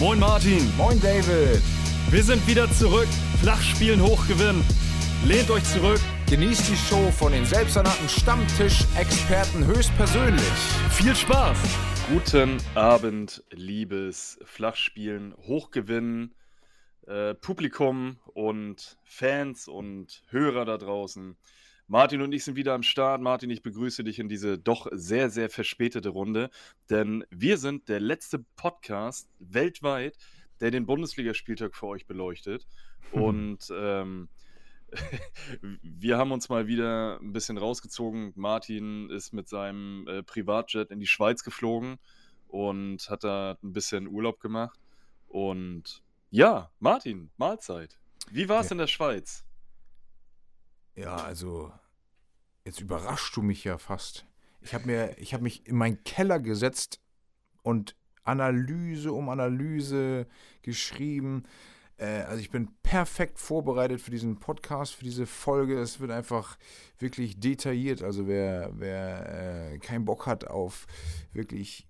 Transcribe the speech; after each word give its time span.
Moin 0.00 0.18
Martin. 0.18 0.74
Moin 0.78 0.98
David. 0.98 1.60
Wir 2.08 2.22
sind 2.22 2.46
wieder 2.46 2.72
zurück. 2.72 3.06
Flachspielen 3.42 4.02
hochgewinnen. 4.02 4.64
Lehnt 5.26 5.50
euch 5.50 5.62
zurück. 5.64 6.00
Genießt 6.26 6.70
die 6.70 6.76
Show 6.76 7.10
von 7.10 7.32
den 7.32 7.44
selbsternannten 7.44 8.08
Stammtisch-Experten 8.08 9.66
höchstpersönlich. 9.66 10.40
Viel 10.92 11.14
Spaß. 11.14 11.58
Guten 12.10 12.56
Abend, 12.74 13.44
liebes 13.50 14.38
Flachspielen, 14.46 15.34
Hochgewinnen, 15.46 16.34
äh, 17.06 17.34
Publikum 17.34 18.18
und 18.32 18.96
Fans 19.04 19.68
und 19.68 20.22
Hörer 20.30 20.64
da 20.64 20.78
draußen. 20.78 21.36
Martin 21.90 22.22
und 22.22 22.30
ich 22.32 22.44
sind 22.44 22.54
wieder 22.54 22.74
am 22.74 22.84
Start. 22.84 23.20
Martin, 23.20 23.50
ich 23.50 23.64
begrüße 23.64 24.04
dich 24.04 24.20
in 24.20 24.28
diese 24.28 24.56
doch 24.60 24.86
sehr, 24.92 25.28
sehr 25.28 25.50
verspätete 25.50 26.10
Runde, 26.10 26.48
denn 26.88 27.24
wir 27.30 27.58
sind 27.58 27.88
der 27.88 27.98
letzte 27.98 28.44
Podcast 28.54 29.28
weltweit, 29.40 30.16
der 30.60 30.70
den 30.70 30.86
Bundesligaspieltag 30.86 31.74
für 31.74 31.88
euch 31.88 32.06
beleuchtet. 32.06 32.64
Und 33.10 33.72
ähm, 33.74 34.28
wir 35.82 36.16
haben 36.16 36.30
uns 36.30 36.48
mal 36.48 36.68
wieder 36.68 37.18
ein 37.20 37.32
bisschen 37.32 37.58
rausgezogen. 37.58 38.34
Martin 38.36 39.10
ist 39.10 39.32
mit 39.32 39.48
seinem 39.48 40.06
äh, 40.06 40.22
Privatjet 40.22 40.92
in 40.92 41.00
die 41.00 41.08
Schweiz 41.08 41.42
geflogen 41.42 41.98
und 42.46 43.10
hat 43.10 43.24
da 43.24 43.58
ein 43.64 43.72
bisschen 43.72 44.06
Urlaub 44.06 44.38
gemacht. 44.38 44.78
Und 45.26 46.04
ja, 46.30 46.70
Martin, 46.78 47.30
Mahlzeit. 47.36 47.98
Wie 48.30 48.48
war 48.48 48.60
es 48.60 48.68
Ja. 48.68 48.72
in 48.74 48.78
der 48.78 48.86
Schweiz? 48.86 49.44
Ja, 51.00 51.16
also 51.16 51.72
jetzt 52.66 52.80
überraschst 52.80 53.34
du 53.34 53.40
mich 53.40 53.64
ja 53.64 53.78
fast. 53.78 54.26
Ich 54.60 54.74
habe 54.74 54.86
mir, 54.86 55.16
mich 55.40 55.66
in 55.66 55.76
meinen 55.76 56.04
Keller 56.04 56.40
gesetzt 56.40 57.00
und 57.62 57.96
Analyse 58.22 59.10
um 59.10 59.30
Analyse 59.30 60.26
geschrieben. 60.60 61.44
Äh, 61.96 62.24
also 62.24 62.40
ich 62.40 62.50
bin 62.50 62.68
perfekt 62.82 63.38
vorbereitet 63.38 64.02
für 64.02 64.10
diesen 64.10 64.40
Podcast, 64.40 64.94
für 64.94 65.04
diese 65.04 65.24
Folge. 65.24 65.80
Es 65.80 66.00
wird 66.00 66.10
einfach 66.10 66.58
wirklich 66.98 67.40
detailliert. 67.40 68.02
Also 68.02 68.28
wer, 68.28 68.70
wer 68.74 69.72
äh, 69.72 69.78
keinen 69.78 70.04
Bock 70.04 70.26
hat 70.26 70.48
auf 70.48 70.86
wirklich, 71.32 71.88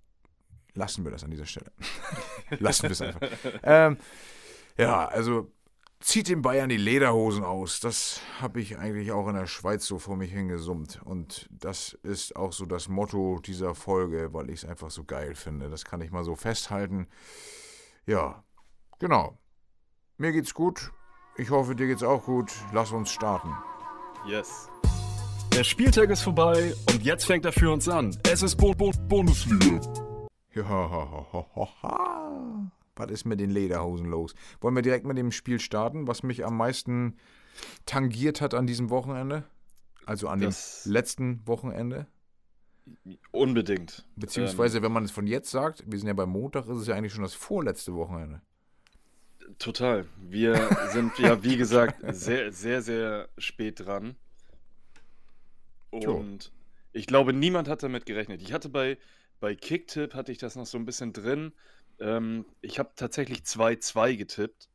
lassen 0.73 1.03
wir 1.03 1.11
das 1.11 1.25
an 1.25 1.31
dieser 1.31 1.45
Stelle. 1.45 1.73
lassen 2.59 2.83
wir 2.83 2.91
es 2.91 3.01
einfach. 3.01 3.27
Ähm, 3.61 3.97
ja, 4.77 5.05
also 5.05 5.51
zieht 6.01 6.27
den 6.27 6.41
Bayern 6.41 6.69
die 6.69 6.77
Lederhosen 6.77 7.43
aus. 7.43 7.79
Das 7.79 8.21
habe 8.39 8.59
ich 8.59 8.77
eigentlich 8.77 9.11
auch 9.11 9.27
in 9.27 9.35
der 9.35 9.47
Schweiz 9.47 9.85
so 9.85 9.99
vor 9.99 10.17
mich 10.17 10.31
hingesummt. 10.31 10.99
Und 11.05 11.47
das 11.51 11.93
ist 12.03 12.35
auch 12.35 12.51
so 12.51 12.65
das 12.65 12.89
Motto 12.89 13.39
dieser 13.39 13.75
Folge, 13.75 14.33
weil 14.33 14.49
ich 14.49 14.63
es 14.63 14.69
einfach 14.69 14.91
so 14.91 15.03
geil 15.03 15.35
finde. 15.35 15.69
Das 15.69 15.85
kann 15.85 16.01
ich 16.01 16.11
mal 16.11 16.23
so 16.23 16.35
festhalten. 16.35 17.07
Ja, 18.05 18.43
genau. 18.99 19.37
Mir 20.17 20.31
geht's 20.31 20.53
gut. 20.53 20.91
Ich 21.37 21.49
hoffe, 21.49 21.75
dir 21.75 21.87
geht's 21.87 22.03
auch 22.03 22.25
gut. 22.25 22.51
Lass 22.73 22.91
uns 22.91 23.11
starten. 23.11 23.55
Yes. 24.27 24.69
Der 25.53 25.63
Spieltag 25.63 26.09
ist 26.09 26.21
vorbei 26.21 26.73
und 26.91 27.03
jetzt 27.03 27.25
fängt 27.25 27.45
er 27.45 27.51
für 27.51 27.71
uns 27.71 27.87
an. 27.89 28.17
Es 28.23 28.41
ist 28.41 28.55
Bo 28.55 28.73
Bo 28.73 28.91
Bundesliga. 29.07 29.81
Ja, 30.53 31.47
Was 32.95 33.09
ist 33.11 33.25
mit 33.25 33.39
den 33.39 33.49
Lederhosen 33.51 34.05
los? 34.07 34.35
Wollen 34.59 34.75
wir 34.75 34.81
direkt 34.81 35.05
mit 35.05 35.17
dem 35.17 35.31
Spiel 35.31 35.59
starten, 35.59 36.07
was 36.07 36.23
mich 36.23 36.45
am 36.45 36.57
meisten 36.57 37.17
tangiert 37.85 38.41
hat 38.41 38.53
an 38.53 38.67
diesem 38.67 38.89
Wochenende? 38.89 39.43
Also 40.05 40.27
an 40.27 40.41
Das- 40.41 40.83
dem 40.83 40.91
letzten 40.93 41.47
Wochenende? 41.47 42.07
Unbedingt. 43.31 44.05
Beziehungsweise, 44.15 44.81
wenn 44.81 44.91
man 44.91 45.05
es 45.05 45.11
von 45.11 45.27
jetzt 45.27 45.51
sagt, 45.51 45.83
wir 45.89 45.97
sind 45.99 46.07
ja 46.07 46.13
beim 46.13 46.29
Montag, 46.29 46.67
ist 46.67 46.77
es 46.79 46.87
ja 46.87 46.95
eigentlich 46.95 47.13
schon 47.13 47.23
das 47.23 47.33
vorletzte 47.35 47.93
Wochenende. 47.95 48.41
Ähm, 49.47 49.55
total. 49.57 50.05
Wir 50.17 50.55
sind 50.91 51.17
ja, 51.19 51.43
wie 51.43 51.55
gesagt, 51.57 52.01
sehr, 52.13 52.51
sehr, 52.51 52.81
sehr 52.81 53.29
spät 53.37 53.79
dran. 53.85 54.15
Und 55.91 56.51
ich 56.93 57.05
glaube, 57.07 57.33
niemand 57.33 57.67
hat 57.67 57.83
damit 57.83 58.05
gerechnet. 58.05 58.41
Ich 58.41 58.51
hatte 58.53 58.69
bei, 58.69 58.97
bei 59.39 59.55
Kicktip 59.55 60.13
hatte 60.13 60.31
ich 60.31 60.37
das 60.39 60.55
noch 60.55 60.65
so 60.65 60.77
ein 60.77 60.85
bisschen 60.85 61.13
drin. 61.13 61.53
Ähm, 62.01 62.45
ich 62.61 62.79
habe 62.79 62.91
tatsächlich 62.97 63.45
2-2 63.45 64.17
getippt 64.17 64.69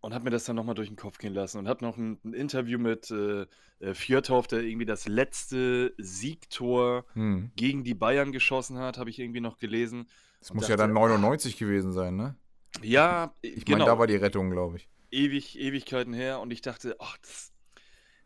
und 0.00 0.14
habe 0.14 0.24
mir 0.24 0.30
das 0.30 0.44
dann 0.44 0.56
nochmal 0.56 0.74
durch 0.74 0.88
den 0.88 0.96
Kopf 0.96 1.18
gehen 1.18 1.34
lassen 1.34 1.58
und 1.58 1.68
habe 1.68 1.84
noch 1.84 1.96
ein, 1.96 2.18
ein 2.24 2.32
Interview 2.32 2.78
mit 2.78 3.10
äh, 3.10 3.46
äh, 3.80 3.94
Fjörthoff, 3.94 4.46
der 4.46 4.60
irgendwie 4.60 4.86
das 4.86 5.06
letzte 5.08 5.94
Siegtor 5.98 7.04
Hm. 7.14 7.50
gegen 7.56 7.84
die 7.84 7.94
Bayern 7.94 8.32
geschossen 8.32 8.78
hat, 8.78 8.96
habe 8.98 9.10
ich 9.10 9.18
irgendwie 9.18 9.40
noch 9.40 9.58
gelesen. 9.58 10.08
Das 10.40 10.52
muss 10.54 10.68
ja 10.68 10.76
dachte, 10.76 10.76
dann 10.76 10.92
99 10.92 11.56
gewesen 11.56 11.92
sein, 11.92 12.16
ne? 12.16 12.36
Ja, 12.82 13.34
Ich 13.42 13.64
genau. 13.64 13.84
meine, 13.84 13.84
da 13.84 13.98
war 13.98 14.06
die 14.06 14.16
Rettung, 14.16 14.50
glaube 14.50 14.76
ich. 14.78 14.88
ewig, 15.10 15.58
Ewigkeiten 15.58 16.12
her 16.12 16.40
und 16.40 16.52
ich 16.52 16.62
dachte, 16.62 16.96
ach, 17.00 17.16
das, 17.18 17.52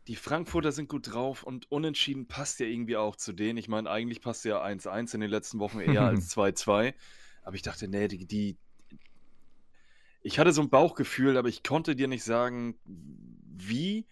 die 0.08 0.16
Frankfurter 0.16 0.72
sind 0.72 0.88
gut 0.88 1.12
drauf 1.12 1.42
und 1.44 1.70
unentschieden 1.72 2.28
passt 2.28 2.60
ja 2.60 2.66
irgendwie 2.66 2.96
auch 2.96 3.16
zu 3.16 3.32
denen. 3.32 3.58
Ich 3.58 3.68
meine, 3.68 3.90
eigentlich 3.90 4.20
passt 4.22 4.44
ja 4.44 4.62
1-1 4.62 5.14
in 5.14 5.20
den 5.20 5.30
letzten 5.30 5.60
Wochen 5.60 5.80
eher 5.80 6.04
als 6.04 6.28
2-2. 6.30 6.94
Aber 7.44 7.54
ich 7.56 7.62
dachte, 7.62 7.86
nee, 7.88 8.08
die, 8.08 8.26
die. 8.26 8.56
Ich 10.22 10.38
hatte 10.38 10.52
so 10.52 10.62
ein 10.62 10.70
Bauchgefühl, 10.70 11.36
aber 11.36 11.48
ich 11.48 11.62
konnte 11.62 11.94
dir 11.94 12.08
nicht 12.08 12.24
sagen, 12.24 12.76
wie 12.84 14.06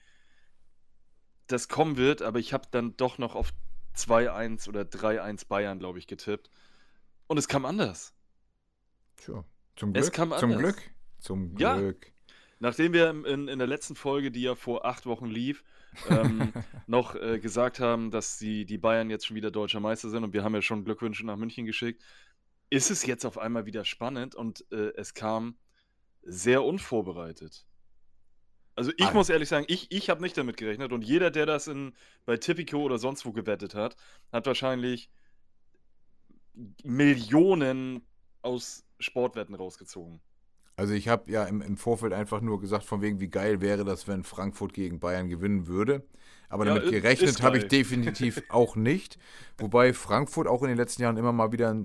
das 1.46 1.68
kommen 1.68 1.96
wird, 1.96 2.22
aber 2.22 2.38
ich 2.38 2.52
habe 2.52 2.68
dann 2.70 2.96
doch 2.96 3.18
noch 3.18 3.34
auf 3.34 3.52
2-1 3.96 4.68
oder 4.68 4.82
3-1 4.82 5.48
Bayern, 5.48 5.78
glaube 5.78 5.98
ich, 5.98 6.06
getippt. 6.06 6.50
Und 7.26 7.38
es 7.38 7.48
kam 7.48 7.64
anders. 7.64 8.14
Tja, 9.16 9.44
zum 9.76 9.94
Es 9.94 10.06
Glück. 10.06 10.14
kam 10.14 10.30
zum 10.38 10.52
anders. 10.52 10.58
Glück. 10.76 10.90
Zum 11.18 11.56
Ja. 11.56 11.76
Glück. 11.78 12.12
Nachdem 12.58 12.92
wir 12.92 13.10
in, 13.10 13.48
in 13.48 13.58
der 13.58 13.66
letzten 13.66 13.96
Folge, 13.96 14.30
die 14.30 14.42
ja 14.42 14.54
vor 14.54 14.84
acht 14.84 15.04
Wochen 15.06 15.26
lief, 15.26 15.64
ähm, 16.08 16.52
noch 16.86 17.14
äh, 17.16 17.38
gesagt 17.40 17.80
haben, 17.80 18.10
dass 18.10 18.38
die, 18.38 18.64
die 18.66 18.78
Bayern 18.78 19.10
jetzt 19.10 19.26
schon 19.26 19.36
wieder 19.36 19.50
deutscher 19.50 19.80
Meister 19.80 20.10
sind 20.10 20.22
und 20.24 20.32
wir 20.32 20.44
haben 20.44 20.54
ja 20.54 20.62
schon 20.62 20.84
Glückwünsche 20.84 21.26
nach 21.26 21.36
München 21.36 21.66
geschickt, 21.66 22.02
ist 22.72 22.90
es 22.90 23.04
jetzt 23.06 23.24
auf 23.26 23.38
einmal 23.38 23.66
wieder 23.66 23.84
spannend 23.84 24.34
und 24.34 24.64
äh, 24.72 24.92
es 24.96 25.14
kam 25.14 25.58
sehr 26.22 26.64
unvorbereitet. 26.64 27.66
Also 28.74 28.92
ich 28.96 29.06
Ah. 29.06 29.14
muss 29.14 29.28
ehrlich 29.28 29.48
sagen, 29.48 29.66
ich, 29.68 29.90
ich 29.90 30.08
habe 30.10 30.22
nicht 30.22 30.36
damit 30.38 30.56
gerechnet 30.56 30.92
und 30.92 31.02
jeder, 31.02 31.30
der 31.30 31.46
das 31.46 31.68
in, 31.68 31.94
bei 32.24 32.36
Tipico 32.38 32.78
oder 32.82 32.98
sonst 32.98 33.24
wo 33.26 33.32
gewettet 33.32 33.74
hat, 33.74 33.96
hat 34.32 34.46
wahrscheinlich 34.46 35.10
Millionen 36.84 38.06
aus 38.42 38.84
Sportwetten 38.98 39.54
rausgezogen. 39.54 40.20
Also 40.76 40.94
ich 40.94 41.08
habe 41.08 41.30
ja 41.30 41.44
im, 41.44 41.60
im 41.60 41.76
Vorfeld 41.76 42.12
einfach 42.12 42.40
nur 42.40 42.60
gesagt, 42.60 42.84
von 42.84 43.02
wegen, 43.02 43.20
wie 43.20 43.28
geil 43.28 43.60
wäre 43.60 43.84
das, 43.84 44.08
wenn 44.08 44.24
Frankfurt 44.24 44.72
gegen 44.72 45.00
Bayern 45.00 45.28
gewinnen 45.28 45.66
würde. 45.66 46.06
Aber 46.48 46.64
Ja, 46.64 46.74
damit 46.74 46.88
gerechnet 46.88 47.42
habe 47.42 47.58
ich 47.58 47.68
definitiv 47.68 48.42
auch 48.48 48.74
nicht. 48.76 49.18
Wobei 49.58 49.92
Frankfurt 49.92 50.46
auch 50.48 50.62
in 50.62 50.68
den 50.68 50.78
letzten 50.78 51.02
Jahren 51.02 51.16
immer 51.16 51.32
mal 51.32 51.52
wieder 51.52 51.76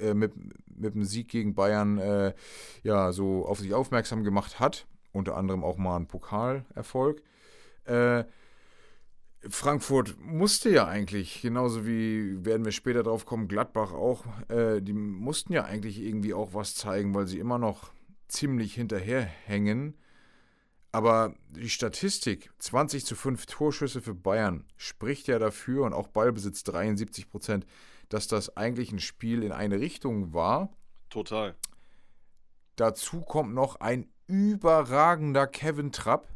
äh, 0.00 0.14
mit, 0.14 0.32
mit 0.68 0.94
dem 0.94 1.04
Sieg 1.04 1.28
gegen 1.28 1.54
Bayern 1.54 1.98
äh, 1.98 2.34
ja 2.82 3.12
so 3.12 3.46
auf 3.46 3.60
sich 3.60 3.74
aufmerksam 3.74 4.24
gemacht 4.24 4.60
hat. 4.60 4.86
Unter 5.12 5.36
anderem 5.36 5.64
auch 5.64 5.78
mal 5.78 5.96
ein 5.96 6.06
Pokalerfolg. 6.06 7.22
Äh, 7.84 8.24
Frankfurt 9.48 10.16
musste 10.20 10.70
ja 10.70 10.86
eigentlich, 10.86 11.40
genauso 11.40 11.86
wie 11.86 12.44
werden 12.44 12.64
wir 12.64 12.72
später 12.72 13.02
drauf 13.02 13.26
kommen, 13.26 13.48
Gladbach 13.48 13.92
auch, 13.92 14.24
äh, 14.48 14.80
die 14.80 14.92
mussten 14.92 15.52
ja 15.52 15.64
eigentlich 15.64 16.00
irgendwie 16.00 16.34
auch 16.34 16.54
was 16.54 16.74
zeigen, 16.74 17.14
weil 17.14 17.26
sie 17.26 17.38
immer 17.38 17.58
noch 17.58 17.90
ziemlich 18.28 18.74
hinterherhängen. 18.74 19.94
Aber 20.92 21.34
die 21.50 21.68
Statistik, 21.68 22.50
20 22.58 23.04
zu 23.04 23.14
5 23.14 23.46
Torschüsse 23.46 24.00
für 24.00 24.14
Bayern, 24.14 24.64
spricht 24.76 25.28
ja 25.28 25.38
dafür 25.38 25.84
und 25.84 25.92
auch 25.92 26.08
Ballbesitz 26.08 26.64
73 26.64 27.28
Prozent, 27.28 27.66
dass 28.08 28.26
das 28.28 28.56
eigentlich 28.56 28.92
ein 28.92 28.98
Spiel 28.98 29.42
in 29.42 29.52
eine 29.52 29.80
Richtung 29.80 30.32
war. 30.32 30.70
Total. 31.10 31.54
Dazu 32.76 33.22
kommt 33.22 33.54
noch 33.54 33.76
ein 33.80 34.08
überragender 34.26 35.46
Kevin 35.46 35.92
Trapp, 35.92 36.28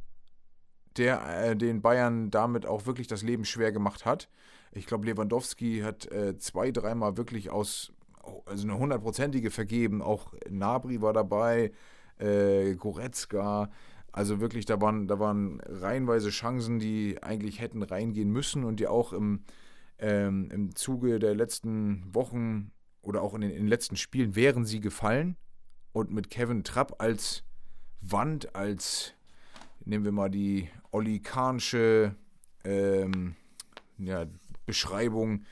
der 0.97 1.51
äh, 1.51 1.57
den 1.57 1.83
Bayern 1.83 2.31
damit 2.31 2.67
auch 2.67 2.87
wirklich 2.87 3.07
das 3.07 3.23
Leben 3.23 3.45
schwer 3.45 3.73
gemacht 3.73 4.05
hat. 4.05 4.29
Ich 4.73 4.87
glaube, 4.87 5.07
Lewandowski 5.07 5.81
hat 5.81 6.11
äh, 6.13 6.39
zwei, 6.39 6.71
dreimal 6.71 7.17
wirklich 7.17 7.51
aus, 7.51 7.93
also 8.47 8.65
eine 8.65 8.79
hundertprozentige 8.79 9.51
vergeben. 9.51 10.01
Auch 10.03 10.33
Nabri 10.49 11.01
war 11.01 11.13
dabei, 11.13 11.73
äh, 12.19 12.75
Goretzka. 12.75 13.71
Also 14.13 14.41
wirklich, 14.41 14.67
da 14.67 14.81
waren, 14.81 15.07
da 15.09 15.19
waren 15.19 15.61
reihenweise 15.61 16.31
Chancen, 16.31 16.79
die 16.79 17.23
eigentlich 17.23 17.61
hätten 17.61 17.83
reingehen 17.83 18.31
müssen 18.31 18.65
und 18.65 18.81
die 18.81 18.87
auch 18.87 19.13
im, 19.13 19.45
ähm, 20.01 20.51
im 20.51 20.75
Zuge 20.75 21.19
der 21.19 21.35
letzten 21.35 22.15
Wochen 22.15 22.73
oder 23.03 23.23
auch 23.23 23.35
in 23.35 23.43
den, 23.43 23.51
in 23.51 23.59
den 23.59 23.69
letzten 23.69 23.97
Spielen 23.97 24.35
wären 24.35 24.65
sie 24.65 24.81
gefallen. 24.81 25.37
Und 25.93 26.11
mit 26.11 26.31
Kevin 26.31 26.65
Trapp 26.65 27.01
als 27.01 27.45
Wand, 28.01 28.55
als, 28.55 29.15
nehmen 29.85 30.05
wir 30.05 30.13
mal 30.13 30.31
die 30.31 30.69
Olli 30.91 31.21
Kahnsche 31.21 32.15
ähm, 32.65 33.35
ja, 33.99 34.27
Beschreibung, 34.67 35.45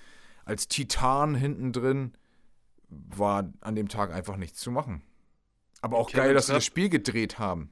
als 0.44 0.68
Titan 0.68 1.34
hinten 1.34 1.72
drin, 1.72 2.12
war 2.88 3.52
an 3.60 3.74
dem 3.74 3.88
Tag 3.88 4.12
einfach 4.12 4.36
nichts 4.36 4.60
zu 4.60 4.70
machen. 4.70 5.02
Aber 5.80 5.98
auch 5.98 6.08
Kevin 6.10 6.22
geil, 6.22 6.34
dass 6.34 6.46
sie 6.46 6.52
Trapp- 6.52 6.58
das 6.58 6.64
Spiel 6.64 6.88
gedreht 6.88 7.38
haben. 7.38 7.70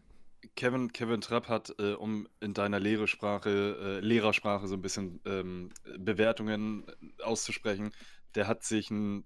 Kevin, 0.56 0.92
Kevin 0.92 1.20
Trapp 1.20 1.48
hat, 1.48 1.74
äh, 1.78 1.92
um 1.92 2.28
in 2.40 2.54
deiner 2.54 2.80
Lehrersprache, 2.80 4.00
äh, 4.00 4.00
Lehrersprache 4.00 4.66
so 4.66 4.74
ein 4.74 4.82
bisschen 4.82 5.20
ähm, 5.24 5.70
Bewertungen 5.98 6.84
auszusprechen, 7.22 7.92
der 8.34 8.48
hat 8.48 8.64
sich 8.64 8.90
ein 8.90 9.24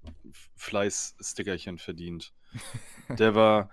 Fleißstickerchen 0.57 1.79
verdient. 1.79 2.33
Der 3.19 3.35
war 3.35 3.71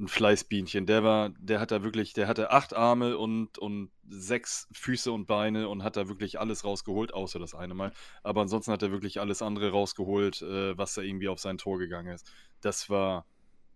ein 0.00 0.08
Fleißbienchen. 0.08 0.86
Der 0.86 1.04
war, 1.04 1.30
der 1.38 1.60
hat 1.60 1.70
da 1.70 1.82
wirklich, 1.84 2.12
der 2.12 2.26
hatte 2.26 2.50
acht 2.50 2.74
Arme 2.74 3.18
und, 3.18 3.58
und 3.58 3.90
sechs 4.08 4.66
Füße 4.72 5.12
und 5.12 5.26
Beine 5.26 5.68
und 5.68 5.84
hat 5.84 5.96
da 5.96 6.08
wirklich 6.08 6.40
alles 6.40 6.64
rausgeholt, 6.64 7.12
außer 7.12 7.38
das 7.38 7.54
eine 7.54 7.74
Mal. 7.74 7.92
Aber 8.22 8.40
ansonsten 8.40 8.72
hat 8.72 8.82
er 8.82 8.90
wirklich 8.90 9.20
alles 9.20 9.42
andere 9.42 9.70
rausgeholt, 9.70 10.42
äh, 10.42 10.76
was 10.76 10.94
da 10.94 11.02
irgendwie 11.02 11.28
auf 11.28 11.38
sein 11.38 11.58
Tor 11.58 11.78
gegangen 11.78 12.14
ist. 12.14 12.32
Das 12.62 12.88
war 12.88 13.26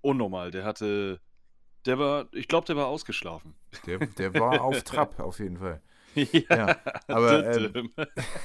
unnormal. 0.01 0.51
Der 0.51 0.65
hatte, 0.65 1.21
der 1.87 1.99
war, 1.99 2.29
ich 2.33 2.49
glaube, 2.49 2.67
der 2.67 2.77
war 2.77 2.87
ausgeschlafen. 2.87 3.55
Der, 3.87 3.99
der 3.99 4.35
war 4.35 4.63
auf 4.63 4.83
Trab, 4.83 5.19
auf 5.21 5.39
jeden 5.39 5.59
Fall. 5.59 5.81
ja, 6.15 6.25
Ja, 6.51 6.77
aber 7.09 7.47
ähm, 7.47 7.91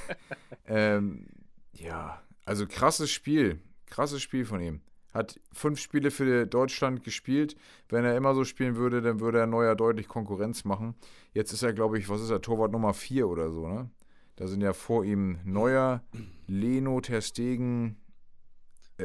ähm, 0.66 1.26
ja, 1.72 2.22
also 2.44 2.66
krasses 2.66 3.10
Spiel. 3.10 3.60
Krasses 3.86 4.22
Spiel 4.22 4.44
von 4.44 4.60
ihm. 4.60 4.80
Hat 5.12 5.40
fünf 5.52 5.80
Spiele 5.80 6.10
für 6.12 6.46
Deutschland 6.46 7.02
gespielt. 7.02 7.56
Wenn 7.88 8.04
er 8.04 8.16
immer 8.16 8.34
so 8.34 8.44
spielen 8.44 8.76
würde, 8.76 9.02
dann 9.02 9.20
würde 9.20 9.40
er 9.40 9.46
Neuer 9.46 9.74
deutlich 9.74 10.06
Konkurrenz 10.06 10.64
machen. 10.64 10.94
Jetzt 11.32 11.52
ist 11.52 11.62
er, 11.62 11.72
glaube 11.72 11.98
ich, 11.98 12.08
was 12.08 12.20
ist 12.20 12.30
er, 12.30 12.40
Torwart 12.42 12.70
Nummer 12.70 12.94
vier 12.94 13.28
oder 13.28 13.50
so, 13.50 13.66
ne? 13.66 13.90
Da 14.36 14.46
sind 14.46 14.62
ja 14.62 14.72
vor 14.72 15.04
ihm 15.04 15.38
Neuer, 15.44 16.02
Leno, 16.46 17.00
Ter 17.00 17.20
Stegen. 17.20 17.96
äh, 17.98 17.99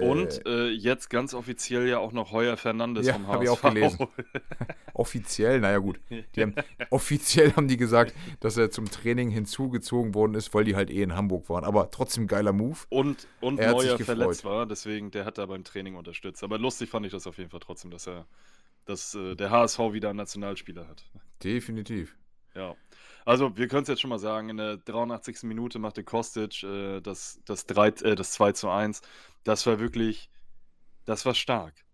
Und 0.02 0.46
äh, 0.46 0.70
jetzt 0.70 1.10
ganz 1.10 1.34
offiziell 1.34 1.88
ja 1.88 2.00
auch 2.00 2.12
noch 2.12 2.32
Heuer 2.32 2.58
Fernandes 2.58 3.08
Ja, 3.08 3.14
vom 3.14 3.28
hab 3.28 3.42
ich 3.42 3.50
HSV. 3.50 3.64
auch 3.64 3.70
gelesen. 3.70 4.08
offiziell, 4.94 5.60
naja 5.60 5.78
gut. 5.78 6.00
Die 6.36 6.42
haben, 6.42 6.56
offiziell 6.90 7.54
haben 7.54 7.68
die 7.68 7.78
gesagt, 7.78 8.14
dass 8.40 8.58
er 8.58 8.72
zum 8.72 8.90
Training 8.90 9.30
hinzugezogen 9.30 10.14
worden 10.14 10.36
ist, 10.36 10.54
weil 10.54 10.64
die 10.64 10.76
halt 10.76 10.90
eh 10.90 11.02
in 11.02 11.16
Hamburg 11.16 11.50
waren. 11.50 11.64
Aber 11.64 11.92
trotzdem 11.92 12.28
geiler 12.28 12.54
Move. 12.54 12.80
Und, 12.90 13.28
und 13.42 13.60
Er 13.60 13.72
Neuer 13.72 13.98
verletzt 14.00 14.46
war, 14.46 14.66
deswegen 14.66 15.12
der 15.12 15.26
hat 15.26 15.38
da 15.38 15.46
beim 15.46 15.64
Training 15.64 15.96
unterstützt. 15.96 16.44
Aber 16.44 16.58
lustig 16.58 16.90
fand 16.90 17.06
ich 17.06 17.12
das 17.12 17.28
auf 17.28 17.38
jeden 17.38 17.50
Fall 17.50 17.60
trotzdem, 17.60 17.92
dass 17.92 18.08
er, 18.08 18.26
dass 18.86 19.16
äh, 19.16 19.36
der 19.36 19.50
HSV 19.52 19.80
wieder 19.92 20.10
einen 20.10 20.18
Nationalspieler 20.18 20.88
hat. 20.88 21.04
Definitiv. 21.44 22.16
Ja. 22.56 22.76
Also, 23.26 23.58
wir 23.58 23.68
können 23.68 23.82
es 23.82 23.90
jetzt 23.90 24.02
schon 24.02 24.12
mal 24.12 24.20
sagen, 24.20 24.50
in 24.50 24.58
der 24.58 24.78
83. 24.78 25.44
Minute 25.44 25.80
machte 25.80 26.04
Kostic 26.04 26.62
äh, 26.64 27.02
das, 27.02 27.40
das, 27.46 27.66
3, 27.66 27.88
äh, 27.88 28.16
das 28.16 28.34
2 28.34 28.52
zu 28.52 28.70
1. 28.70 29.02
Das 29.46 29.66
war 29.66 29.80
wirklich, 29.80 30.30
das 31.06 31.26
war 31.26 31.34
stark. 31.34 31.86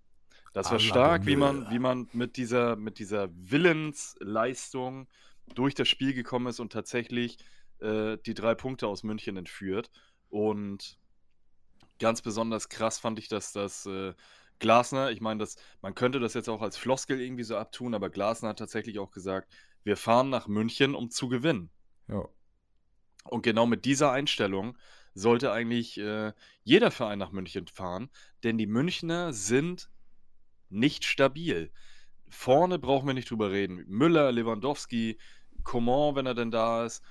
Das 0.53 0.71
war 0.71 0.79
la 0.79 0.83
stark, 0.83 1.25
wie 1.27 1.35
man, 1.35 1.69
wie 1.69 1.79
man 1.79 2.09
mit 2.13 2.35
dieser, 2.37 2.75
mit 2.75 2.97
dieser 2.97 3.29
Willensleistung 3.33 5.07
durch 5.53 5.75
das 5.75 5.87
Spiel 5.87 6.13
gekommen 6.13 6.47
ist 6.47 6.59
und 6.59 6.73
tatsächlich 6.73 7.37
äh, 7.79 8.17
die 8.25 8.33
drei 8.33 8.55
Punkte 8.55 8.87
aus 8.87 9.03
München 9.03 9.37
entführt. 9.37 9.91
Und 10.29 10.97
ganz 11.99 12.21
besonders 12.21 12.69
krass 12.69 12.99
fand 12.99 13.19
ich, 13.19 13.27
dass 13.27 13.53
das 13.53 13.85
äh, 13.85 14.13
Glasner, 14.59 15.11
ich 15.11 15.21
meine, 15.21 15.39
das, 15.39 15.57
man 15.81 15.93
könnte 15.93 16.19
das 16.19 16.33
jetzt 16.33 16.49
auch 16.49 16.61
als 16.61 16.77
Floskel 16.77 17.19
irgendwie 17.19 17.43
so 17.43 17.57
abtun, 17.57 17.93
aber 17.93 18.09
Glasner 18.09 18.49
hat 18.49 18.59
tatsächlich 18.59 18.99
auch 18.99 19.11
gesagt, 19.11 19.53
wir 19.83 19.97
fahren 19.97 20.29
nach 20.29 20.47
München, 20.47 20.95
um 20.95 21.09
zu 21.09 21.27
gewinnen. 21.27 21.69
Ja. 22.07 22.27
Und 23.25 23.41
genau 23.43 23.65
mit 23.65 23.85
dieser 23.85 24.11
Einstellung 24.11 24.77
sollte 25.13 25.51
eigentlich 25.51 25.97
äh, 25.99 26.33
jeder 26.63 26.91
Verein 26.91 27.19
nach 27.19 27.31
München 27.31 27.67
fahren, 27.67 28.09
denn 28.43 28.57
die 28.57 28.67
Münchner 28.67 29.33
sind 29.33 29.89
nicht 30.69 31.05
stabil. 31.05 31.71
Vorne 32.29 32.79
brauchen 32.79 33.07
wir 33.07 33.13
nicht 33.13 33.29
drüber 33.29 33.51
reden. 33.51 33.83
Müller, 33.87 34.31
Lewandowski, 34.31 35.17
Coman, 35.63 36.15
wenn 36.15 36.25
er 36.25 36.33
denn 36.33 36.51
da 36.51 36.85
ist, 36.85 37.03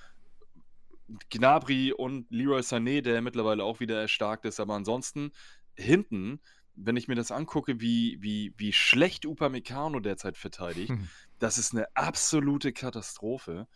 Gnabry 1.29 1.93
und 1.93 2.29
Leroy 2.31 2.61
Sané, 2.61 3.01
der 3.01 3.21
mittlerweile 3.21 3.63
auch 3.63 3.79
wieder 3.79 3.99
erstarkt 3.99 4.45
ist. 4.45 4.59
Aber 4.59 4.73
ansonsten 4.75 5.31
hinten, 5.75 6.39
wenn 6.75 6.95
ich 6.95 7.07
mir 7.07 7.15
das 7.15 7.31
angucke, 7.31 7.81
wie, 7.81 8.17
wie, 8.21 8.53
wie 8.57 8.73
schlecht 8.73 9.25
Upamecano 9.25 9.99
derzeit 9.99 10.37
verteidigt, 10.37 10.93
das 11.39 11.57
ist 11.57 11.73
eine 11.73 11.85
absolute 11.95 12.71
Katastrophe. 12.71 13.67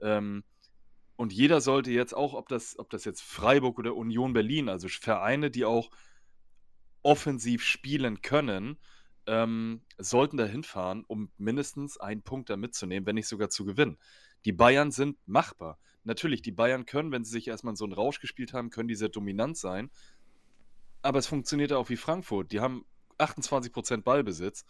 Ähm, 0.00 0.44
und 1.16 1.32
jeder 1.32 1.60
sollte 1.60 1.90
jetzt 1.90 2.14
auch, 2.14 2.34
ob 2.34 2.48
das, 2.48 2.78
ob 2.78 2.90
das 2.90 3.04
jetzt 3.04 3.22
Freiburg 3.22 3.78
oder 3.78 3.94
Union 3.94 4.32
Berlin, 4.32 4.68
also 4.68 4.88
Vereine, 4.88 5.50
die 5.50 5.64
auch 5.64 5.90
offensiv 7.02 7.62
spielen 7.62 8.22
können, 8.22 8.78
ähm, 9.26 9.82
sollten 9.98 10.36
da 10.36 10.44
hinfahren, 10.44 11.04
um 11.06 11.30
mindestens 11.38 11.98
einen 11.98 12.22
Punkt 12.22 12.50
da 12.50 12.56
mitzunehmen, 12.56 13.06
wenn 13.06 13.14
nicht 13.14 13.28
sogar 13.28 13.48
zu 13.48 13.64
gewinnen. 13.64 13.98
Die 14.44 14.52
Bayern 14.52 14.90
sind 14.90 15.16
machbar. 15.26 15.78
Natürlich, 16.02 16.42
die 16.42 16.52
Bayern 16.52 16.84
können, 16.84 17.12
wenn 17.12 17.24
sie 17.24 17.32
sich 17.32 17.48
erstmal 17.48 17.72
in 17.72 17.76
so 17.76 17.84
einen 17.84 17.94
Rausch 17.94 18.20
gespielt 18.20 18.52
haben, 18.52 18.70
können 18.70 18.88
die 18.88 18.94
sehr 18.94 19.08
dominant 19.08 19.56
sein. 19.56 19.90
Aber 21.00 21.18
es 21.18 21.26
funktioniert 21.26 21.72
auch 21.72 21.88
wie 21.88 21.96
Frankfurt. 21.96 22.52
Die 22.52 22.60
haben 22.60 22.84
28% 23.18 24.02
Ballbesitz. 24.02 24.64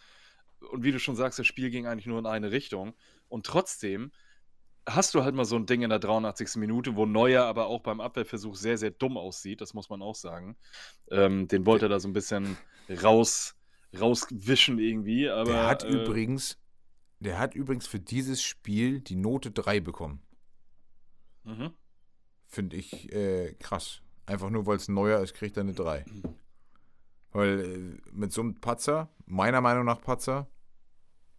Und 0.71 0.83
wie 0.83 0.91
du 0.91 0.99
schon 0.99 1.15
sagst, 1.15 1.39
das 1.39 1.47
Spiel 1.47 1.69
ging 1.69 1.87
eigentlich 1.87 2.05
nur 2.05 2.19
in 2.19 2.25
eine 2.25 2.51
Richtung. 2.51 2.93
Und 3.27 3.45
trotzdem 3.45 4.11
hast 4.87 5.15
du 5.15 5.23
halt 5.23 5.35
mal 5.35 5.45
so 5.45 5.55
ein 5.55 5.65
Ding 5.65 5.81
in 5.81 5.89
der 5.89 5.99
83. 5.99 6.55
Minute, 6.57 6.95
wo 6.95 7.05
Neuer 7.05 7.45
aber 7.45 7.67
auch 7.67 7.81
beim 7.81 7.99
Abwehrversuch 7.99 8.55
sehr, 8.55 8.77
sehr 8.77 8.91
dumm 8.91 9.17
aussieht. 9.17 9.61
Das 9.61 9.73
muss 9.73 9.89
man 9.89 10.01
auch 10.01 10.15
sagen. 10.15 10.55
Ähm, 11.09 11.47
den 11.47 11.65
wollte 11.65 11.85
er 11.85 11.89
da 11.89 11.99
so 11.99 12.07
ein 12.07 12.13
bisschen 12.13 12.57
raus, 13.03 13.55
rauswischen 13.99 14.79
irgendwie. 14.79 15.29
Aber, 15.29 15.51
Der 15.51 15.67
hat 15.67 15.83
äh, 15.83 15.87
übrigens, 15.87 16.59
der 17.19 17.39
hat 17.39 17.55
übrigens 17.55 17.87
für 17.87 17.99
dieses 17.99 18.43
Spiel 18.43 19.01
die 19.01 19.15
Note 19.15 19.51
3 19.51 19.79
bekommen. 19.79 20.21
Mhm. 21.43 21.71
Finde 22.47 22.75
ich 22.75 23.11
äh, 23.11 23.53
krass. 23.59 24.01
Einfach 24.25 24.49
nur, 24.49 24.65
weil 24.65 24.77
es 24.77 24.87
neuer 24.87 25.19
ist, 25.21 25.33
kriegt 25.33 25.57
er 25.57 25.61
eine 25.61 25.73
3. 25.73 26.05
Weil 27.31 27.59
äh, 27.59 28.09
mit 28.11 28.31
so 28.31 28.41
einem 28.41 28.55
Patzer, 28.55 29.09
meiner 29.25 29.61
Meinung 29.61 29.85
nach 29.85 30.01
Patzer, 30.01 30.47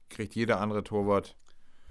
kriegt 0.08 0.34
jeder 0.34 0.60
andere 0.60 0.84
Torwart 0.84 1.36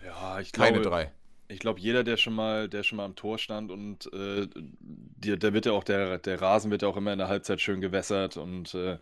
Ja, 0.03 0.39
ich 0.39 0.51
keine 0.51 0.79
glaube, 0.81 0.89
3. 0.89 1.11
Ich 1.47 1.59
glaube, 1.59 1.79
jeder, 1.79 2.03
der 2.03 2.17
schon 2.17 2.33
mal, 2.33 2.67
der 2.67 2.81
schon 2.81 2.97
mal 2.97 3.05
am 3.05 3.15
Tor 3.15 3.37
stand 3.37 3.69
und 3.71 4.11
äh, 4.13 4.47
der, 4.55 5.37
der 5.37 5.53
wird 5.53 5.67
ja 5.67 5.73
auch, 5.73 5.83
der, 5.83 6.17
der 6.17 6.41
Rasen 6.41 6.71
wird 6.71 6.81
ja 6.81 6.87
auch 6.87 6.97
immer 6.97 7.13
in 7.13 7.19
der 7.19 7.27
Halbzeit 7.27 7.61
schön 7.61 7.81
gewässert 7.81 8.35
und 8.37 8.73
äh, 8.73 8.97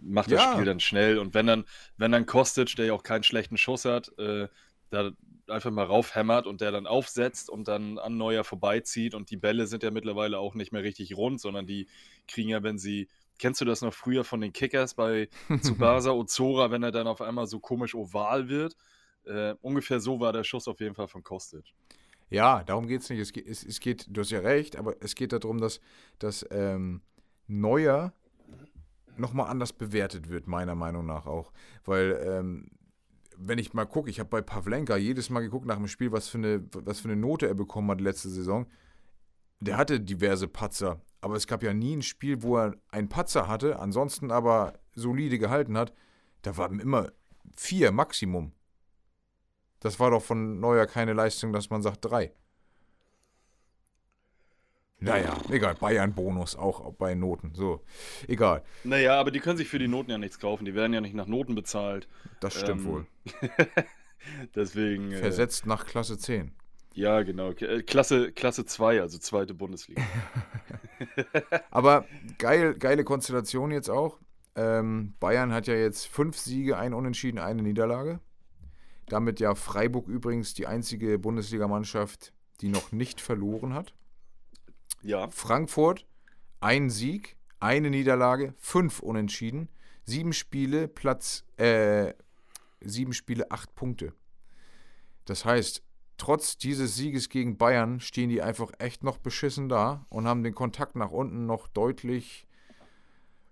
macht 0.00 0.32
das 0.32 0.40
Ja. 0.40 0.42
Spiel 0.42 0.64
dann 0.64 0.80
schnell. 0.80 1.18
Und 1.18 1.32
wenn 1.34 1.46
dann, 1.46 1.64
wenn 1.96 2.10
dann 2.10 2.26
Kostic, 2.26 2.74
der 2.74 2.86
ja 2.86 2.92
auch 2.92 3.04
keinen 3.04 3.22
schlechten 3.22 3.56
Schuss 3.56 3.84
hat, 3.84 4.10
äh, 4.18 4.48
da 4.90 5.12
einfach 5.48 5.70
mal 5.70 5.84
raufhämmert 5.84 6.48
und 6.48 6.60
der 6.60 6.72
dann 6.72 6.88
aufsetzt 6.88 7.48
und 7.50 7.68
dann 7.68 7.98
an 7.98 8.16
Neuer 8.16 8.42
vorbeizieht 8.42 9.14
und 9.14 9.30
die 9.30 9.36
Bälle 9.36 9.68
sind 9.68 9.84
ja 9.84 9.92
mittlerweile 9.92 10.38
auch 10.40 10.54
nicht 10.56 10.72
mehr 10.72 10.82
richtig 10.82 11.16
rund, 11.16 11.40
sondern 11.40 11.66
die 11.68 11.86
kriegen 12.26 12.48
ja, 12.48 12.64
wenn 12.64 12.78
sie, 12.78 13.08
kennst 13.38 13.60
du 13.60 13.64
das 13.64 13.80
noch 13.80 13.94
früher 13.94 14.24
von 14.24 14.40
den 14.40 14.52
Kickers 14.52 14.94
bei 14.94 15.28
Tsubasa 15.60 16.10
Ozora, 16.10 16.72
wenn 16.72 16.82
er 16.82 16.90
dann 16.90 17.06
auf 17.06 17.20
einmal 17.20 17.46
so 17.46 17.60
komisch 17.60 17.94
oval 17.94 18.48
wird? 18.48 18.74
Äh, 19.26 19.54
ungefähr 19.60 20.00
so 20.00 20.20
war 20.20 20.32
der 20.32 20.44
Schuss 20.44 20.68
auf 20.68 20.80
jeden 20.80 20.94
Fall 20.94 21.08
von 21.08 21.22
Kostic. 21.22 21.64
Ja, 22.28 22.64
darum 22.64 22.86
geht 22.86 23.02
es 23.02 23.10
nicht. 23.10 23.20
Es 23.20 23.32
geht, 23.32 23.46
es, 23.46 23.64
es 23.64 23.80
geht, 23.80 24.06
du 24.08 24.20
hast 24.20 24.30
ja 24.30 24.40
recht, 24.40 24.76
aber 24.76 24.96
es 25.00 25.14
geht 25.14 25.32
darum, 25.32 25.60
dass, 25.60 25.80
dass 26.18 26.46
ähm, 26.50 27.02
Neuer 27.46 28.12
nochmal 29.16 29.48
anders 29.48 29.72
bewertet 29.72 30.28
wird, 30.28 30.46
meiner 30.46 30.74
Meinung 30.74 31.06
nach 31.06 31.26
auch. 31.26 31.52
Weil, 31.84 32.20
ähm, 32.24 32.68
wenn 33.36 33.58
ich 33.58 33.74
mal 33.74 33.84
gucke, 33.84 34.10
ich 34.10 34.18
habe 34.18 34.30
bei 34.30 34.42
Pavlenka 34.42 34.96
jedes 34.96 35.30
Mal 35.30 35.40
geguckt 35.40 35.66
nach 35.66 35.76
dem 35.76 35.88
Spiel, 35.88 36.10
was 36.10 36.28
für, 36.28 36.38
eine, 36.38 36.64
was 36.72 37.00
für 37.00 37.08
eine 37.08 37.20
Note 37.20 37.46
er 37.46 37.54
bekommen 37.54 37.90
hat 37.90 38.00
letzte 38.00 38.28
Saison. 38.28 38.66
Der 39.60 39.76
hatte 39.76 40.00
diverse 40.00 40.48
Patzer, 40.48 41.00
aber 41.20 41.36
es 41.36 41.46
gab 41.46 41.62
ja 41.62 41.72
nie 41.72 41.96
ein 41.96 42.02
Spiel, 42.02 42.42
wo 42.42 42.58
er 42.58 42.74
einen 42.90 43.08
Patzer 43.08 43.48
hatte, 43.48 43.78
ansonsten 43.78 44.30
aber 44.30 44.74
solide 44.94 45.38
gehalten 45.38 45.76
hat. 45.76 45.92
Da 46.42 46.56
waren 46.56 46.80
immer 46.80 47.12
vier 47.56 47.92
Maximum. 47.92 48.52
Das 49.80 50.00
war 50.00 50.10
doch 50.10 50.22
von 50.22 50.60
Neuer 50.60 50.86
keine 50.86 51.12
Leistung, 51.12 51.52
dass 51.52 51.70
man 51.70 51.82
sagt 51.82 52.04
drei. 52.04 52.32
Naja, 54.98 55.36
egal. 55.50 55.74
Bayern-Bonus 55.74 56.56
auch 56.56 56.92
bei 56.94 57.14
Noten. 57.14 57.54
So, 57.54 57.84
egal. 58.28 58.62
Naja, 58.82 59.20
aber 59.20 59.30
die 59.30 59.40
können 59.40 59.58
sich 59.58 59.68
für 59.68 59.78
die 59.78 59.88
Noten 59.88 60.10
ja 60.10 60.16
nichts 60.18 60.38
kaufen. 60.38 60.64
Die 60.64 60.74
werden 60.74 60.94
ja 60.94 61.00
nicht 61.02 61.14
nach 61.14 61.26
Noten 61.26 61.54
bezahlt. 61.54 62.08
Das 62.40 62.54
stimmt 62.54 62.80
Ähm, 62.80 62.86
wohl. 62.86 63.06
Deswegen. 64.54 65.12
Äh, 65.12 65.18
Versetzt 65.18 65.66
nach 65.66 65.86
Klasse 65.86 66.18
10. 66.18 66.52
ja, 66.94 67.22
genau. 67.22 67.50
Äh, 67.52 67.82
Klasse, 67.82 68.32
Klasse 68.32 68.64
2, 68.64 69.00
also 69.02 69.18
zweite 69.18 69.52
Bundesliga. 69.54 70.02
Aber 71.70 72.06
geil, 72.38 72.74
geile 72.74 73.04
Konstellation 73.04 73.70
jetzt 73.70 73.90
auch. 73.90 74.18
Ähm, 74.54 75.14
Bayern 75.20 75.52
hat 75.52 75.66
ja 75.66 75.74
jetzt 75.74 76.06
fünf 76.06 76.38
Siege, 76.38 76.78
ein 76.78 76.94
Unentschieden, 76.94 77.38
eine 77.38 77.62
Niederlage. 77.62 78.20
Damit 79.08 79.40
ja 79.40 79.54
Freiburg 79.54 80.08
übrigens 80.08 80.54
die 80.54 80.66
einzige 80.66 81.18
Bundesligamannschaft, 81.18 82.32
die 82.60 82.68
noch 82.68 82.92
nicht 82.92 83.20
verloren 83.20 83.74
hat. 83.74 83.94
Ja. 85.02 85.28
Frankfurt, 85.30 86.06
ein 86.60 86.90
Sieg, 86.90 87.36
eine 87.60 87.90
Niederlage, 87.90 88.54
fünf 88.58 89.00
Unentschieden, 89.00 89.68
sieben 90.04 90.32
Spiele, 90.32 90.88
Platz, 90.88 91.44
äh, 91.56 92.14
sieben 92.80 93.12
Spiele, 93.12 93.50
acht 93.50 93.74
Punkte. 93.74 94.12
Das 95.24 95.44
heißt, 95.44 95.82
trotz 96.16 96.56
dieses 96.56 96.96
Sieges 96.96 97.28
gegen 97.28 97.56
Bayern 97.56 98.00
stehen 98.00 98.30
die 98.30 98.42
einfach 98.42 98.72
echt 98.78 99.04
noch 99.04 99.18
beschissen 99.18 99.68
da 99.68 100.06
und 100.08 100.26
haben 100.26 100.42
den 100.42 100.54
Kontakt 100.54 100.96
nach 100.96 101.10
unten 101.10 101.46
noch 101.46 101.68
deutlich, 101.68 102.46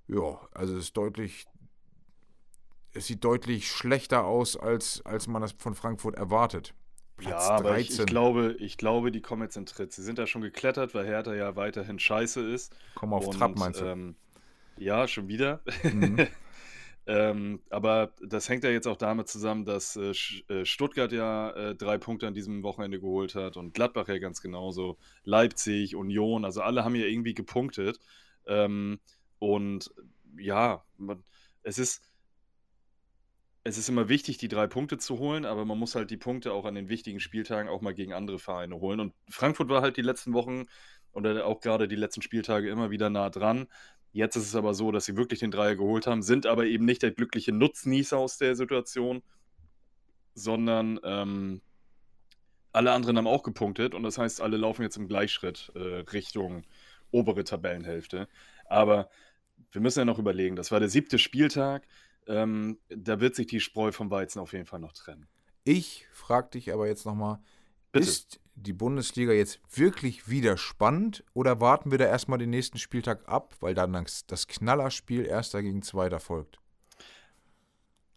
ja, 0.06 0.38
also 0.52 0.76
es 0.76 0.86
ist 0.86 0.96
deutlich, 0.96 1.46
es 2.94 3.06
sieht 3.08 3.24
deutlich 3.24 3.68
schlechter 3.68 4.24
aus, 4.24 4.56
als, 4.56 5.04
als 5.04 5.26
man 5.26 5.42
das 5.42 5.52
von 5.52 5.74
Frankfurt 5.74 6.14
erwartet. 6.14 6.74
Platz 7.16 7.48
ja, 7.48 7.54
aber 7.56 7.78
ich, 7.78 7.98
ich, 7.98 8.06
glaube, 8.06 8.56
ich 8.58 8.76
glaube, 8.76 9.12
die 9.12 9.20
kommen 9.20 9.42
jetzt 9.42 9.56
in 9.56 9.66
Tritt. 9.66 9.92
Sie 9.92 10.02
sind 10.02 10.18
da 10.18 10.26
schon 10.26 10.42
geklettert, 10.42 10.94
weil 10.94 11.06
Hertha 11.06 11.34
ja 11.34 11.54
weiterhin 11.54 11.98
scheiße 11.98 12.40
ist. 12.40 12.74
Kommen 12.94 13.12
auf 13.12 13.26
und, 13.26 13.38
Trab, 13.38 13.56
meinst 13.56 13.80
du? 13.80 13.84
Ähm, 13.84 14.16
ja, 14.78 15.06
schon 15.06 15.28
wieder. 15.28 15.60
Mhm. 15.84 16.26
ähm, 17.06 17.60
aber 17.70 18.12
das 18.20 18.48
hängt 18.48 18.64
ja 18.64 18.70
jetzt 18.70 18.88
auch 18.88 18.96
damit 18.96 19.28
zusammen, 19.28 19.64
dass 19.64 19.96
äh, 19.96 20.12
äh, 20.52 20.64
Stuttgart 20.64 21.12
ja 21.12 21.50
äh, 21.50 21.74
drei 21.76 21.98
Punkte 21.98 22.26
an 22.26 22.34
diesem 22.34 22.64
Wochenende 22.64 22.98
geholt 22.98 23.36
hat 23.36 23.56
und 23.56 23.74
Gladbach 23.74 24.08
ja 24.08 24.18
ganz 24.18 24.40
genauso. 24.40 24.96
Leipzig, 25.22 25.94
Union, 25.94 26.44
also 26.44 26.62
alle 26.62 26.84
haben 26.84 26.96
ja 26.96 27.06
irgendwie 27.06 27.34
gepunktet. 27.34 28.00
Ähm, 28.46 28.98
und 29.38 29.94
ja, 30.36 30.84
man, 30.98 31.22
es 31.62 31.78
ist 31.78 32.02
es 33.66 33.78
ist 33.78 33.88
immer 33.88 34.10
wichtig, 34.10 34.36
die 34.36 34.48
drei 34.48 34.66
Punkte 34.66 34.98
zu 34.98 35.18
holen, 35.18 35.46
aber 35.46 35.64
man 35.64 35.78
muss 35.78 35.94
halt 35.94 36.10
die 36.10 36.18
Punkte 36.18 36.52
auch 36.52 36.66
an 36.66 36.74
den 36.74 36.90
wichtigen 36.90 37.18
Spieltagen 37.18 37.70
auch 37.70 37.80
mal 37.80 37.94
gegen 37.94 38.12
andere 38.12 38.38
Vereine 38.38 38.76
holen. 38.76 39.00
Und 39.00 39.14
Frankfurt 39.30 39.70
war 39.70 39.80
halt 39.80 39.96
die 39.96 40.02
letzten 40.02 40.34
Wochen 40.34 40.66
oder 41.12 41.46
auch 41.46 41.60
gerade 41.60 41.88
die 41.88 41.96
letzten 41.96 42.20
Spieltage 42.20 42.68
immer 42.68 42.90
wieder 42.90 43.08
nah 43.08 43.30
dran. 43.30 43.66
Jetzt 44.12 44.36
ist 44.36 44.46
es 44.46 44.54
aber 44.54 44.74
so, 44.74 44.92
dass 44.92 45.06
sie 45.06 45.16
wirklich 45.16 45.40
den 45.40 45.50
Dreier 45.50 45.76
geholt 45.76 46.06
haben, 46.06 46.22
sind 46.22 46.46
aber 46.46 46.66
eben 46.66 46.84
nicht 46.84 47.02
der 47.02 47.10
glückliche 47.10 47.52
Nutznießer 47.52 48.18
aus 48.18 48.36
der 48.36 48.54
Situation, 48.54 49.22
sondern 50.34 51.00
ähm, 51.02 51.62
alle 52.72 52.92
anderen 52.92 53.16
haben 53.16 53.26
auch 53.26 53.42
gepunktet 53.44 53.94
und 53.94 54.02
das 54.02 54.18
heißt, 54.18 54.40
alle 54.42 54.56
laufen 54.58 54.82
jetzt 54.82 54.96
im 54.96 55.08
Gleichschritt 55.08 55.72
äh, 55.74 56.04
Richtung 56.12 56.64
obere 57.12 57.44
Tabellenhälfte. 57.44 58.28
Aber 58.66 59.08
wir 59.72 59.80
müssen 59.80 60.00
ja 60.00 60.04
noch 60.04 60.18
überlegen, 60.18 60.56
das 60.56 60.70
war 60.70 60.80
der 60.80 60.88
siebte 60.88 61.18
Spieltag. 61.18 61.86
Ähm, 62.26 62.78
da 62.88 63.20
wird 63.20 63.34
sich 63.34 63.46
die 63.46 63.60
Spreu 63.60 63.92
vom 63.92 64.10
Weizen 64.10 64.40
auf 64.40 64.52
jeden 64.52 64.66
Fall 64.66 64.80
noch 64.80 64.92
trennen. 64.92 65.28
Ich 65.64 66.06
frage 66.12 66.50
dich 66.50 66.72
aber 66.72 66.86
jetzt 66.86 67.06
nochmal, 67.06 67.38
ist 67.92 68.40
die 68.54 68.72
Bundesliga 68.72 69.32
jetzt 69.32 69.60
wirklich 69.74 70.28
wieder 70.28 70.56
spannend 70.56 71.24
oder 71.32 71.60
warten 71.60 71.90
wir 71.90 71.98
da 71.98 72.06
erstmal 72.06 72.38
den 72.38 72.50
nächsten 72.50 72.78
Spieltag 72.78 73.28
ab, 73.28 73.56
weil 73.60 73.74
dann 73.74 73.92
das, 74.26 74.46
Knallerspiel 74.46 75.24
erster 75.24 75.62
gegen 75.62 75.82
zweiter 75.82 76.20
folgt? 76.20 76.60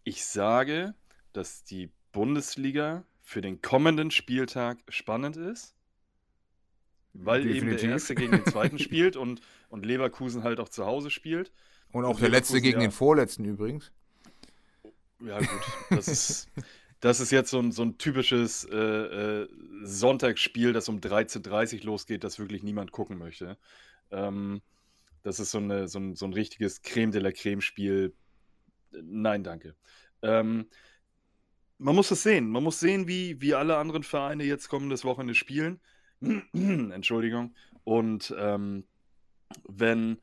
Ich 0.04 0.26
sage, 0.26 0.94
dass 1.34 1.64
die 1.64 1.92
Bundesliga 2.12 3.04
für 3.22 3.42
den 3.42 3.62
kommenden 3.62 4.12
Spieltag 4.12 4.80
spannend 4.88 5.38
ist, 5.38 5.76
weil 7.14 7.44
Definitiv. 7.44 7.64
eben 7.64 7.78
der 7.78 7.90
erste 7.90 8.16
gegen 8.16 8.32
den 8.32 8.46
zweiten 8.46 8.80
spielt 8.80 9.18
und, 9.18 9.42
und 9.70 9.86
Leverkusen 9.86 10.44
halt 10.44 10.60
auch 10.60 10.70
zu 10.70 10.86
Hause 10.86 11.10
spielt. 11.10 11.52
Und 11.92 12.06
auch 12.06 12.16
und 12.16 12.22
der 12.22 12.30
letzte 12.30 12.62
gegen 12.62 12.80
ja, 12.80 12.88
den 12.88 12.92
vorletzten 12.92 13.46
übrigens. 13.46 13.92
Ja, 15.20 15.40
gut. 15.40 15.62
Das 15.90 16.08
ist, 16.08 16.50
das 17.00 17.20
ist 17.20 17.32
jetzt 17.32 17.50
so 17.50 17.60
ein, 17.60 17.72
so 17.72 17.84
ein 17.84 17.98
typisches 17.98 18.66
äh, 18.66 18.76
äh, 18.76 19.48
Sonntagsspiel, 19.84 20.74
das 20.74 20.90
um 20.90 21.00
13.30 21.00 21.80
Uhr 21.80 21.86
losgeht, 21.86 22.24
das 22.24 22.40
wirklich 22.40 22.64
niemand 22.64 22.92
gucken 22.92 23.18
möchte. 23.18 23.58
Ähm, 24.12 24.62
das 25.24 25.40
ist 25.40 25.52
so, 25.52 25.58
eine, 25.58 25.88
so, 25.88 26.00
ein, 26.00 26.16
so 26.16 26.26
ein 26.26 26.34
richtiges 26.34 26.82
Creme 26.82 27.12
de 27.12 27.22
la 27.22 27.32
Creme-Spiel. 27.32 28.14
Nein, 28.92 29.44
danke. 29.44 29.76
Ähm, 30.22 30.68
man 31.78 31.96
muss 31.96 32.12
es 32.12 32.24
sehen. 32.24 32.50
Man 32.50 32.64
muss 32.64 32.80
sehen, 32.80 33.08
wie, 33.08 33.42
wie 33.42 33.54
alle 33.54 33.78
anderen 33.78 34.04
Vereine 34.04 34.44
jetzt 34.44 34.70
kommendes 34.70 35.04
Wochenende 35.04 35.36
spielen. 35.36 35.80
Entschuldigung. 36.54 37.54
Und 37.84 38.34
ähm, 38.38 38.86
wenn 39.68 40.18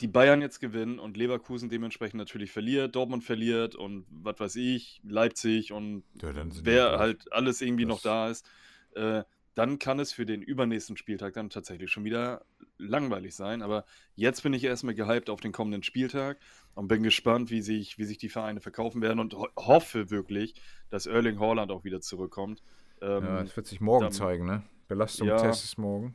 die 0.00 0.08
Bayern 0.08 0.42
jetzt 0.42 0.60
gewinnen 0.60 0.98
und 0.98 1.16
Leverkusen 1.16 1.68
dementsprechend 1.68 2.18
natürlich 2.18 2.52
verliert, 2.52 2.94
Dortmund 2.94 3.24
verliert 3.24 3.74
und 3.74 4.06
was 4.10 4.38
weiß 4.38 4.56
ich, 4.56 5.00
Leipzig 5.04 5.72
und 5.72 6.04
ja, 6.20 6.32
wer 6.62 6.98
halt 6.98 7.32
alles 7.32 7.60
irgendwie 7.60 7.86
noch 7.86 8.02
da 8.02 8.28
ist, 8.28 8.46
äh, 8.94 9.22
dann 9.54 9.78
kann 9.78 9.98
es 9.98 10.12
für 10.12 10.26
den 10.26 10.42
übernächsten 10.42 10.96
Spieltag 10.96 11.34
dann 11.34 11.50
tatsächlich 11.50 11.90
schon 11.90 12.04
wieder 12.04 12.44
langweilig 12.78 13.34
sein. 13.34 13.62
Aber 13.62 13.84
jetzt 14.14 14.42
bin 14.42 14.52
ich 14.52 14.64
erstmal 14.64 14.94
gehypt 14.94 15.28
auf 15.28 15.40
den 15.40 15.52
kommenden 15.52 15.82
Spieltag 15.82 16.38
und 16.74 16.88
bin 16.88 17.02
gespannt, 17.02 17.50
wie 17.50 17.60
sich, 17.60 17.98
wie 17.98 18.04
sich 18.04 18.16
die 18.16 18.28
Vereine 18.28 18.60
verkaufen 18.60 19.02
werden 19.02 19.18
und 19.18 19.34
ho 19.34 19.48
hoffe 19.56 20.10
wirklich, 20.10 20.54
dass 20.88 21.06
Erling 21.06 21.40
Haaland 21.40 21.72
auch 21.72 21.84
wieder 21.84 22.00
zurückkommt. 22.00 22.62
Ähm, 23.02 23.24
ja, 23.24 23.42
das 23.42 23.56
wird 23.56 23.66
sich 23.66 23.80
morgen 23.80 24.04
dann, 24.04 24.12
zeigen, 24.12 24.46
ne? 24.46 24.62
Belastungstest 24.88 25.44
ja, 25.44 25.50
ist 25.50 25.78
morgen 25.78 26.14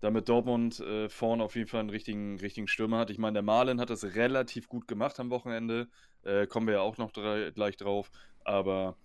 damit 0.00 0.28
Dortmund 0.28 0.80
äh, 0.80 1.08
vorne 1.08 1.42
auf 1.42 1.56
jeden 1.56 1.68
Fall 1.68 1.80
einen 1.80 1.90
richtigen, 1.90 2.38
richtigen 2.38 2.68
Stürmer 2.68 2.98
hat. 2.98 3.10
Ich 3.10 3.18
meine, 3.18 3.34
der 3.34 3.42
Malen 3.42 3.80
hat 3.80 3.90
das 3.90 4.04
relativ 4.14 4.68
gut 4.68 4.86
gemacht 4.86 5.18
am 5.20 5.30
Wochenende. 5.30 5.88
Äh, 6.22 6.46
kommen 6.46 6.66
wir 6.66 6.74
ja 6.74 6.80
auch 6.80 6.98
noch 6.98 7.10
drei, 7.10 7.50
gleich 7.50 7.76
drauf. 7.76 8.10
Aber 8.44 8.96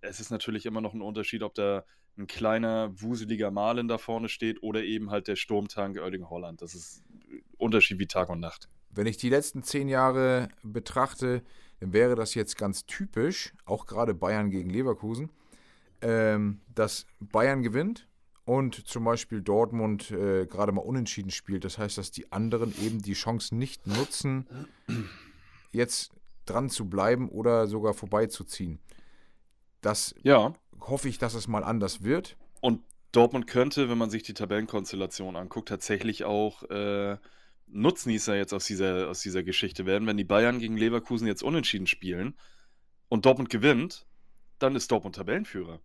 es 0.00 0.20
ist 0.20 0.30
natürlich 0.30 0.66
immer 0.66 0.80
noch 0.80 0.94
ein 0.94 1.02
Unterschied, 1.02 1.42
ob 1.42 1.54
da 1.54 1.84
ein 2.18 2.26
kleiner, 2.26 2.90
wuseliger 3.00 3.50
Malen 3.50 3.88
da 3.88 3.98
vorne 3.98 4.28
steht 4.28 4.62
oder 4.62 4.82
eben 4.82 5.10
halt 5.10 5.28
der 5.28 5.36
Sturmtank 5.36 5.96
Erling 5.96 6.28
Holland. 6.28 6.62
Das 6.62 6.74
ist 6.74 7.02
Unterschied 7.56 7.98
wie 7.98 8.06
Tag 8.06 8.28
und 8.28 8.40
Nacht. 8.40 8.68
Wenn 8.90 9.06
ich 9.06 9.16
die 9.16 9.28
letzten 9.28 9.62
zehn 9.62 9.88
Jahre 9.88 10.48
betrachte, 10.62 11.42
dann 11.78 11.92
wäre 11.92 12.14
das 12.14 12.34
jetzt 12.34 12.56
ganz 12.56 12.86
typisch, 12.86 13.54
auch 13.64 13.86
gerade 13.86 14.14
Bayern 14.14 14.50
gegen 14.50 14.70
Leverkusen, 14.70 15.30
ähm, 16.02 16.60
dass 16.74 17.06
Bayern 17.20 17.62
gewinnt 17.62 18.08
und 18.44 18.86
zum 18.86 19.04
Beispiel 19.04 19.42
Dortmund 19.42 20.10
äh, 20.10 20.46
gerade 20.46 20.72
mal 20.72 20.82
unentschieden 20.82 21.30
spielt. 21.30 21.64
Das 21.64 21.78
heißt, 21.78 21.98
dass 21.98 22.10
die 22.10 22.32
anderen 22.32 22.74
eben 22.82 23.02
die 23.02 23.12
Chance 23.12 23.54
nicht 23.54 23.86
nutzen, 23.86 24.46
jetzt 25.72 26.12
dran 26.46 26.70
zu 26.70 26.88
bleiben 26.88 27.28
oder 27.28 27.66
sogar 27.66 27.94
vorbeizuziehen. 27.94 28.80
Das 29.80 30.14
ja. 30.22 30.54
hoffe 30.80 31.08
ich, 31.08 31.18
dass 31.18 31.34
es 31.34 31.48
mal 31.48 31.64
anders 31.64 32.02
wird. 32.02 32.36
Und 32.60 32.82
Dortmund 33.12 33.46
könnte, 33.46 33.88
wenn 33.88 33.98
man 33.98 34.10
sich 34.10 34.22
die 34.22 34.34
Tabellenkonstellation 34.34 35.36
anguckt, 35.36 35.68
tatsächlich 35.68 36.24
auch 36.24 36.62
äh, 36.64 37.16
Nutznießer 37.66 38.36
jetzt 38.36 38.52
aus 38.52 38.66
dieser, 38.66 39.08
aus 39.08 39.20
dieser 39.20 39.42
Geschichte 39.42 39.86
werden. 39.86 40.06
Wenn 40.06 40.16
die 40.16 40.24
Bayern 40.24 40.58
gegen 40.58 40.76
Leverkusen 40.76 41.26
jetzt 41.26 41.42
unentschieden 41.42 41.86
spielen 41.86 42.34
und 43.08 43.26
Dortmund 43.26 43.50
gewinnt, 43.50 44.06
dann 44.58 44.76
ist 44.76 44.90
Dortmund 44.90 45.16
Tabellenführer. 45.16 45.80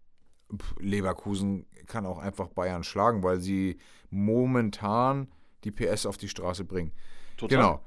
Leverkusen 0.79 1.65
kann 1.87 2.05
auch 2.05 2.19
einfach 2.19 2.49
Bayern 2.49 2.83
schlagen, 2.83 3.23
weil 3.23 3.39
sie 3.39 3.77
momentan 4.09 5.27
die 5.63 5.71
PS 5.71 6.05
auf 6.05 6.17
die 6.17 6.29
Straße 6.29 6.63
bringen. 6.63 6.91
Total. 7.37 7.57
Genau. 7.57 7.81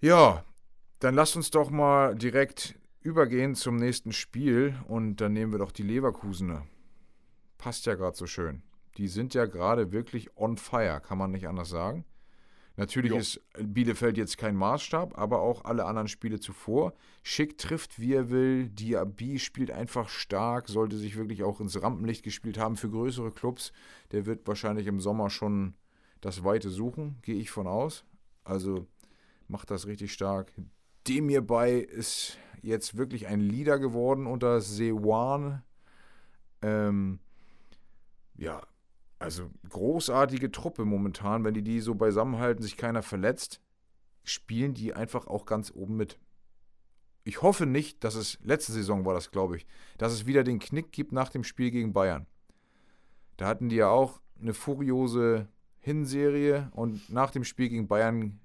Ja, 0.00 0.44
dann 1.00 1.14
lasst 1.14 1.36
uns 1.36 1.50
doch 1.50 1.70
mal 1.70 2.14
direkt 2.14 2.78
übergehen 3.00 3.54
zum 3.54 3.76
nächsten 3.76 4.12
Spiel 4.12 4.74
und 4.86 5.16
dann 5.16 5.32
nehmen 5.32 5.52
wir 5.52 5.58
doch 5.58 5.72
die 5.72 5.82
Leverkusener. 5.82 6.66
Passt 7.58 7.86
ja 7.86 7.94
gerade 7.94 8.16
so 8.16 8.26
schön. 8.26 8.62
Die 8.96 9.08
sind 9.08 9.34
ja 9.34 9.46
gerade 9.46 9.92
wirklich 9.92 10.36
on 10.36 10.56
fire, 10.56 11.00
kann 11.00 11.18
man 11.18 11.30
nicht 11.30 11.48
anders 11.48 11.70
sagen. 11.70 12.04
Natürlich 12.76 13.10
jo. 13.10 13.18
ist 13.18 13.40
Bielefeld 13.58 14.16
jetzt 14.16 14.38
kein 14.38 14.56
Maßstab, 14.56 15.18
aber 15.18 15.40
auch 15.40 15.64
alle 15.64 15.84
anderen 15.84 16.08
Spiele 16.08 16.40
zuvor. 16.40 16.94
Schick 17.22 17.58
trifft, 17.58 17.98
wie 17.98 18.14
er 18.14 18.30
will. 18.30 18.68
Diaby 18.70 19.38
spielt 19.38 19.70
einfach 19.70 20.08
stark, 20.08 20.68
sollte 20.68 20.96
sich 20.96 21.16
wirklich 21.16 21.42
auch 21.42 21.60
ins 21.60 21.82
Rampenlicht 21.82 22.22
gespielt 22.22 22.58
haben 22.58 22.76
für 22.76 22.88
größere 22.88 23.30
Clubs. 23.30 23.72
Der 24.10 24.24
wird 24.24 24.46
wahrscheinlich 24.46 24.86
im 24.86 25.00
Sommer 25.00 25.28
schon 25.28 25.74
das 26.22 26.44
Weite 26.44 26.70
suchen, 26.70 27.18
gehe 27.22 27.36
ich 27.36 27.50
von 27.50 27.66
aus. 27.66 28.04
Also 28.44 28.86
macht 29.48 29.70
das 29.70 29.86
richtig 29.86 30.12
stark. 30.12 30.52
Dem 31.06 31.28
hierbei 31.28 31.74
ist 31.74 32.38
jetzt 32.62 32.96
wirklich 32.96 33.26
ein 33.26 33.40
Leader 33.40 33.78
geworden 33.78 34.26
unter 34.26 34.60
Sewan. 34.60 35.62
Ähm, 36.62 37.18
ja, 38.36 38.62
also 39.22 39.50
großartige 39.68 40.50
Truppe 40.50 40.84
momentan, 40.84 41.44
wenn 41.44 41.54
die 41.54 41.62
die 41.62 41.80
so 41.80 41.94
beisammenhalten, 41.94 42.62
sich 42.62 42.76
keiner 42.76 43.02
verletzt, 43.02 43.60
spielen 44.24 44.74
die 44.74 44.94
einfach 44.94 45.26
auch 45.26 45.46
ganz 45.46 45.72
oben 45.74 45.96
mit. 45.96 46.18
Ich 47.24 47.42
hoffe 47.42 47.66
nicht, 47.66 48.02
dass 48.04 48.14
es, 48.14 48.38
letzte 48.42 48.72
Saison 48.72 49.04
war 49.04 49.14
das, 49.14 49.30
glaube 49.30 49.56
ich, 49.56 49.66
dass 49.96 50.12
es 50.12 50.26
wieder 50.26 50.44
den 50.44 50.58
Knick 50.58 50.92
gibt 50.92 51.12
nach 51.12 51.28
dem 51.28 51.44
Spiel 51.44 51.70
gegen 51.70 51.92
Bayern. 51.92 52.26
Da 53.36 53.46
hatten 53.46 53.68
die 53.68 53.76
ja 53.76 53.88
auch 53.88 54.20
eine 54.40 54.54
furiose 54.54 55.48
Hinserie 55.78 56.70
und 56.72 57.10
nach 57.10 57.30
dem 57.30 57.44
Spiel 57.44 57.68
gegen 57.68 57.88
Bayern 57.88 58.40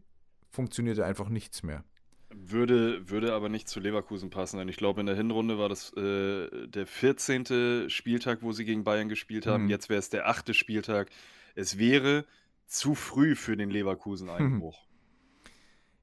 funktionierte 0.50 1.06
einfach 1.06 1.30
nichts 1.30 1.64
mehr. 1.64 1.84
Würde, 2.30 3.10
würde 3.10 3.34
aber 3.34 3.48
nicht 3.48 3.70
zu 3.70 3.80
Leverkusen 3.80 4.30
passen, 4.30 4.58
denn 4.58 4.68
ich 4.68 4.76
glaube, 4.76 5.00
in 5.00 5.06
der 5.06 5.16
Hinrunde 5.16 5.58
war 5.58 5.70
das 5.70 5.94
äh, 5.94 6.68
der 6.68 6.86
14. 6.86 7.90
Spieltag, 7.90 8.40
wo 8.42 8.52
sie 8.52 8.66
gegen 8.66 8.84
Bayern 8.84 9.08
gespielt 9.08 9.48
haben. 9.48 9.66
Mhm. 9.66 9.70
Jetzt 9.70 9.88
wäre 9.90 10.00
es 10.00 10.10
der 10.10 10.28
8. 10.28 10.54
Spieltag. 10.54 11.10
Es 11.56 11.78
wäre 11.78 12.26
zu 12.66 12.96
früh 12.96 13.36
für 13.36 13.56
den 13.56 13.70
Leverkusen-Einbruch. 13.70 14.78
Mhm. 14.78 15.50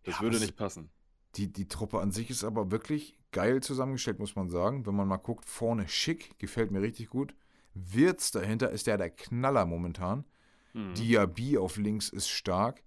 Das 0.04 0.16
ja, 0.16 0.22
würde 0.22 0.38
nicht 0.38 0.56
passen. 0.56 0.90
Die, 1.36 1.52
die 1.52 1.68
Truppe 1.68 2.00
an 2.00 2.10
sich 2.10 2.30
ist 2.30 2.44
aber 2.44 2.70
wirklich 2.70 3.18
geil 3.32 3.62
zusammengestellt, 3.62 4.18
muss 4.18 4.36
man 4.36 4.48
sagen. 4.48 4.86
Wenn 4.86 4.94
man 4.94 5.08
mal 5.08 5.16
guckt, 5.18 5.44
vorne 5.44 5.88
schick, 5.88 6.38
gefällt 6.38 6.70
mir 6.70 6.80
richtig 6.80 7.10
gut. 7.10 7.34
Wirtz 7.74 8.30
dahinter 8.30 8.70
ist 8.70 8.86
der 8.86 8.96
der 8.96 9.10
Knaller 9.10 9.66
momentan. 9.66 10.24
Mhm. 10.72 10.94
Diaby 10.94 11.58
auf 11.58 11.76
links 11.76 12.08
ist 12.08 12.28
stark. 12.28 12.82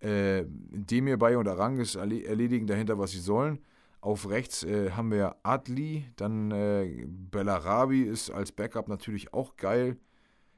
Äh, 0.00 0.44
Demir 0.46 1.18
bei 1.18 1.36
und 1.36 1.48
Arangis 1.48 1.96
erledigen 1.96 2.66
dahinter, 2.66 2.98
was 2.98 3.10
sie 3.10 3.20
sollen. 3.20 3.58
Auf 4.00 4.28
rechts 4.28 4.62
äh, 4.62 4.92
haben 4.92 5.10
wir 5.10 5.36
Adli, 5.42 6.04
dann 6.16 6.52
äh, 6.52 7.04
Bellarabi 7.06 8.02
ist 8.02 8.30
als 8.30 8.52
Backup 8.52 8.88
natürlich 8.88 9.32
auch 9.34 9.56
geil. 9.56 9.96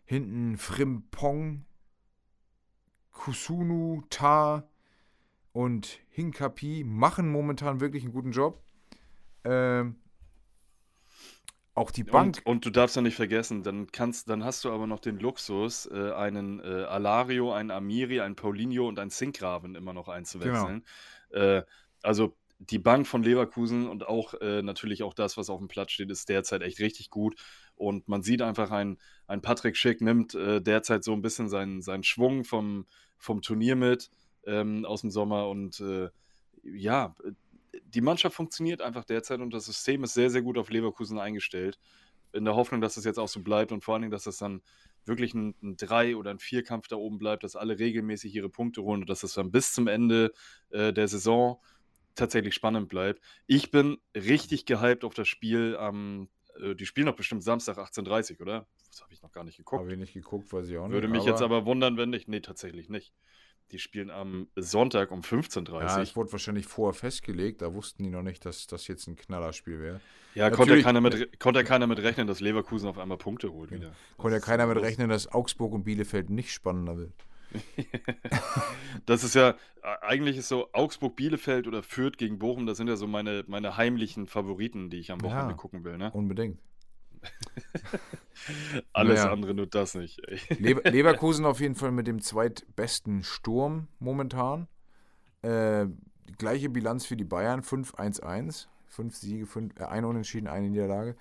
Hinten 0.04 0.58
Frimpong, 0.58 1.64
Kusunu, 3.12 4.02
Ta 4.10 4.68
und 5.52 6.00
Hinkapi 6.10 6.84
machen 6.84 7.30
momentan 7.30 7.80
wirklich 7.80 8.04
einen 8.04 8.12
guten 8.12 8.32
Job. 8.32 8.62
Ähm, 9.44 9.96
auch 11.80 11.90
die 11.90 12.04
Bank. 12.04 12.42
Und, 12.44 12.46
und, 12.46 12.66
du 12.66 12.70
darfst 12.70 12.96
ja 12.96 13.02
nicht 13.02 13.16
vergessen, 13.16 13.62
dann 13.62 13.90
kannst, 13.90 14.28
dann 14.28 14.44
hast 14.44 14.64
du 14.64 14.70
aber 14.70 14.86
noch 14.86 15.00
den 15.00 15.18
Luxus, 15.18 15.86
äh, 15.86 16.12
einen 16.12 16.60
äh, 16.60 16.84
Alario, 16.84 17.52
einen 17.52 17.70
Amiri, 17.70 18.20
einen 18.20 18.36
Paulinho 18.36 18.86
und 18.86 18.98
einen 18.98 19.10
Sinkgraven 19.10 19.74
immer 19.74 19.92
noch 19.92 20.08
einzuwechseln. 20.08 20.84
Genau. 21.30 21.42
Äh, 21.42 21.64
also 22.02 22.36
die 22.58 22.78
Bank 22.78 23.06
von 23.06 23.22
Leverkusen 23.22 23.88
und 23.88 24.06
auch 24.06 24.34
äh, 24.34 24.60
natürlich 24.60 25.02
auch 25.02 25.14
das, 25.14 25.38
was 25.38 25.48
auf 25.48 25.58
dem 25.58 25.68
Platz 25.68 25.92
steht, 25.92 26.10
ist 26.10 26.28
derzeit 26.28 26.60
echt 26.62 26.78
richtig 26.78 27.08
gut. 27.08 27.36
Und 27.74 28.06
man 28.08 28.22
sieht 28.22 28.42
einfach, 28.42 28.70
ein, 28.70 28.98
ein 29.26 29.40
Patrick 29.40 29.76
Schick 29.78 30.02
nimmt 30.02 30.34
äh, 30.34 30.60
derzeit 30.60 31.02
so 31.02 31.14
ein 31.14 31.22
bisschen 31.22 31.48
seinen, 31.48 31.80
seinen 31.80 32.02
Schwung 32.02 32.44
vom, 32.44 32.84
vom 33.16 33.40
Turnier 33.40 33.76
mit 33.76 34.10
ähm, 34.44 34.84
aus 34.84 35.00
dem 35.00 35.10
Sommer. 35.10 35.48
Und 35.48 35.80
äh, 35.80 36.10
ja, 36.62 37.14
die 37.94 38.00
Mannschaft 38.00 38.36
funktioniert 38.36 38.82
einfach 38.82 39.04
derzeit 39.04 39.40
und 39.40 39.52
das 39.52 39.66
System 39.66 40.04
ist 40.04 40.14
sehr, 40.14 40.30
sehr 40.30 40.42
gut 40.42 40.58
auf 40.58 40.70
Leverkusen 40.70 41.18
eingestellt. 41.18 41.78
In 42.32 42.44
der 42.44 42.54
Hoffnung, 42.54 42.80
dass 42.80 42.96
es 42.96 43.04
jetzt 43.04 43.18
auch 43.18 43.28
so 43.28 43.40
bleibt 43.42 43.72
und 43.72 43.82
vor 43.82 43.94
allen 43.94 44.02
Dingen, 44.02 44.12
dass 44.12 44.26
es 44.26 44.38
dann 44.38 44.62
wirklich 45.04 45.34
ein, 45.34 45.54
ein 45.62 45.76
Drei- 45.76 46.16
oder 46.16 46.30
ein 46.30 46.38
Vierkampf 46.38 46.86
da 46.88 46.96
oben 46.96 47.18
bleibt, 47.18 47.42
dass 47.42 47.56
alle 47.56 47.78
regelmäßig 47.78 48.34
ihre 48.34 48.48
Punkte 48.48 48.82
holen 48.82 49.00
und 49.00 49.10
dass 49.10 49.22
es 49.22 49.34
dann 49.34 49.50
bis 49.50 49.72
zum 49.72 49.88
Ende 49.88 50.32
äh, 50.70 50.92
der 50.92 51.08
Saison 51.08 51.60
tatsächlich 52.14 52.54
spannend 52.54 52.88
bleibt. 52.88 53.20
Ich 53.46 53.70
bin 53.70 53.98
richtig 54.14 54.66
gehypt 54.66 55.04
auf 55.04 55.14
das 55.14 55.26
Spiel 55.26 55.76
am, 55.76 56.28
äh, 56.60 56.74
die 56.74 56.86
spielen 56.86 57.06
doch 57.06 57.16
bestimmt 57.16 57.42
Samstag 57.42 57.78
18.30 57.78 58.34
Uhr, 58.34 58.42
oder? 58.42 58.68
Das 58.88 59.02
habe 59.02 59.12
ich 59.12 59.22
noch 59.22 59.32
gar 59.32 59.44
nicht 59.44 59.56
geguckt. 59.56 59.80
Habe 59.80 59.92
ich 59.92 59.98
nicht 59.98 60.12
geguckt, 60.12 60.52
weiß 60.52 60.68
ich 60.68 60.76
auch 60.76 60.86
nicht. 60.86 60.92
Würde 60.94 61.08
mich 61.08 61.24
jetzt 61.24 61.42
aber 61.42 61.64
wundern, 61.66 61.96
wenn 61.96 62.10
nicht. 62.10 62.28
Nee, 62.28 62.40
tatsächlich 62.40 62.88
nicht. 62.88 63.12
Die 63.72 63.78
spielen 63.78 64.10
am 64.10 64.48
Sonntag 64.56 65.10
um 65.12 65.20
15.30 65.20 65.70
Uhr. 65.70 65.82
Ja, 65.82 66.02
es 66.02 66.16
wurde 66.16 66.32
wahrscheinlich 66.32 66.66
vorher 66.66 66.94
festgelegt. 66.94 67.62
Da 67.62 67.72
wussten 67.72 68.02
die 68.02 68.10
noch 68.10 68.22
nicht, 68.22 68.44
dass 68.44 68.66
das 68.66 68.88
jetzt 68.88 69.06
ein 69.06 69.16
Knallerspiel 69.16 69.80
wäre. 69.80 70.00
Ja, 70.34 70.50
konnte 70.50 70.76
ja 70.76 70.82
keiner, 70.82 71.00
mit, 71.00 71.38
konnte 71.38 71.62
keiner 71.64 71.86
mit 71.86 72.00
rechnen, 72.00 72.26
dass 72.26 72.40
Leverkusen 72.40 72.88
auf 72.88 72.98
einmal 72.98 73.18
Punkte 73.18 73.52
holt 73.52 73.70
ja. 73.70 73.76
wieder. 73.76 73.92
Konnte 74.16 74.36
ja 74.36 74.40
keiner 74.40 74.66
mit 74.66 74.78
rechnen, 74.78 75.08
dass 75.08 75.28
Augsburg 75.28 75.72
und 75.72 75.84
Bielefeld 75.84 76.30
nicht 76.30 76.52
spannender 76.52 76.96
wird. 76.96 77.12
das 79.06 79.24
ist 79.24 79.34
ja, 79.34 79.56
eigentlich 80.02 80.36
ist 80.36 80.48
so 80.48 80.68
Augsburg, 80.72 81.16
Bielefeld 81.16 81.66
oder 81.66 81.82
Fürth 81.82 82.16
gegen 82.16 82.38
Bochum, 82.38 82.66
das 82.66 82.76
sind 82.76 82.88
ja 82.88 82.96
so 82.96 83.06
meine, 83.06 83.44
meine 83.48 83.76
heimlichen 83.76 84.26
Favoriten, 84.26 84.90
die 84.90 84.98
ich 84.98 85.10
am 85.10 85.20
Wochenende 85.22 85.52
ja, 85.52 85.56
gucken 85.56 85.84
will. 85.84 85.98
Ne? 85.98 86.10
Unbedingt. 86.12 86.60
Alles 88.92 89.20
naja. 89.20 89.32
andere 89.32 89.54
nur 89.54 89.66
das 89.66 89.94
nicht. 89.94 90.20
Lever 90.58 90.82
Leverkusen 90.90 91.44
auf 91.44 91.60
jeden 91.60 91.74
Fall 91.74 91.92
mit 91.92 92.06
dem 92.06 92.20
zweitbesten 92.20 93.22
Sturm 93.22 93.88
momentan. 93.98 94.66
Äh, 95.42 95.86
gleiche 96.38 96.68
Bilanz 96.68 97.06
für 97.06 97.16
die 97.16 97.24
Bayern, 97.24 97.62
5-1-1. 97.62 98.66
Fünf 98.88 99.16
Siege, 99.16 99.46
fünf, 99.46 99.78
äh, 99.78 99.84
ein 99.84 100.04
Unentschieden, 100.04 100.48
eine 100.48 100.68
Niederlage. 100.68 101.16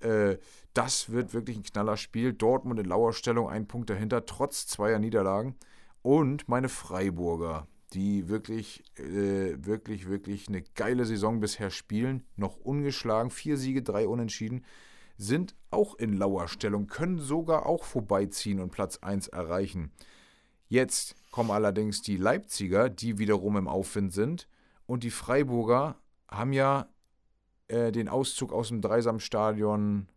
Äh, 0.00 0.36
das 0.74 1.10
wird 1.10 1.32
wirklich 1.32 1.56
ein 1.56 1.62
Knallerspiel. 1.62 2.32
Dortmund 2.32 2.78
in 2.78 2.86
lauer 2.86 3.12
Stellung, 3.12 3.48
ein 3.48 3.66
Punkt 3.66 3.88
dahinter, 3.88 4.26
trotz 4.26 4.66
zweier 4.66 4.98
Niederlagen. 4.98 5.56
Und 6.02 6.48
meine 6.48 6.68
Freiburger, 6.68 7.66
die 7.92 8.28
wirklich, 8.28 8.84
äh, 8.98 9.56
wirklich, 9.64 10.08
wirklich 10.08 10.48
eine 10.48 10.62
geile 10.74 11.06
Saison 11.06 11.40
bisher 11.40 11.70
spielen, 11.70 12.24
noch 12.36 12.56
ungeschlagen, 12.56 13.30
vier 13.30 13.56
Siege, 13.56 13.82
drei 13.82 14.06
Unentschieden, 14.06 14.64
sind 15.16 15.54
auch 15.70 15.94
in 15.96 16.16
lauer 16.16 16.48
Stellung, 16.48 16.86
können 16.86 17.18
sogar 17.18 17.66
auch 17.66 17.84
vorbeiziehen 17.84 18.60
und 18.60 18.70
Platz 18.70 18.98
1 18.98 19.28
erreichen. 19.28 19.92
Jetzt 20.68 21.14
kommen 21.30 21.50
allerdings 21.50 22.02
die 22.02 22.16
Leipziger, 22.16 22.88
die 22.88 23.18
wiederum 23.18 23.56
im 23.56 23.68
Aufwind 23.68 24.12
sind. 24.12 24.48
Und 24.86 25.02
die 25.02 25.10
Freiburger 25.10 25.96
haben 26.28 26.52
ja 26.52 26.88
äh, 27.68 27.92
den 27.92 28.08
Auszug 28.08 28.52
aus 28.52 28.68
dem 28.68 28.80
Dreisamstadion 28.80 30.08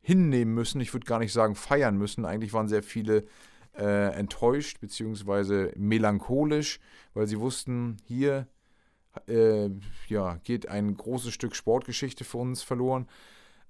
hinnehmen 0.00 0.54
müssen. 0.54 0.80
Ich 0.80 0.92
würde 0.92 1.06
gar 1.06 1.18
nicht 1.18 1.32
sagen 1.32 1.54
feiern 1.54 1.96
müssen. 1.96 2.24
Eigentlich 2.24 2.52
waren 2.52 2.68
sehr 2.68 2.82
viele 2.82 3.24
äh, 3.76 4.12
enttäuscht 4.14 4.80
bzw. 4.80 5.72
melancholisch, 5.76 6.80
weil 7.14 7.26
sie 7.26 7.38
wussten, 7.40 7.96
hier 8.04 8.48
äh, 9.26 9.70
ja, 10.08 10.36
geht 10.44 10.68
ein 10.68 10.96
großes 10.96 11.32
Stück 11.32 11.54
Sportgeschichte 11.54 12.24
für 12.24 12.38
uns 12.38 12.62
verloren. 12.62 13.08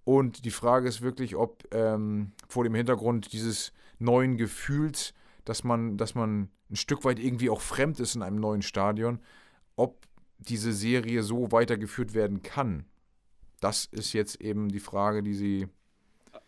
Und 0.09 0.47
die 0.47 0.51
Frage 0.51 0.89
ist 0.89 1.03
wirklich, 1.03 1.37
ob 1.37 1.69
ähm, 1.71 2.33
vor 2.49 2.65
dem 2.65 2.75
Hintergrund 2.75 3.31
dieses 3.35 3.75
neuen 3.99 4.39
Gefühls, 4.39 5.13
dass 5.45 5.65
man, 5.65 5.99
dass 5.99 6.15
man 6.15 6.49
ein 6.71 6.77
Stück 6.77 7.05
weit 7.05 7.19
irgendwie 7.19 7.51
auch 7.51 7.61
fremd 7.61 8.01
ist 8.01 8.17
in 8.17 8.23
einem 8.23 8.41
neuen 8.41 8.63
Stadion, 8.63 9.21
ob 9.77 10.07
diese 10.39 10.73
Serie 10.73 11.23
so 11.23 11.53
weitergeführt 11.53 12.15
werden 12.15 12.43
kann. 12.43 12.87
Das 13.61 13.85
ist 13.85 14.15
jetzt 14.15 14.41
eben 14.41 14.71
die 14.71 14.81
Frage, 14.81 15.23
die 15.23 15.35
sie. 15.35 15.69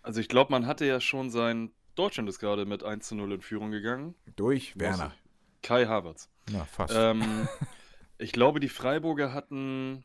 Also 0.01 0.23
ich 0.23 0.29
glaube, 0.29 0.53
man 0.53 0.65
hatte 0.67 0.87
ja 0.87 0.99
schon 0.99 1.29
sein. 1.29 1.71
Deutschland 1.97 2.31
ist 2.31 2.39
gerade 2.39 2.65
mit 2.65 2.83
1 2.83 3.09
zu 3.09 3.15
0 3.15 3.31
in 3.31 3.41
Führung 3.43 3.71
gegangen. 3.71 4.15
Durch 4.37 4.73
Werner. 4.81 5.13
Kai 5.63 5.85
Havertz. 5.85 6.31
Na, 6.51 6.65
fast. 6.65 6.95
Ähm, 6.97 7.47
ich 8.17 8.33
glaube, 8.33 8.59
die 8.59 8.71
Freiburger 8.71 9.35
hatten 9.35 10.03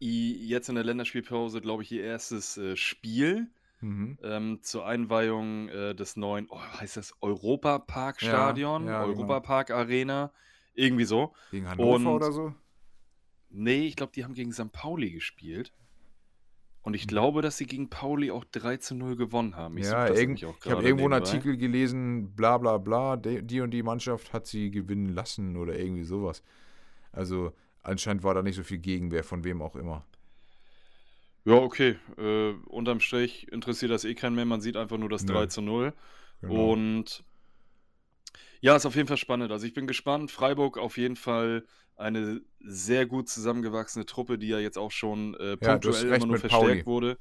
jetzt 0.00 0.68
in 0.68 0.74
der 0.74 0.84
Länderspielpause, 0.84 1.60
glaube 1.60 1.82
ich, 1.82 1.92
ihr 1.92 2.02
erstes 2.02 2.56
äh, 2.56 2.76
Spiel. 2.76 3.48
Mhm. 3.82 4.18
Ähm, 4.22 4.58
zur 4.62 4.86
Einweihung 4.86 5.68
äh, 5.70 5.94
des 5.94 6.16
neuen, 6.16 6.46
oh, 6.50 6.60
heißt 6.60 6.98
das 6.98 7.14
Europa-Park-Stadion? 7.20 8.86
Ja, 8.86 8.92
ja, 8.92 9.04
genau. 9.04 9.14
Europa-Park-Arena. 9.14 10.32
Irgendwie 10.74 11.04
so. 11.04 11.32
Gegen 11.50 11.68
Hannover 11.68 11.94
und, 11.94 12.06
oder 12.06 12.32
so? 12.32 12.54
Nee, 13.48 13.86
ich 13.86 13.96
glaube, 13.96 14.12
die 14.14 14.24
haben 14.24 14.34
gegen 14.34 14.52
St. 14.52 14.70
Pauli 14.70 15.10
gespielt. 15.12 15.72
Und 16.82 16.94
ich 16.94 17.02
hm. 17.02 17.08
glaube, 17.08 17.42
dass 17.42 17.56
sie 17.56 17.66
gegen 17.66 17.90
Pauli 17.90 18.30
auch 18.30 18.44
3 18.44 18.78
zu 18.78 18.94
0 18.94 19.16
gewonnen 19.16 19.56
haben. 19.56 19.76
Ich 19.76 19.86
ja, 19.86 20.08
ich 20.08 20.44
habe 20.66 20.82
irgendwo 20.82 21.04
einen 21.04 21.14
Artikel 21.14 21.56
gelesen, 21.56 22.34
bla 22.34 22.58
bla 22.58 22.78
bla, 22.78 23.16
die 23.16 23.60
und 23.60 23.70
die 23.70 23.82
Mannschaft 23.82 24.32
hat 24.32 24.46
sie 24.46 24.70
gewinnen 24.70 25.10
lassen 25.10 25.56
oder 25.56 25.78
irgendwie 25.78 26.04
sowas. 26.04 26.42
Also 27.12 27.52
anscheinend 27.82 28.22
war 28.22 28.34
da 28.34 28.42
nicht 28.42 28.56
so 28.56 28.62
viel 28.62 28.78
Gegenwehr 28.78 29.24
von 29.24 29.44
wem 29.44 29.62
auch 29.62 29.76
immer. 29.76 30.04
Ja, 31.44 31.54
okay. 31.54 31.96
Äh, 32.18 32.52
unterm 32.66 33.00
Strich 33.00 33.50
interessiert 33.50 33.90
das 33.90 34.04
eh 34.04 34.14
keinen 34.14 34.34
mehr. 34.34 34.44
Man 34.44 34.60
sieht 34.60 34.76
einfach 34.76 34.98
nur 34.98 35.08
das 35.08 35.24
3 35.24 35.46
zu 35.46 35.62
0. 35.62 35.92
Genau. 36.42 36.72
Und 36.72 37.24
ja, 38.60 38.76
ist 38.76 38.86
auf 38.86 38.94
jeden 38.94 39.08
Fall 39.08 39.16
spannend. 39.16 39.50
Also 39.50 39.66
ich 39.66 39.72
bin 39.72 39.86
gespannt. 39.86 40.30
Freiburg 40.30 40.78
auf 40.78 40.98
jeden 40.98 41.16
Fall 41.16 41.64
eine 41.96 42.40
sehr 42.60 43.06
gut 43.06 43.28
zusammengewachsene 43.28 44.06
Truppe, 44.06 44.38
die 44.38 44.48
ja 44.48 44.58
jetzt 44.58 44.78
auch 44.78 44.90
schon 44.90 45.34
äh, 45.34 45.56
punktuell 45.56 46.08
ja, 46.08 46.16
immer 46.16 46.26
nur 46.26 46.38
verstärkt 46.38 46.64
Pauli. 46.64 46.86
wurde. 46.86 47.18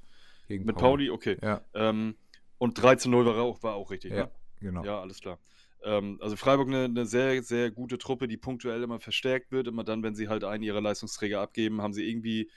Gegen 0.47 0.65
mit 0.65 0.75
Pauli, 0.75 1.07
Pauli 1.07 1.09
okay. 1.11 1.37
Ja. 1.41 1.61
Ähm, 1.73 2.15
und 2.57 2.81
3 2.81 2.95
zu 2.95 3.09
0 3.09 3.25
war 3.25 3.35
auch, 3.41 3.63
war 3.63 3.75
auch 3.75 3.91
richtig, 3.91 4.11
ja, 4.11 4.25
ne? 4.25 4.31
genau. 4.59 4.83
Ja, 4.83 4.99
alles 4.99 5.21
klar. 5.21 5.39
Ähm, 5.83 6.17
also 6.21 6.35
Freiburg 6.35 6.67
eine, 6.67 6.85
eine, 6.85 7.05
sehr, 7.05 7.41
sehr 7.43 7.71
gute 7.71 7.97
Truppe, 7.97 8.27
die 8.27 8.37
punktuell 8.37 8.83
immer 8.83 8.99
verstärkt 8.99 9.51
wird. 9.51 9.67
Immer 9.67 9.83
dann, 9.83 10.03
wenn 10.03 10.15
sie 10.15 10.27
halt 10.27 10.43
einen 10.43 10.63
ihrer 10.63 10.81
Leistungsträger 10.81 11.41
abgeben, 11.41 11.81
haben 11.81 11.93
sie 11.93 12.09
irgendwie 12.09 12.49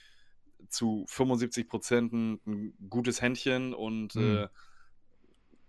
zu 0.69 1.05
75 1.09 1.69
Prozent 1.69 2.13
ein, 2.13 2.41
ein, 2.47 2.75
gutes 2.89 3.21
Händchen 3.21 3.75
und 3.75 4.15
mhm. 4.15 4.37
äh, 4.37 4.49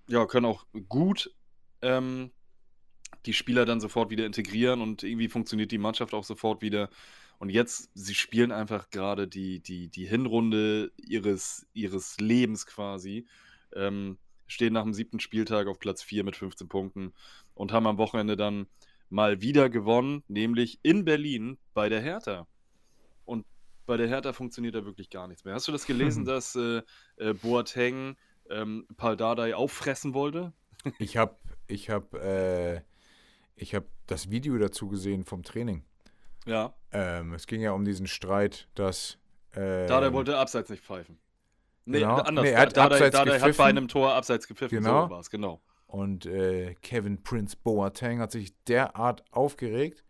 ja, 0.08 0.26
können 0.26 0.46
auch 0.46 0.66
gut 0.90 1.34
ähm, 1.82 2.32
die 3.26 3.34
Spieler 3.34 3.66
dann 3.66 3.80
sofort 3.80 4.10
wieder 4.10 4.26
integrieren 4.26 4.82
und 4.82 5.04
irgendwie 5.04 5.30
funktioniert 5.30 5.72
die 5.72 5.78
Mannschaft 5.78 6.14
auch 6.14 6.24
sofort 6.24 6.62
wieder. 6.62 6.90
Und 7.40 7.50
jetzt, 7.50 7.90
sie 7.94 8.16
spielen 8.16 8.52
einfach 8.52 8.90
gerade 8.90 9.28
die, 9.28 9.60
die, 9.60 9.90
die 9.90 10.06
Hinrunde 10.06 10.92
ihres, 10.98 11.68
ihres 11.74 12.20
Lebens 12.20 12.66
quasi. 12.66 13.28
Ähm, 13.74 14.18
stehen 14.48 14.74
nach 14.74 14.84
dem 14.84 14.94
siebten 14.94 15.20
Spieltag 15.20 15.68
auf 15.68 15.80
Platz 15.80 16.04
4 16.04 16.24
mit 16.24 16.36
15 16.36 16.68
Punkten 16.68 17.14
und 17.56 17.72
haben 17.72 17.88
am 17.88 17.98
Wochenende 17.98 18.36
dann 18.36 18.68
mal 19.10 19.42
wieder 19.42 19.70
gewonnen, 19.70 20.24
nämlich 20.28 20.80
in 20.84 21.06
Berlin 21.06 21.58
bei 21.74 21.90
der 21.90 22.02
Hertha. 22.02 22.48
Und 23.26 23.46
bei 23.86 23.98
der 23.98 24.08
Hertha 24.08 24.34
funktioniert 24.34 24.76
da 24.76 24.86
wirklich 24.86 25.10
gar 25.10 25.28
nichts 25.28 25.46
mehr. 25.46 25.54
Hast 25.54 25.68
du 25.68 25.72
das 25.72 25.86
gelesen, 25.86 26.26
dass 26.26 26.56
äh, 26.56 26.82
äh, 27.18 27.34
Boateng 27.34 28.16
ähm, 28.50 28.88
Paldadei 28.98 29.56
auffressen 29.56 30.14
wollte? 30.14 30.54
ich 31.00 31.18
habe 31.18 31.36
ich 31.68 31.90
hab, 31.90 32.14
äh, 32.16 32.82
ich 33.56 33.76
habe 33.76 33.86
das 34.08 34.30
Video 34.30 34.58
dazu 34.58 34.88
gesehen 34.88 35.26
vom 35.26 35.44
Training. 35.44 35.84
Ja. 36.46 36.74
Ähm, 36.92 37.34
es 37.34 37.48
ging 37.48 37.62
ja 37.62 37.72
um 37.72 37.86
diesen 37.86 38.08
Streit, 38.08 38.68
dass. 38.76 39.18
Ähm, 39.56 39.88
Da 39.88 40.02
der 40.02 40.14
wollte 40.14 40.38
abseits 40.38 40.70
nicht 40.70 40.84
pfeifen. 40.84 41.20
Nee, 41.86 42.00
Genau. 42.00 42.16
anders. 42.18 42.44
Nee, 42.44 42.52
er 42.52 42.62
hat 42.62 42.78
da, 42.78 42.88
da, 42.90 42.96
abseits 42.96 43.16
da, 43.18 43.26
der 43.26 43.42
hat 43.42 43.58
bei 43.58 43.66
einem 43.66 43.88
Tor 43.88 44.14
abseits 44.14 44.48
gepfiffen. 44.48 44.80
Genau. 44.80 45.06
So 45.06 45.10
war 45.10 45.20
es, 45.20 45.30
genau. 45.30 45.62
Und 45.94 46.26
äh, 46.26 46.74
Kevin 46.82 47.22
Prince 47.22 47.56
Boateng 47.56 48.18
hat 48.20 48.32
sich 48.32 48.52
derart 48.64 49.24
aufgeregt. 49.30 50.04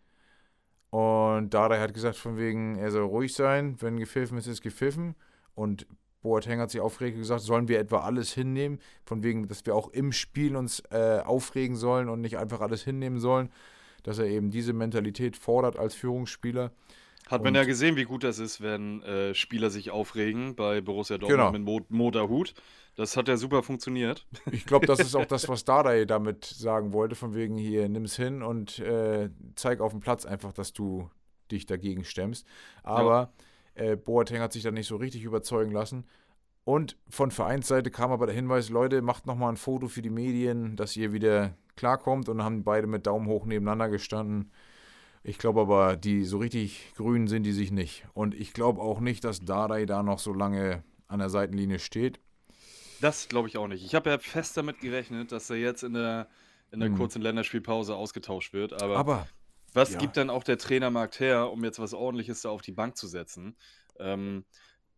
Und 0.91 1.53
Dardai 1.53 1.79
hat 1.81 1.93
gesagt, 1.93 2.15
von 2.15 2.37
wegen, 2.37 2.77
er 2.77 2.89
soll 2.89 3.03
ruhig 3.03 3.33
sein, 3.33 3.75
wenn 3.81 3.99
gepfiffen 3.99 4.37
ist, 4.37 4.47
ist 4.47 4.61
gepfiffen. 4.61 5.13
Und 5.55 5.85
Boateng 6.21 6.61
hat 6.61 6.71
sich 6.71 6.79
aufgeregt 6.79 7.15
und 7.15 7.23
gesagt, 7.23 7.41
sollen 7.41 7.67
wir 7.67 7.79
etwa 7.79 7.99
alles 7.99 8.31
hinnehmen, 8.33 8.79
von 9.03 9.23
wegen, 9.23 9.49
dass 9.49 9.65
wir 9.65 9.75
auch 9.75 9.89
im 9.89 10.13
Spiel 10.13 10.55
uns 10.55 10.81
äh, 10.89 11.19
aufregen 11.19 11.75
sollen 11.75 12.07
und 12.07 12.21
nicht 12.21 12.37
einfach 12.37 12.61
alles 12.61 12.81
hinnehmen 12.85 13.19
sollen, 13.19 13.49
dass 14.03 14.19
er 14.19 14.27
eben 14.27 14.51
diese 14.51 14.71
Mentalität 14.71 15.35
fordert 15.35 15.77
als 15.77 15.95
Führungsspieler. 15.95 16.71
Hat 17.27 17.41
man 17.43 17.49
Und- 17.49 17.55
ja 17.55 17.65
gesehen, 17.65 17.97
wie 17.97 18.05
gut 18.05 18.23
das 18.23 18.39
ist, 18.39 18.61
wenn 18.61 19.01
äh, 19.03 19.33
Spieler 19.33 19.69
sich 19.69 19.91
aufregen 19.91 20.55
bei 20.55 20.79
Borussia 20.79 21.17
Dortmund 21.17 21.37
Genau. 21.39 21.51
mit 21.51 21.61
Mo 21.63 21.81
Moderhut. 21.89 22.53
Das 22.95 23.17
hat 23.17 23.27
ja 23.27 23.37
super 23.37 23.63
funktioniert. 23.63 24.27
Ich 24.51 24.65
glaube, 24.65 24.85
das 24.85 24.99
ist 24.99 25.15
auch 25.15 25.25
das, 25.27 25.47
was 25.49 25.65
Dardai 25.65 26.05
damit 26.05 26.45
sagen 26.45 26.93
wollte, 26.93 27.15
von 27.15 27.33
wegen 27.33 27.57
hier, 27.57 27.89
nimm's 27.89 28.15
hin 28.15 28.43
und 28.43 28.79
äh, 28.79 29.29
zeig 29.55 29.81
auf 29.81 29.91
dem 29.91 29.99
Platz 29.99 30.25
einfach, 30.25 30.53
dass 30.53 30.73
du 30.73 31.09
dich 31.51 31.65
dagegen 31.65 32.03
stemmst. 32.03 32.45
Aber 32.83 33.33
äh, 33.75 33.95
Boateng 33.95 34.41
hat 34.41 34.53
sich 34.53 34.63
da 34.63 34.71
nicht 34.71 34.87
so 34.87 34.95
richtig 34.97 35.23
überzeugen 35.23 35.71
lassen. 35.71 36.05
Und 36.65 36.97
von 37.09 37.31
Vereinsseite 37.31 37.91
kam 37.91 38.11
aber 38.11 38.25
der 38.25 38.35
Hinweis, 38.35 38.69
Leute, 38.69 39.01
macht 39.01 39.25
nochmal 39.25 39.49
ein 39.49 39.57
Foto 39.57 39.87
für 39.87 40.01
die 40.01 40.09
Medien, 40.09 40.75
dass 40.75 40.95
ihr 40.95 41.11
wieder 41.11 41.57
klarkommt. 41.75 42.29
Und 42.29 42.37
dann 42.37 42.45
haben 42.45 42.63
beide 42.63 42.87
mit 42.87 43.05
Daumen 43.05 43.27
hoch 43.27 43.45
nebeneinander 43.45 43.89
gestanden. 43.89 44.51
Ich 45.23 45.37
glaube 45.37 45.61
aber, 45.61 45.97
die 45.97 46.23
so 46.23 46.37
richtig 46.37 46.93
grün 46.95 47.27
sind 47.27 47.43
die 47.43 47.53
sich 47.53 47.71
nicht. 47.71 48.05
Und 48.13 48.33
ich 48.35 48.53
glaube 48.53 48.81
auch 48.81 48.99
nicht, 48.99 49.23
dass 49.23 49.39
Dardai 49.39 49.85
da 49.85 50.03
noch 50.03 50.19
so 50.19 50.33
lange 50.33 50.83
an 51.07 51.19
der 51.19 51.29
Seitenlinie 51.29 51.79
steht. 51.79 52.19
Das 53.03 53.27
glaube 53.27 53.49
ich 53.49 53.57
auch 53.57 53.67
nicht. 53.67 53.83
Ich 53.83 53.95
habe 53.95 54.09
ja 54.09 54.17
fest 54.17 54.55
damit 54.55 54.79
gerechnet, 54.79 55.33
dass 55.33 55.49
er 55.49 55.57
jetzt 55.57 55.83
in 55.83 55.93
der, 55.93 56.29
in 56.71 56.79
der 56.79 56.89
Mhm. 56.89 56.95
kurzen 56.97 57.21
Länderspielpause 57.21 57.95
ausgetauscht 57.95 58.53
wird. 58.53 58.81
Aber, 58.81 58.97
Aber 58.97 59.27
was 59.73 59.93
ja. 59.93 59.99
gibt 59.99 60.15
dann 60.15 60.29
auch 60.29 60.43
der 60.45 60.57
Trainermarkt 60.57 61.19
her, 61.19 61.51
um 61.51 61.65
jetzt 61.65 61.79
was 61.79 61.93
Ordentliches 61.93 62.43
da 62.43 62.49
auf 62.49 62.61
die 62.61 62.71
Bank 62.71 62.95
zu 62.95 63.07
setzen? 63.07 63.57
Ähm, 63.99 64.45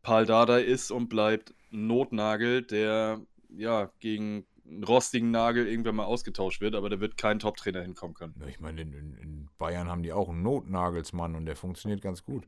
Paul 0.04 0.28
Dardai 0.28 0.62
ist 0.62 0.92
und 0.92 1.10
bleibt 1.10 1.56
Notnagel, 1.72 2.62
der 2.62 3.22
ja 3.50 3.90
gegen 4.00 4.46
einen 4.68 4.84
rostigen 4.84 5.32
Nagel 5.32 5.68
irgendwann 5.68 5.96
mal 5.96 6.06
ausgetauscht 6.06 6.62
wird, 6.62 6.76
aber 6.76 6.90
da 6.90 7.00
wird 7.00 7.18
kein 7.18 7.40
Top-Trainer 7.40 7.82
hinkommen 7.82 8.14
können. 8.14 8.36
Ich 8.48 8.60
meine, 8.60 8.82
in, 8.82 8.94
in, 8.94 9.14
in 9.16 9.50
Bayern 9.58 9.90
haben 9.90 10.04
die 10.04 10.14
auch 10.14 10.30
einen 10.30 10.44
Notnagelsmann 10.44 11.36
und 11.36 11.48
der 11.48 11.56
funktioniert 11.56 12.02
ganz 12.02 12.24
gut. 12.24 12.48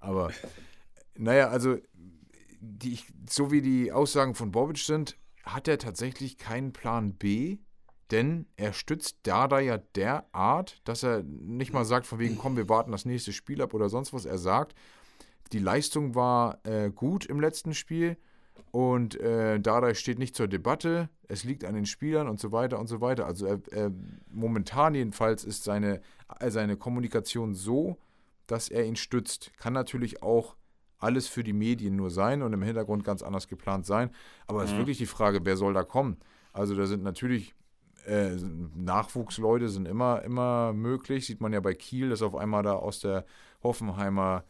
Aber 0.00 0.32
naja, 1.16 1.48
also 1.48 1.78
die, 2.60 2.98
so 3.28 3.50
wie 3.50 3.62
die 3.62 3.92
Aussagen 3.92 4.34
von 4.34 4.52
Bobic 4.52 4.78
sind, 4.78 5.16
hat 5.44 5.68
er 5.68 5.78
tatsächlich 5.78 6.38
keinen 6.38 6.72
Plan 6.72 7.14
B, 7.14 7.58
denn 8.10 8.46
er 8.56 8.72
stützt 8.72 9.18
Dada 9.22 9.60
ja 9.60 9.78
derart, 9.78 10.80
dass 10.84 11.02
er 11.02 11.22
nicht 11.22 11.72
mal 11.72 11.84
sagt, 11.84 12.06
von 12.06 12.18
wegen, 12.18 12.36
komm, 12.36 12.56
wir 12.56 12.68
warten 12.68 12.92
das 12.92 13.04
nächste 13.04 13.32
Spiel 13.32 13.62
ab 13.62 13.72
oder 13.72 13.88
sonst 13.88 14.12
was. 14.12 14.24
Er 14.24 14.38
sagt, 14.38 14.74
die 15.52 15.58
Leistung 15.58 16.14
war 16.14 16.58
äh, 16.64 16.90
gut 16.90 17.24
im 17.26 17.40
letzten 17.40 17.74
Spiel 17.74 18.16
und 18.72 19.18
äh, 19.18 19.58
Dada 19.60 19.94
steht 19.94 20.18
nicht 20.18 20.36
zur 20.36 20.48
Debatte. 20.48 21.08
Es 21.28 21.44
liegt 21.44 21.64
an 21.64 21.74
den 21.74 21.86
Spielern 21.86 22.28
und 22.28 22.38
so 22.38 22.52
weiter 22.52 22.78
und 22.78 22.88
so 22.88 23.00
weiter. 23.00 23.26
Also 23.26 23.46
er, 23.46 23.60
er, 23.70 23.92
momentan 24.30 24.94
jedenfalls 24.94 25.44
ist 25.44 25.64
seine, 25.64 26.00
seine 26.48 26.76
Kommunikation 26.76 27.54
so, 27.54 27.96
dass 28.46 28.68
er 28.68 28.84
ihn 28.84 28.96
stützt. 28.96 29.52
Kann 29.56 29.72
natürlich 29.72 30.22
auch 30.22 30.56
alles 31.00 31.28
für 31.28 31.42
die 31.44 31.52
Medien 31.52 31.96
nur 31.96 32.10
sein 32.10 32.42
und 32.42 32.52
im 32.52 32.62
Hintergrund 32.62 33.04
ganz 33.04 33.22
anders 33.22 33.48
geplant 33.48 33.86
sein. 33.86 34.10
Aber 34.46 34.62
es 34.62 34.70
ist 34.70 34.74
Mhm. 34.74 34.78
wirklich 34.78 34.98
die 34.98 35.06
Frage, 35.06 35.40
wer 35.44 35.56
soll 35.56 35.74
da 35.74 35.82
kommen? 35.82 36.18
Also 36.52 36.74
da 36.76 36.86
sind 36.86 37.02
natürlich 37.02 37.54
äh, 38.06 38.36
Nachwuchsleute 38.76 39.68
sind 39.68 39.86
immer, 39.86 40.22
immer 40.22 40.72
möglich. 40.72 41.26
Sieht 41.26 41.40
man 41.40 41.52
ja 41.52 41.60
bei 41.60 41.74
Kiel, 41.74 42.08
dass 42.10 42.22
auf 42.22 42.34
einmal 42.34 42.62
da 42.62 42.72
aus 42.74 43.00
der 43.00 43.24
Hoffenheimer 43.62 44.44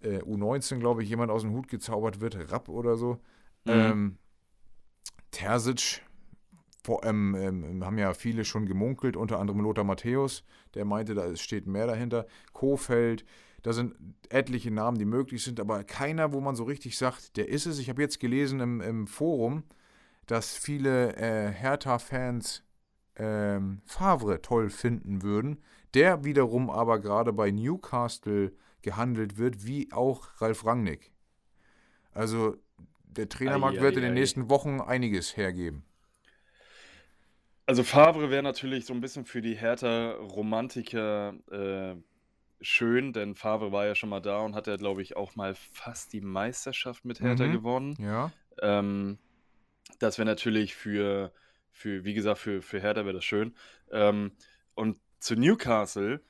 äh, 0.00 0.20
U19, 0.22 0.80
glaube 0.80 1.02
ich, 1.02 1.08
jemand 1.08 1.30
aus 1.30 1.42
dem 1.42 1.52
Hut 1.52 1.68
gezaubert 1.68 2.20
wird, 2.20 2.50
Rapp 2.52 2.68
oder 2.68 2.96
so. 2.96 3.20
Mhm. 3.64 3.72
Ähm, 3.72 4.18
Terzic, 5.30 6.02
vor, 6.84 7.04
ähm, 7.04 7.34
ähm, 7.36 7.84
haben 7.84 7.98
ja 7.98 8.12
viele 8.12 8.44
schon 8.44 8.66
gemunkelt, 8.66 9.16
unter 9.16 9.38
anderem 9.38 9.60
Lothar 9.60 9.84
Matthäus, 9.84 10.44
der 10.74 10.84
meinte, 10.84 11.14
da 11.14 11.34
steht 11.36 11.66
mehr 11.66 11.86
dahinter. 11.86 12.26
Kofeld, 12.52 13.24
da 13.62 13.72
sind 13.72 13.94
etliche 14.28 14.70
Namen, 14.70 14.98
die 14.98 15.04
möglich 15.04 15.42
sind, 15.42 15.60
aber 15.60 15.84
keiner, 15.84 16.32
wo 16.32 16.40
man 16.40 16.56
so 16.56 16.64
richtig 16.64 16.98
sagt, 16.98 17.36
der 17.36 17.48
ist 17.48 17.66
es. 17.66 17.78
Ich 17.78 17.88
habe 17.88 18.02
jetzt 18.02 18.18
gelesen 18.18 18.60
im, 18.60 18.80
im 18.80 19.06
Forum, 19.06 19.62
dass 20.26 20.56
viele 20.56 21.16
äh, 21.16 21.50
Hertha-Fans 21.52 22.64
ähm, 23.16 23.82
Favre 23.86 24.42
toll 24.42 24.70
finden 24.70 25.22
würden, 25.22 25.62
der 25.94 26.24
wiederum 26.24 26.70
aber 26.70 26.98
gerade 26.98 27.32
bei 27.32 27.50
Newcastle 27.50 28.52
gehandelt 28.82 29.36
wird, 29.38 29.66
wie 29.66 29.92
auch 29.92 30.40
Ralf 30.40 30.64
Rangnick. 30.64 31.12
Also 32.12 32.56
der 33.04 33.28
Trainermarkt 33.28 33.78
Ei, 33.78 33.82
wird 33.82 33.94
ei, 33.94 33.98
in 33.98 34.02
den 34.02 34.12
ei. 34.12 34.20
nächsten 34.20 34.50
Wochen 34.50 34.80
einiges 34.80 35.36
hergeben. 35.36 35.84
Also 37.66 37.84
Favre 37.84 38.30
wäre 38.30 38.42
natürlich 38.42 38.86
so 38.86 38.92
ein 38.92 39.00
bisschen 39.00 39.24
für 39.24 39.40
die 39.40 39.54
Hertha-Romantiker 39.54 41.34
äh, 41.50 41.94
schön, 42.62 43.12
denn 43.12 43.34
Favre 43.34 43.72
war 43.72 43.86
ja 43.86 43.94
schon 43.94 44.08
mal 44.10 44.20
da 44.20 44.40
und 44.40 44.54
hat 44.54 44.66
ja, 44.66 44.76
glaube 44.76 45.02
ich, 45.02 45.16
auch 45.16 45.36
mal 45.36 45.54
fast 45.54 46.12
die 46.12 46.20
Meisterschaft 46.20 47.04
mit 47.04 47.20
Hertha 47.20 47.46
Mhm. 47.46 47.52
gewonnen. 47.52 47.96
Ja. 47.98 48.32
Ähm, 48.60 49.18
das 49.98 50.18
wäre 50.18 50.26
natürlich 50.26 50.74
für, 50.74 51.32
für, 51.70 52.04
wie 52.04 52.14
gesagt, 52.14 52.38
für, 52.40 52.62
für 52.62 52.80
Hertha 52.80 53.04
wäre 53.04 53.14
das 53.14 53.24
schön. 53.24 53.56
Ähm, 53.90 54.32
und 54.74 54.98
zu 55.18 55.36
Newcastle, 55.36 56.20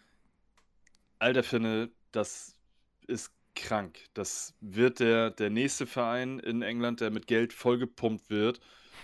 alter 1.18 1.42
Finne, 1.42 1.90
das 2.12 2.56
ist 3.06 3.32
krank. 3.54 3.98
Das 4.14 4.54
wird 4.60 5.00
der, 5.00 5.30
der 5.30 5.50
nächste 5.50 5.86
Verein 5.86 6.38
in 6.38 6.62
England, 6.62 7.00
der 7.00 7.10
mit 7.10 7.26
Geld 7.26 7.52
vollgepumpt 7.52 8.30
wird 8.30 8.60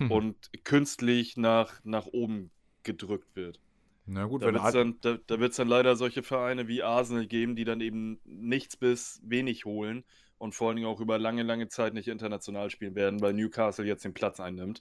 und 0.08 0.50
künstlich 0.64 1.36
nach, 1.36 1.80
nach 1.84 2.06
oben 2.06 2.50
gedrückt 2.82 3.36
wird. 3.36 3.60
Na 4.08 4.24
gut, 4.24 4.42
Da 4.42 4.46
wird 4.46 4.56
es 4.56 4.62
Ad- 4.64 4.74
dann, 4.74 5.00
da, 5.00 5.18
da 5.26 5.40
wird's 5.40 5.56
dann 5.56 5.68
leider 5.68 5.96
solche 5.96 6.22
Vereine 6.22 6.68
wie 6.68 6.82
Arsenal 6.82 7.26
geben, 7.26 7.56
die 7.56 7.64
dann 7.64 7.80
eben 7.80 8.20
nichts 8.24 8.76
bis 8.76 9.20
wenig 9.24 9.64
holen 9.64 10.04
und 10.38 10.54
vor 10.54 10.68
allen 10.68 10.76
Dingen 10.76 10.88
auch 10.88 11.00
über 11.00 11.18
lange, 11.18 11.42
lange 11.42 11.68
Zeit 11.68 11.94
nicht 11.94 12.08
international 12.08 12.70
spielen 12.70 12.94
werden, 12.94 13.20
weil 13.20 13.32
Newcastle 13.34 13.84
jetzt 13.86 14.04
den 14.04 14.14
Platz 14.14 14.40
einnimmt. 14.40 14.80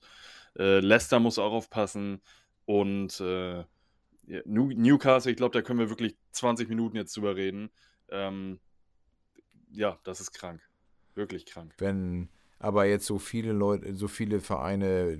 Äh, 0.58 0.80
Leicester 0.80 1.20
muss 1.20 1.40
auch 1.40 1.52
aufpassen 1.54 2.22
und 2.66 3.20
äh, 3.22 3.64
Newcastle, 4.46 5.32
ich 5.32 5.38
glaube, 5.38 5.54
da 5.54 5.62
können 5.62 5.80
wir 5.80 5.90
wirklich 5.90 6.18
20 6.32 6.70
Minuten 6.70 6.98
jetzt 6.98 7.16
drüber 7.16 7.36
reden. 7.36 7.70
Ähm, 8.10 8.60
ja, 9.72 9.98
das 10.04 10.20
ist 10.22 10.32
krank. 10.32 10.62
Wirklich 11.16 11.46
krank. 11.46 11.74
wenn 11.78 12.30
aber 12.60 12.86
jetzt 12.86 13.06
so 13.06 13.20
viele 13.20 13.52
Leute, 13.54 13.94
so 13.96 14.08
viele 14.08 14.40
Vereine 14.40 15.20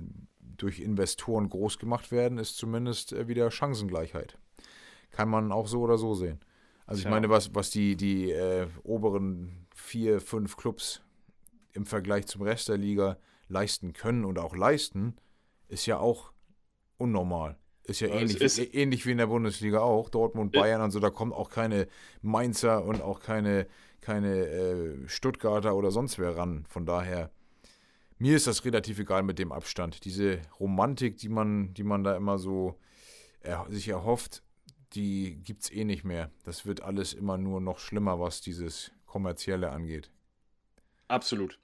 durch 0.58 0.80
Investoren 0.80 1.48
groß 1.48 1.78
gemacht 1.78 2.12
werden, 2.12 2.38
ist 2.38 2.56
zumindest 2.56 3.12
äh, 3.12 3.26
wieder 3.28 3.50
Chancengleichheit. 3.50 4.38
Kann 5.10 5.28
man 5.28 5.52
auch 5.52 5.66
so 5.66 5.80
oder 5.80 5.96
so 5.98 6.14
sehen. 6.14 6.40
Also 6.86 6.98
ich 6.98 7.04
Tja. 7.04 7.10
meine, 7.10 7.30
was, 7.30 7.54
was 7.54 7.70
die, 7.70 7.96
die 7.96 8.30
äh, 8.30 8.66
oberen 8.82 9.66
vier, 9.74 10.20
fünf 10.20 10.56
Clubs 10.56 11.02
im 11.72 11.86
Vergleich 11.86 12.26
zum 12.26 12.42
Rest 12.42 12.68
der 12.68 12.76
Liga 12.78 13.18
leisten 13.48 13.92
können 13.92 14.24
und 14.24 14.38
auch 14.38 14.54
leisten, 14.56 15.16
ist 15.68 15.86
ja 15.86 15.98
auch 15.98 16.32
unnormal. 16.98 17.56
Ist 17.84 18.00
ja 18.00 18.08
Ja, 18.08 18.16
ähnlich, 18.16 18.40
ist- 18.40 18.58
ä- 18.58 18.74
ähnlich 18.74 19.06
wie 19.06 19.12
in 19.12 19.18
der 19.18 19.26
Bundesliga 19.28 19.80
auch. 19.80 20.10
Dortmund, 20.10 20.54
Ja. 20.54 20.60
Bayern 20.62 20.82
und 20.82 20.90
so, 20.90 21.00
da 21.00 21.10
kommen 21.10 21.32
auch 21.32 21.50
keine 21.50 21.88
Mainzer 22.20 22.84
und 22.84 23.00
auch 23.00 23.20
keine, 23.20 23.66
keine 24.00 24.46
äh, 24.46 25.08
Stuttgarter 25.08 25.74
oder 25.74 25.90
sonst 25.90 26.18
wer 26.18 26.36
ran. 26.36 26.64
Von 26.68 26.84
daher, 26.84 27.30
mir 28.18 28.36
ist 28.36 28.46
das 28.46 28.64
relativ 28.64 28.98
egal 28.98 29.22
mit 29.22 29.38
dem 29.38 29.52
Abstand. 29.52 30.04
Diese 30.04 30.40
Romantik, 30.58 31.16
die 31.18 31.28
man, 31.28 31.72
die 31.74 31.84
man 31.84 32.04
da 32.04 32.16
immer 32.16 32.38
so 32.38 32.78
er, 33.40 33.66
sich 33.68 33.88
erhofft, 33.88 34.42
die 34.94 35.36
gibt 35.44 35.62
es 35.62 35.72
eh 35.72 35.84
nicht 35.84 36.04
mehr. 36.04 36.30
Das 36.44 36.66
wird 36.66 36.82
alles 36.82 37.12
immer 37.12 37.38
nur 37.38 37.60
noch 37.60 37.78
schlimmer, 37.78 38.20
was 38.20 38.40
dieses 38.40 38.92
Kommerzielle 39.06 39.70
angeht. 39.70 40.10
Absolut. 41.06 41.58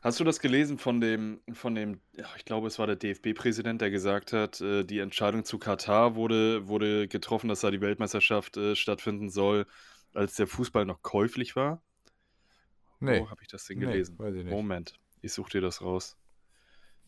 Hast 0.00 0.20
du 0.20 0.24
das 0.24 0.38
gelesen 0.38 0.78
von 0.78 1.00
dem, 1.00 1.40
von 1.52 1.74
dem, 1.74 2.00
ich 2.36 2.44
glaube, 2.44 2.68
es 2.68 2.78
war 2.78 2.86
der 2.86 2.94
DFB-Präsident, 2.94 3.80
der 3.80 3.90
gesagt 3.90 4.32
hat, 4.32 4.60
äh, 4.60 4.84
die 4.84 5.00
Entscheidung 5.00 5.44
zu 5.44 5.58
Katar 5.58 6.14
wurde, 6.14 6.68
wurde 6.68 7.08
getroffen, 7.08 7.48
dass 7.48 7.60
da 7.60 7.72
die 7.72 7.80
Weltmeisterschaft 7.80 8.56
äh, 8.56 8.76
stattfinden 8.76 9.28
soll, 9.28 9.66
als 10.14 10.36
der 10.36 10.46
Fußball 10.46 10.84
noch 10.84 11.02
käuflich 11.02 11.56
war? 11.56 11.82
Nee, 13.00 13.20
Wo 13.20 13.30
habe 13.30 13.42
ich 13.42 13.48
das 13.48 13.64
denn 13.66 13.78
Nee, 13.78 13.86
gelesen? 13.86 14.18
weiß 14.18 14.34
ich 14.34 14.44
nicht. 14.44 14.52
Moment, 14.52 14.94
ich 15.22 15.32
suche 15.32 15.50
dir 15.50 15.60
das 15.60 15.80
raus. 15.82 16.16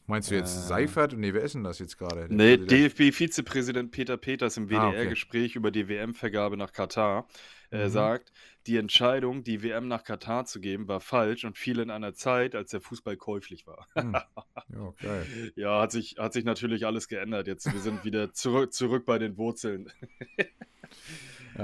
Meinst 0.06 0.30
du 0.30 0.34
jetzt 0.34 0.56
Äh. 0.56 0.60
Seifert? 0.68 1.12
Nee, 1.16 1.34
wer 1.34 1.42
ist 1.42 1.54
denn 1.54 1.62
das 1.62 1.78
jetzt 1.78 1.96
gerade? 1.96 2.26
Nee, 2.28 2.56
Präsident? 2.56 2.70
DFB-Vizepräsident 2.98 3.90
Peter 3.92 4.16
Peters 4.16 4.56
im 4.56 4.64
Ah, 4.72 4.88
okay. 4.88 4.96
WDR-Gespräch 4.96 5.54
über 5.56 5.70
die 5.70 5.88
WM-Vergabe 5.88 6.56
nach 6.56 6.72
Katar 6.72 7.28
äh, 7.70 7.84
Mhm. 7.86 7.90
sagt, 7.90 8.32
die 8.66 8.76
Entscheidung, 8.76 9.44
die 9.44 9.62
WM 9.62 9.86
nach 9.86 10.02
Katar 10.02 10.44
zu 10.46 10.60
geben, 10.60 10.88
war 10.88 11.00
falsch 11.00 11.44
und 11.44 11.56
fiel 11.56 11.78
in 11.78 11.90
einer 11.90 12.12
Zeit, 12.14 12.56
als 12.56 12.70
der 12.72 12.80
Fußball 12.80 13.16
käuflich 13.16 13.66
war. 13.66 13.86
Hm. 13.94 14.14
Ja, 14.72 14.94
geil. 15.00 15.52
Ja, 15.56 15.80
hat 15.80 15.92
sich, 15.92 16.16
hat 16.18 16.32
sich 16.32 16.44
natürlich 16.44 16.86
alles 16.86 17.06
geändert 17.08 17.46
jetzt. 17.46 17.72
Wir 17.72 17.80
sind 17.80 18.04
wieder 18.04 18.32
zurück, 18.32 18.72
zurück 18.72 19.04
bei 19.04 19.18
den 19.18 19.36
Wurzeln, 19.36 19.92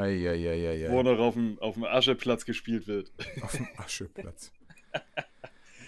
Eieieiei. 0.01 0.91
wo 0.91 1.03
noch 1.03 1.19
auf 1.19 1.35
dem, 1.35 1.59
auf 1.61 1.75
dem 1.75 1.85
Ascheplatz 1.85 2.45
gespielt 2.45 2.87
wird. 2.87 3.13
Auf 3.43 3.53
dem 3.57 3.69
Ascheplatz. 3.77 4.53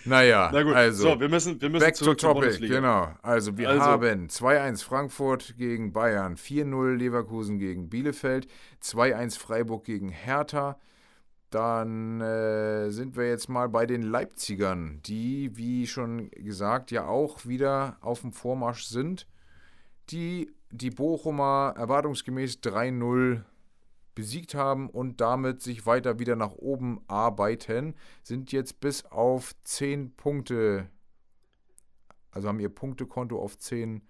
Naja, 0.05 0.51
Na 0.53 0.63
gut, 0.63 0.75
also. 0.75 1.03
so, 1.11 1.21
wir 1.21 1.29
müssen, 1.29 1.61
wir 1.61 1.69
müssen 1.69 1.85
Back 1.85 1.95
to 1.97 2.15
topic, 2.15 2.59
genau. 2.67 3.13
Also 3.23 3.57
wir 3.59 3.69
Also- 3.69 3.83
haben 3.83 4.29
2-1 4.29 4.83
Frankfurt 4.83 5.57
gegen 5.59 5.93
Bayern, 5.93 6.37
4-0 6.37 6.95
Leverkusen 6.97 7.59
gegen 7.59 7.91
Bielefeld, 7.91 8.47
2-1 8.83 9.39
Freiburg 9.39 9.85
gegen 9.85 10.09
Hertha. 10.09 10.79
Dann 11.51 12.21
äh, 12.21 12.91
sind 12.91 13.17
wir 13.17 13.29
jetzt 13.29 13.49
mal 13.49 13.69
bei 13.69 13.87
den 13.87 14.03
Leipzigern, 14.03 15.01
die, 15.05 15.57
wie 15.57 15.87
schon 15.87 16.31
gesagt, 16.31 16.91
ja 16.91 17.07
auch 17.07 17.47
wieder 17.47 17.97
auf 18.01 18.21
dem 18.21 18.33
Vormarsch 18.33 18.85
sind. 18.85 19.27
Die 20.11 20.51
die 20.71 20.91
Bochumer 20.91 21.73
erwartungsgemäß 21.79 22.59
3-0 22.63 23.41
besiegt 24.19 24.57
haben 24.57 24.91
und 24.91 25.21
damit 25.21 25.63
sich 25.63 25.87
weiter 25.87 26.19
wieder 26.19 26.35
nach 26.35 26.51
oben 26.51 27.01
arbeiten, 27.07 27.95
sind 28.25 28.51
jetzt 28.51 28.81
bis 28.81 29.05
auf 29.05 29.55
10 29.63 30.17
Punkte, 30.17 30.91
also 32.33 32.49
haben 32.49 32.59
ihr 32.59 32.69
Punktekonto 32.69 33.41
auf 33.41 33.57
10 33.57 34.03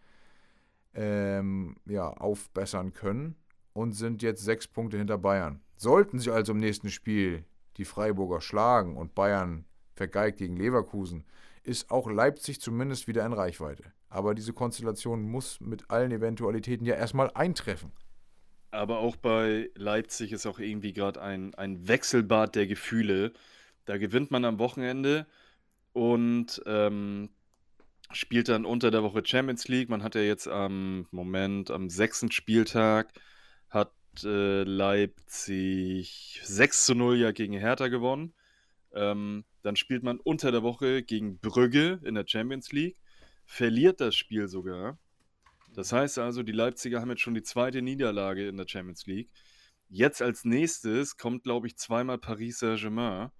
ähm, 0.94 1.76
ja, 1.84 2.08
aufbessern 2.08 2.94
können 2.94 3.36
und 3.74 3.92
sind 3.92 4.22
jetzt 4.22 4.42
6 4.42 4.68
Punkte 4.68 4.96
hinter 4.96 5.18
Bayern. 5.18 5.60
Sollten 5.76 6.18
sie 6.18 6.30
also 6.30 6.52
im 6.52 6.58
nächsten 6.58 6.88
Spiel 6.88 7.44
die 7.76 7.84
Freiburger 7.84 8.40
schlagen 8.40 8.96
und 8.96 9.14
Bayern 9.14 9.66
vergeigt 9.94 10.38
gegen 10.38 10.56
Leverkusen, 10.56 11.26
ist 11.64 11.90
auch 11.90 12.08
Leipzig 12.08 12.62
zumindest 12.62 13.08
wieder 13.08 13.26
in 13.26 13.34
Reichweite. 13.34 13.84
Aber 14.08 14.34
diese 14.34 14.54
Konstellation 14.54 15.20
muss 15.20 15.60
mit 15.60 15.90
allen 15.90 16.12
Eventualitäten 16.12 16.86
ja 16.86 16.94
erstmal 16.94 17.30
eintreffen. 17.34 17.92
Aber 18.70 18.98
auch 18.98 19.16
bei 19.16 19.70
Leipzig 19.74 20.32
ist 20.32 20.46
auch 20.46 20.58
irgendwie 20.58 20.92
gerade 20.92 21.22
ein, 21.22 21.54
ein 21.54 21.88
Wechselbad 21.88 22.54
der 22.54 22.66
Gefühle. 22.66 23.32
Da 23.86 23.96
gewinnt 23.96 24.30
man 24.30 24.44
am 24.44 24.58
Wochenende 24.58 25.26
und 25.92 26.62
ähm, 26.66 27.30
spielt 28.12 28.48
dann 28.48 28.64
unter 28.64 28.90
der 28.90 29.02
Woche 29.02 29.22
Champions 29.24 29.68
League. 29.68 29.88
Man 29.88 30.02
hat 30.02 30.14
ja 30.14 30.20
jetzt 30.20 30.48
am 30.48 31.06
Moment, 31.10 31.70
am 31.70 31.88
sechsten 31.88 32.30
Spieltag, 32.30 33.12
hat 33.70 33.92
äh, 34.24 34.64
Leipzig 34.64 36.40
6 36.44 36.86
zu 36.86 36.94
0 36.94 37.18
ja 37.18 37.32
gegen 37.32 37.54
Hertha 37.54 37.88
gewonnen. 37.88 38.34
Ähm, 38.92 39.44
dann 39.62 39.76
spielt 39.76 40.02
man 40.02 40.18
unter 40.20 40.50
der 40.52 40.62
Woche 40.62 41.02
gegen 41.02 41.38
Brügge 41.38 42.00
in 42.04 42.14
der 42.14 42.26
Champions 42.26 42.72
League, 42.72 42.96
verliert 43.44 44.00
das 44.00 44.14
Spiel 44.14 44.48
sogar. 44.48 44.98
Das 45.74 45.92
heißt 45.92 46.18
also, 46.18 46.42
die 46.42 46.52
Leipziger 46.52 47.00
haben 47.00 47.10
jetzt 47.10 47.20
schon 47.20 47.34
die 47.34 47.42
zweite 47.42 47.82
Niederlage 47.82 48.48
in 48.48 48.56
der 48.56 48.66
Champions 48.66 49.06
League. 49.06 49.30
Jetzt 49.88 50.20
als 50.20 50.44
nächstes 50.44 51.16
kommt, 51.16 51.44
glaube 51.44 51.66
ich, 51.66 51.76
zweimal 51.76 52.18
Paris 52.18 52.58
Saint-Germain, 52.58 53.30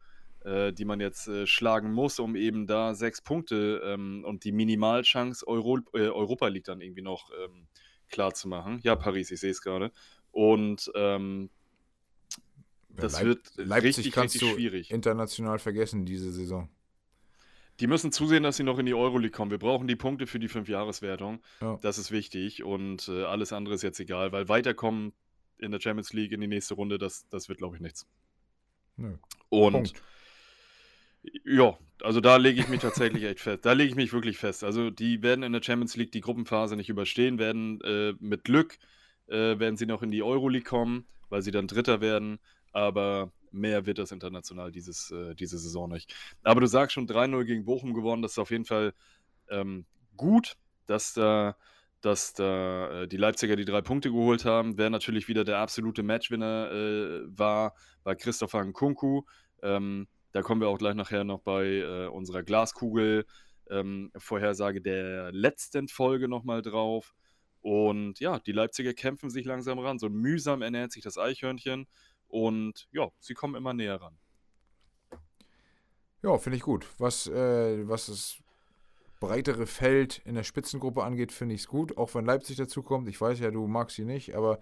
äh, 0.45 0.73
die 0.73 0.85
man 0.85 1.01
jetzt 1.01 1.27
äh, 1.29 1.47
schlagen 1.47 1.93
muss, 1.93 2.19
um 2.21 2.37
eben 2.37 2.67
da 2.67 2.95
sechs 2.95 3.21
Punkte 3.21 3.83
ähm, 3.85 4.25
und 4.25 4.45
die 4.45 4.53
Minimalchance 4.53 5.47
Euro 5.47 5.79
äh, 5.95 6.09
Europa 6.09 6.49
League 6.49 6.65
dann 6.65 6.81
irgendwie 6.81 7.03
noch 7.03 7.31
ähm, 7.45 7.67
klar 8.09 8.33
zu 8.35 8.49
machen. 8.49 8.81
Ja, 8.83 8.95
Paris, 8.97 9.31
ich 9.31 9.41
sehe 9.41 9.51
es 9.51 9.61
gerade. 9.61 9.93
Und 10.31 10.91
ähm, 10.95 11.51
das 12.89 13.15
Leip- 13.15 13.25
wird 13.27 13.53
Leipzig 13.57 13.97
richtig, 13.97 14.13
kannst 14.13 14.35
richtig 14.37 14.49
du 14.49 14.55
schwierig. 14.55 14.91
international 14.91 15.59
vergessen 15.59 16.07
diese 16.07 16.33
Saison. 16.33 16.71
Die 17.81 17.87
müssen 17.87 18.11
zusehen, 18.11 18.43
dass 18.43 18.57
sie 18.57 18.65
noch 18.65 18.79
in 18.79 18.87
die 18.87 18.95
Euroleague 18.95 19.31
kommen. 19.31 19.51
Wir 19.51 19.59
brauchen 19.59 19.87
die 19.87 19.97
Punkte 19.97 20.27
für 20.27 20.39
die 20.39 20.49
Fünfjahreswertung. 20.49 21.41
Ja. 21.61 21.79
Das 21.81 21.99
ist 21.99 22.11
wichtig 22.11 22.65
und 22.65 23.09
äh, 23.09 23.25
alles 23.25 23.53
andere 23.53 23.75
ist 23.75 23.83
jetzt 23.83 24.01
egal, 24.01 24.33
weil 24.33 24.49
weiterkommen 24.49 25.13
in 25.59 25.71
der 25.71 25.81
Champions 25.81 26.13
League 26.13 26.33
in 26.33 26.41
die 26.41 26.47
nächste 26.47 26.75
Runde, 26.75 26.99
das, 26.99 27.29
das 27.29 27.49
wird, 27.49 27.59
glaube 27.59 27.77
ich, 27.77 27.83
nichts. 27.83 28.07
Nö. 28.97 29.17
Und 29.49 29.73
Punkt. 29.73 30.03
ja, 31.45 31.79
also 32.03 32.21
da 32.21 32.37
lege 32.37 32.61
ich 32.61 32.69
mich 32.69 32.81
tatsächlich 32.81 33.25
echt 33.25 33.41
fest. 33.41 33.65
Da 33.65 33.73
lege 33.73 33.91
ich 33.91 33.97
mich 33.97 34.13
wirklich 34.13 34.39
fest. 34.39 34.65
Also 34.65 34.91
die 34.91 35.23
werden 35.23 35.43
in 35.43 35.53
der 35.53 35.63
Champions 35.63 35.97
League 35.97 36.13
die 36.13 36.21
Gruppenphase 36.21 36.77
nicht 36.77 36.89
überstehen, 36.89 37.39
werden 37.39 37.81
äh, 37.83 38.15
mit 38.19 38.45
Glück 38.45 38.79
äh, 39.29 39.59
werden 39.59 39.77
sie 39.77 39.87
noch 39.87 40.03
in 40.03 40.11
die 40.11 40.23
Euroleague 40.23 40.69
kommen, 40.69 41.07
weil 41.29 41.43
sie 41.43 41.51
dann 41.51 41.69
Dritter 41.69 42.01
werden. 42.01 42.39
Aber 42.73 43.33
mehr 43.53 43.87
wird 43.87 43.99
das 43.99 44.13
international 44.13 44.73
dieses, 44.73 45.11
äh, 45.11 45.35
diese 45.35 45.59
Saison 45.59 45.91
nicht. 45.91 46.15
Aber 46.43 46.61
du 46.61 46.67
sagst 46.67 46.95
schon 46.95 47.07
3-0 47.07 47.45
gegen 47.45 47.65
Bochum 47.65 47.95
gewonnen. 47.95 48.23
Das 48.23 48.33
ist 48.33 48.39
auf 48.39 48.51
jeden 48.51 48.65
Fall 48.65 48.95
ähm, 49.49 49.87
gut, 50.17 50.57
dass 50.87 51.15
da, 51.15 51.57
dass 52.01 52.35
da 52.35 53.03
äh, 53.03 53.09
die 53.09 53.17
Leipziger 53.17 53.57
die 53.57 53.65
drei 53.65 53.81
Punkte 53.81 54.11
geholt 54.11 54.45
haben. 54.45 54.79
Wer 54.79 54.91
natürlich 54.91 55.29
wieder 55.29 55.45
der 55.45 55.59
absolute 55.59 56.03
Matchwinner 56.03 56.71
äh, 56.71 57.39
war, 57.39 57.75
war 58.05 58.17
Christopher 58.17 58.65
Nkunku. 58.65 59.23
Ähm, 59.63 60.09
da 60.33 60.43
kommen 60.43 60.61
wir 60.61 60.69
auch 60.69 60.79
gleich 60.79 60.95
nachher 60.95 61.25
noch 61.25 61.41
bei 61.41 61.65
äh, 61.67 62.07
unserer 62.07 62.43
Glaskugel 62.43 63.25
ähm, 63.71 64.11
Vorhersage 64.17 64.81
der 64.81 65.33
letzten 65.33 65.89
Folge 65.89 66.29
nochmal 66.29 66.63
drauf. 66.63 67.15
Und 67.61 68.21
ja, 68.21 68.39
die 68.39 68.53
Leipziger 68.53 68.95
kämpfen 68.95 69.31
sich 69.31 69.45
langsam 69.45 69.79
ran. 69.79 69.99
So 69.99 70.09
mühsam 70.09 70.63
ernährt 70.63 70.93
sich 70.93 71.03
das 71.03 71.19
Eichhörnchen. 71.19 71.87
Und 72.29 72.89
ja, 72.93 73.11
sie 73.19 73.35
kommen 73.35 73.55
immer 73.55 73.73
näher 73.75 74.01
ran. 74.01 74.17
Ja, 76.23 76.37
finde 76.39 76.57
ich 76.57 76.63
gut. 76.63 76.87
Was, 76.99 77.27
äh, 77.27 77.89
was 77.89 78.07
das 78.07 78.39
breitere 79.21 79.67
Feld 79.67 80.19
in 80.25 80.35
der 80.35 80.45
Spitzengruppe 80.45 81.03
angeht, 81.03 81.33
finde 81.33 81.55
ich 81.55 81.63
es 81.63 81.69
gut. 81.69 81.97
Auch 81.97 82.15
wenn 82.15 82.25
Leipzig 82.25 82.57
dazukommt. 82.57 83.09
Ich 83.09 83.21
weiß 83.21 83.39
ja, 83.41 83.51
du 83.51 83.67
magst 83.67 83.97
sie 83.97 84.05
nicht, 84.05 84.35
aber 84.35 84.61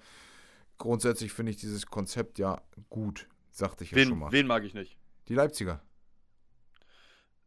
grundsätzlich 0.78 1.32
finde 1.32 1.50
ich 1.50 1.56
dieses 1.56 1.86
Konzept 1.86 2.38
ja 2.38 2.60
gut, 2.90 3.28
sagte 3.50 3.84
ich 3.84 3.90
ja 3.90 3.98
schon 3.98 4.12
Wen, 4.12 4.18
mal. 4.18 4.32
wen 4.32 4.46
mag 4.46 4.64
ich 4.64 4.74
nicht? 4.74 4.96
Die 5.28 5.34
Leipziger. 5.34 5.82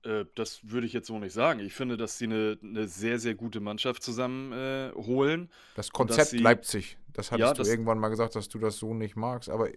Äh, 0.04 0.26
das 0.36 0.62
würde 0.70 0.88
ich 0.88 0.94
jetzt 0.94 1.08
so 1.08 1.20
nicht 1.20 1.34
sagen. 1.34 1.60
Ich 1.60 1.74
finde, 1.74 1.96
dass 1.98 2.18
sie 2.18 2.26
eine, 2.26 2.58
eine 2.64 2.88
sehr, 2.88 3.20
sehr 3.20 3.36
gute 3.36 3.60
Mannschaft 3.60 4.02
zusammen 4.04 4.52
äh. 4.54 5.48
Das 5.76 5.92
Konzept 5.92 6.30
sie- 6.30 6.38
Leipzig. 6.40 6.98
Das 7.14 7.32
hattest 7.32 7.48
Ja, 7.48 7.54
du 7.54 7.58
das- 7.60 7.68
irgendwann 7.70 8.00
mal 8.00 8.10
gesagt, 8.10 8.36
dass 8.36 8.50
du 8.50 8.60
das 8.60 8.78
so 8.78 8.94
nicht 8.94 9.16
magst, 9.16 9.50
aber 9.50 9.70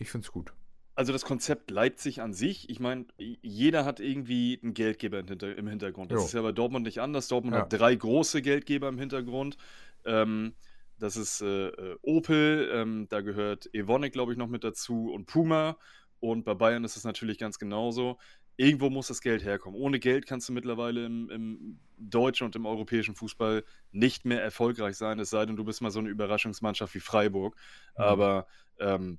ich 0.00 0.10
finde 0.10 0.24
es 0.26 0.32
gut. 0.32 0.52
Also 0.96 1.12
das 1.12 1.24
Konzept 1.24 1.70
Leipzig 1.70 2.20
an 2.20 2.34
sich, 2.34 2.68
ich 2.68 2.80
meine, 2.80 3.06
jeder 3.16 3.84
hat 3.84 4.00
irgendwie 4.00 4.58
einen 4.62 4.74
Geldgeber 4.74 5.20
im, 5.20 5.28
Hinter 5.28 5.56
im 5.56 5.68
Hintergrund. 5.68 6.10
Das 6.10 6.20
Jo. 6.20 6.24
ist 6.26 6.32
ja 6.34 6.42
bei 6.42 6.52
Dortmund 6.52 6.84
nicht 6.84 7.00
anders. 7.00 7.28
Dortmund 7.28 7.54
Ja. 7.54 7.62
hat 7.62 7.72
drei 7.72 7.94
große 7.94 8.42
Geldgeber 8.42 8.88
im 8.88 8.98
Hintergrund. 8.98 9.56
Ähm, 10.04 10.54
das 10.98 11.16
ist 11.16 11.40
äh, 11.40 11.68
äh, 11.68 11.96
Opel, 12.02 12.70
ähm, 12.74 13.06
da 13.08 13.22
gehört 13.22 13.72
Evonik, 13.72 14.12
glaube 14.12 14.32
ich, 14.32 14.38
noch 14.38 14.48
mit 14.48 14.64
dazu 14.64 15.10
und 15.12 15.26
Puma. 15.26 15.78
Und 16.18 16.44
bei 16.44 16.54
Bayern 16.54 16.84
ist 16.84 16.96
es 16.96 17.04
natürlich 17.04 17.38
ganz 17.38 17.58
genauso. 17.58 18.18
Irgendwo 18.56 18.90
muss 18.90 19.06
das 19.06 19.22
Geld 19.22 19.42
herkommen. 19.42 19.80
Ohne 19.80 19.98
Geld 20.00 20.26
kannst 20.26 20.50
du 20.50 20.52
mittlerweile 20.52 21.06
im, 21.06 21.30
im 21.30 21.80
deutschen 21.96 22.44
und 22.44 22.56
im 22.56 22.66
europäischen 22.66 23.14
Fußball 23.14 23.64
nicht 23.92 24.26
mehr 24.26 24.42
erfolgreich 24.42 24.96
sein, 24.96 25.18
es 25.18 25.30
sei 25.30 25.46
denn, 25.46 25.56
du 25.56 25.64
bist 25.64 25.80
mal 25.80 25.90
so 25.90 25.98
eine 26.00 26.10
Überraschungsmannschaft 26.10 26.94
wie 26.94 27.00
Freiburg. 27.00 27.56
Mhm. 27.96 28.02
Aber 28.02 28.46
ähm, 28.78 29.18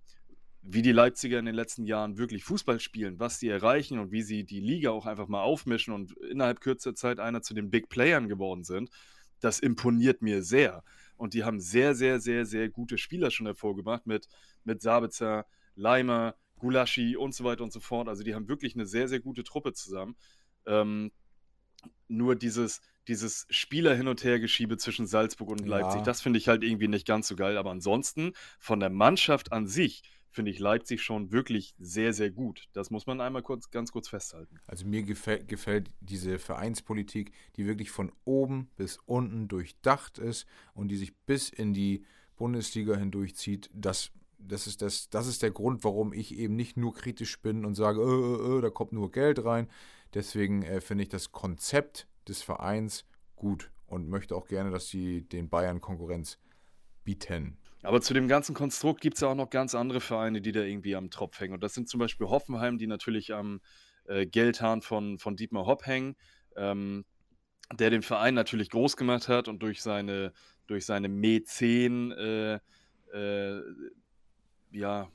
wie 0.64 0.82
die 0.82 0.92
Leipziger 0.92 1.40
in 1.40 1.46
den 1.46 1.56
letzten 1.56 1.86
Jahren 1.86 2.18
wirklich 2.18 2.44
Fußball 2.44 2.80
spielen, 2.80 3.20
was 3.20 3.40
sie 3.40 3.50
erreichen 3.50 3.98
und 4.00 4.12
wie 4.12 4.22
sie 4.22 4.44
die 4.44 4.60
Liga 4.60 4.92
auch 4.92 5.06
einfach 5.06 5.28
mal 5.28 5.42
aufmischen 5.42 5.94
und 5.94 6.12
innerhalb 6.18 6.62
kürzer 6.62 6.94
Zeit 6.94 7.20
einer 7.20 7.42
zu 7.42 7.54
den 7.54 7.70
Big 7.72 7.90
Playern 7.90 8.30
geworden 8.30 8.64
sind, 8.64 8.92
das 9.40 9.60
imponiert 9.60 10.22
mir 10.22 10.44
sehr. 10.44 10.84
Und 11.18 11.34
die 11.34 11.44
haben 11.44 11.60
sehr, 11.60 11.96
sehr, 11.96 12.20
sehr, 12.20 12.46
sehr 12.46 12.70
gute 12.70 12.98
Spieler 12.98 13.32
schon 13.32 13.48
hervorgebracht 13.48 14.06
mit, 14.06 14.28
mit 14.64 14.82
Sabitzer, 14.82 15.46
Leimer, 15.76 16.36
Gulaschi 16.58 17.18
und 17.18 17.34
so 17.34 17.44
weiter 17.44 17.64
und 17.64 17.74
so 17.74 17.80
fort. 17.80 18.08
Also 18.08 18.24
die 18.24 18.36
haben 18.36 18.48
wirklich 18.48 18.76
eine 18.76 18.86
sehr, 18.86 19.08
sehr 19.08 19.20
gute 19.20 19.44
Truppe 19.44 19.74
zusammen. 19.74 20.16
Ähm, 20.68 21.12
nur 22.08 22.36
dieses, 22.36 22.82
dieses 23.08 23.48
Spieler 23.50 23.96
hin 23.96 24.08
und 24.08 24.24
her 24.24 24.40
Geschiebe 24.40 24.78
zwischen 24.78 25.08
Salzburg 25.08 25.50
und 25.50 25.68
Leipzig, 25.68 26.00
Ja. 26.00 26.06
das 26.06 26.22
finde 26.22 26.38
ich 26.38 26.48
halt 26.48 26.64
irgendwie 26.64 26.88
nicht 26.88 27.08
ganz 27.08 27.28
so 27.28 27.36
geil. 27.36 27.58
Aber 27.58 27.72
ansonsten 27.72 28.34
von 28.60 28.80
der 28.80 28.92
Mannschaft 28.92 29.52
an 29.52 29.66
sich 29.66 30.04
finde 30.32 30.52
ich 30.52 30.60
Leipzig 30.60 31.02
schon 31.02 31.32
wirklich 31.32 31.76
sehr, 31.78 32.14
sehr 32.14 32.32
gut. 32.32 32.68
Das 32.74 32.90
muss 32.90 33.06
man 33.06 33.22
einmal 33.22 33.44
kurz, 33.44 33.70
ganz 33.70 33.92
kurz 33.92 34.08
festhalten. 34.08 34.60
Also 34.66 34.86
mir 34.86 35.04
gefällt, 35.04 35.48
gefällt 35.48 35.92
diese 36.00 36.40
Vereinspolitik, 36.40 37.34
die 37.58 37.66
wirklich 37.66 37.92
von 37.92 38.12
oben 38.24 38.70
bis 38.78 38.98
unten 39.06 39.48
durchdacht 39.48 40.18
ist 40.18 40.46
und 40.74 40.88
die 40.88 40.98
sich 40.98 41.16
bis 41.26 41.50
in 41.50 41.74
die 41.74 42.06
Bundesliga 42.38 42.96
hindurchzieht. 42.96 43.70
Das, 43.74 44.12
das, 44.40 44.68
ist 44.68 44.82
das, 44.82 45.10
das 45.10 45.28
ist 45.28 45.44
der 45.44 45.52
Grund, 45.52 45.84
warum 45.84 46.14
ich 46.14 46.36
eben 46.38 46.56
nicht 46.56 46.78
nur 46.78 46.94
kritisch 46.94 47.40
bin 47.42 47.66
und 47.66 47.76
sage, 47.76 48.02
äh, 48.02 48.06
äh, 48.56 48.58
äh, 48.58 48.62
da 48.62 48.70
kommt 48.70 48.94
nur 48.94 49.12
Geld 49.12 49.44
rein. 49.44 49.68
Deswegen 50.14 50.64
äh, 50.64 50.82
finde 50.82 51.04
ich 51.04 51.10
das 51.10 51.32
Konzept 51.32 52.08
des 52.28 52.42
Vereins 52.42 53.06
gut 53.36 53.70
und 53.86 54.08
möchte 54.08 54.36
auch 54.36 54.48
gerne, 54.48 54.72
dass 54.72 54.88
sie 54.88 55.22
den 55.22 55.50
Bayern 55.50 55.82
Konkurrenz 55.82 56.38
bieten. 57.04 57.58
Aber 57.84 58.02
zu 58.02 58.14
dem 58.14 58.28
ganzen 58.28 58.54
Konstrukt 58.54 59.02
gibt 59.02 59.16
es 59.16 59.22
ja 59.22 59.30
auch 59.30 59.36
noch 59.36 59.50
ganz 59.50 59.74
andere 59.74 60.02
Vereine, 60.02 60.42
die 60.42 60.52
da 60.52 60.62
irgendwie 60.62 60.96
am 60.96 61.10
Tropf 61.10 61.40
hängen. 61.40 61.54
Und 61.54 61.64
das 61.64 61.74
sind 61.74 61.90
zum 61.90 62.00
Beispiel 62.00 62.28
Hoffenheim, 62.28 62.78
die 62.78 62.88
natürlich 62.88 63.34
am 63.34 63.60
äh, 64.06 64.26
Geldhahn 64.26 64.82
von, 64.82 65.18
von 65.18 65.36
Dietmar 65.36 65.66
Hopp 65.66 65.86
hängen, 65.86 66.16
ähm, 66.56 67.06
der 67.74 67.90
den 67.90 68.04
Verein 68.04 68.34
natürlich 68.34 68.70
groß 68.70 68.98
gemacht 68.98 69.28
hat 69.28 69.48
und 69.48 69.64
durch 69.64 69.82
seine, 69.82 70.34
durch 70.68 70.86
seine 70.86 71.10
Mäzen, 71.10 72.12
äh, 72.12 72.60
äh, 73.14 73.62
ja, 74.72 75.10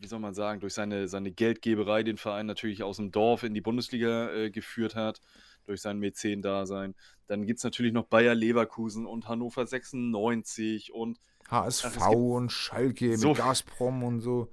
wie 0.00 0.06
soll 0.06 0.18
man 0.18 0.34
sagen, 0.34 0.60
durch 0.60 0.74
seine, 0.74 1.08
seine 1.08 1.30
Geldgeberei 1.30 2.02
den 2.02 2.16
Verein 2.16 2.46
natürlich 2.46 2.82
aus 2.82 2.96
dem 2.96 3.12
Dorf 3.12 3.42
in 3.42 3.54
die 3.54 3.60
Bundesliga 3.60 4.32
äh, 4.32 4.50
geführt 4.50 4.96
hat, 4.96 5.20
durch 5.66 5.82
sein 5.82 5.98
Mäzen-Dasein. 5.98 6.94
Dann 7.26 7.46
gibt 7.46 7.58
es 7.58 7.64
natürlich 7.64 7.92
noch 7.92 8.06
Bayer 8.06 8.34
Leverkusen 8.34 9.06
und 9.06 9.28
Hannover 9.28 9.66
96 9.66 10.92
und 10.92 11.20
HSV 11.50 11.94
gibt 11.94 12.14
und 12.14 12.50
Schalke 12.52 13.16
so- 13.16 13.28
mit 13.30 13.38
Gazprom 13.38 14.02
und 14.02 14.20
so. 14.20 14.52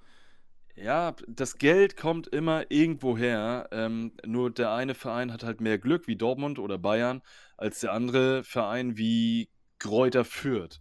Ja, 0.75 1.15
das 1.27 1.57
Geld 1.57 1.97
kommt 1.97 2.27
immer 2.27 2.69
irgendwo 2.69 3.17
her. 3.17 3.67
Ähm, 3.71 4.11
nur 4.25 4.51
der 4.51 4.71
eine 4.73 4.93
Verein 4.93 5.33
hat 5.33 5.43
halt 5.43 5.59
mehr 5.59 5.79
Glück 5.79 6.07
wie 6.07 6.15
Dortmund 6.15 6.59
oder 6.59 6.77
Bayern 6.77 7.23
als 7.57 7.79
der 7.79 7.93
andere 7.93 8.43
Verein 8.43 8.95
wie 8.95 9.49
Greuther 9.79 10.23
Fürth. 10.23 10.79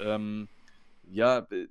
Ähm, 0.00 0.48
ja, 1.04 1.46
äh, 1.50 1.68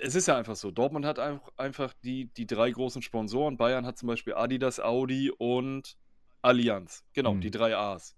es 0.00 0.14
ist 0.14 0.26
ja 0.28 0.36
einfach 0.36 0.56
so. 0.56 0.70
Dortmund 0.70 1.06
hat 1.06 1.18
einfach, 1.56 1.94
die, 2.04 2.26
die 2.34 2.46
drei 2.46 2.70
großen 2.70 3.00
Sponsoren. 3.00 3.56
Bayern 3.56 3.86
hat 3.86 3.96
zum 3.96 4.08
Beispiel 4.08 4.34
Adidas, 4.34 4.78
Audi 4.80 5.30
und 5.30 5.96
Allianz. 6.42 7.04
Genau, 7.14 7.30
Hm. 7.32 7.40
die 7.40 7.50
drei 7.50 7.74
A's. 7.76 8.16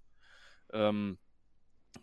Ähm, 0.73 1.19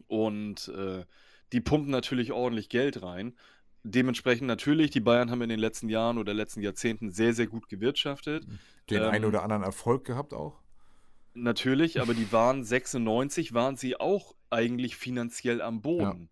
und 0.07 0.67
äh, 0.69 1.03
die 1.51 1.61
pumpen 1.61 1.91
natürlich 1.91 2.31
ordentlich 2.31 2.69
Geld 2.69 3.01
rein. 3.01 3.35
Dementsprechend 3.83 4.47
natürlich, 4.47 4.91
die 4.91 4.99
Bayern 4.99 5.31
haben 5.31 5.41
in 5.41 5.49
den 5.49 5.59
letzten 5.59 5.89
Jahren 5.89 6.17
oder 6.17 6.33
letzten 6.33 6.61
Jahrzehnten 6.61 7.09
sehr, 7.09 7.33
sehr 7.33 7.47
gut 7.47 7.67
gewirtschaftet. 7.67 8.45
Den 8.89 9.01
Ähm, 9.01 9.09
einen 9.09 9.25
oder 9.25 9.43
anderen 9.43 9.63
Erfolg 9.63 10.05
gehabt 10.05 10.33
auch. 10.33 10.61
Natürlich, 11.33 12.01
aber 12.01 12.13
die 12.13 12.31
waren 12.31 12.63
96, 12.63 13.53
waren 13.53 13.77
sie 13.77 13.99
auch 13.99 14.35
eigentlich 14.49 14.97
finanziell 14.97 15.61
am 15.61 15.81
Boden. 15.81 16.29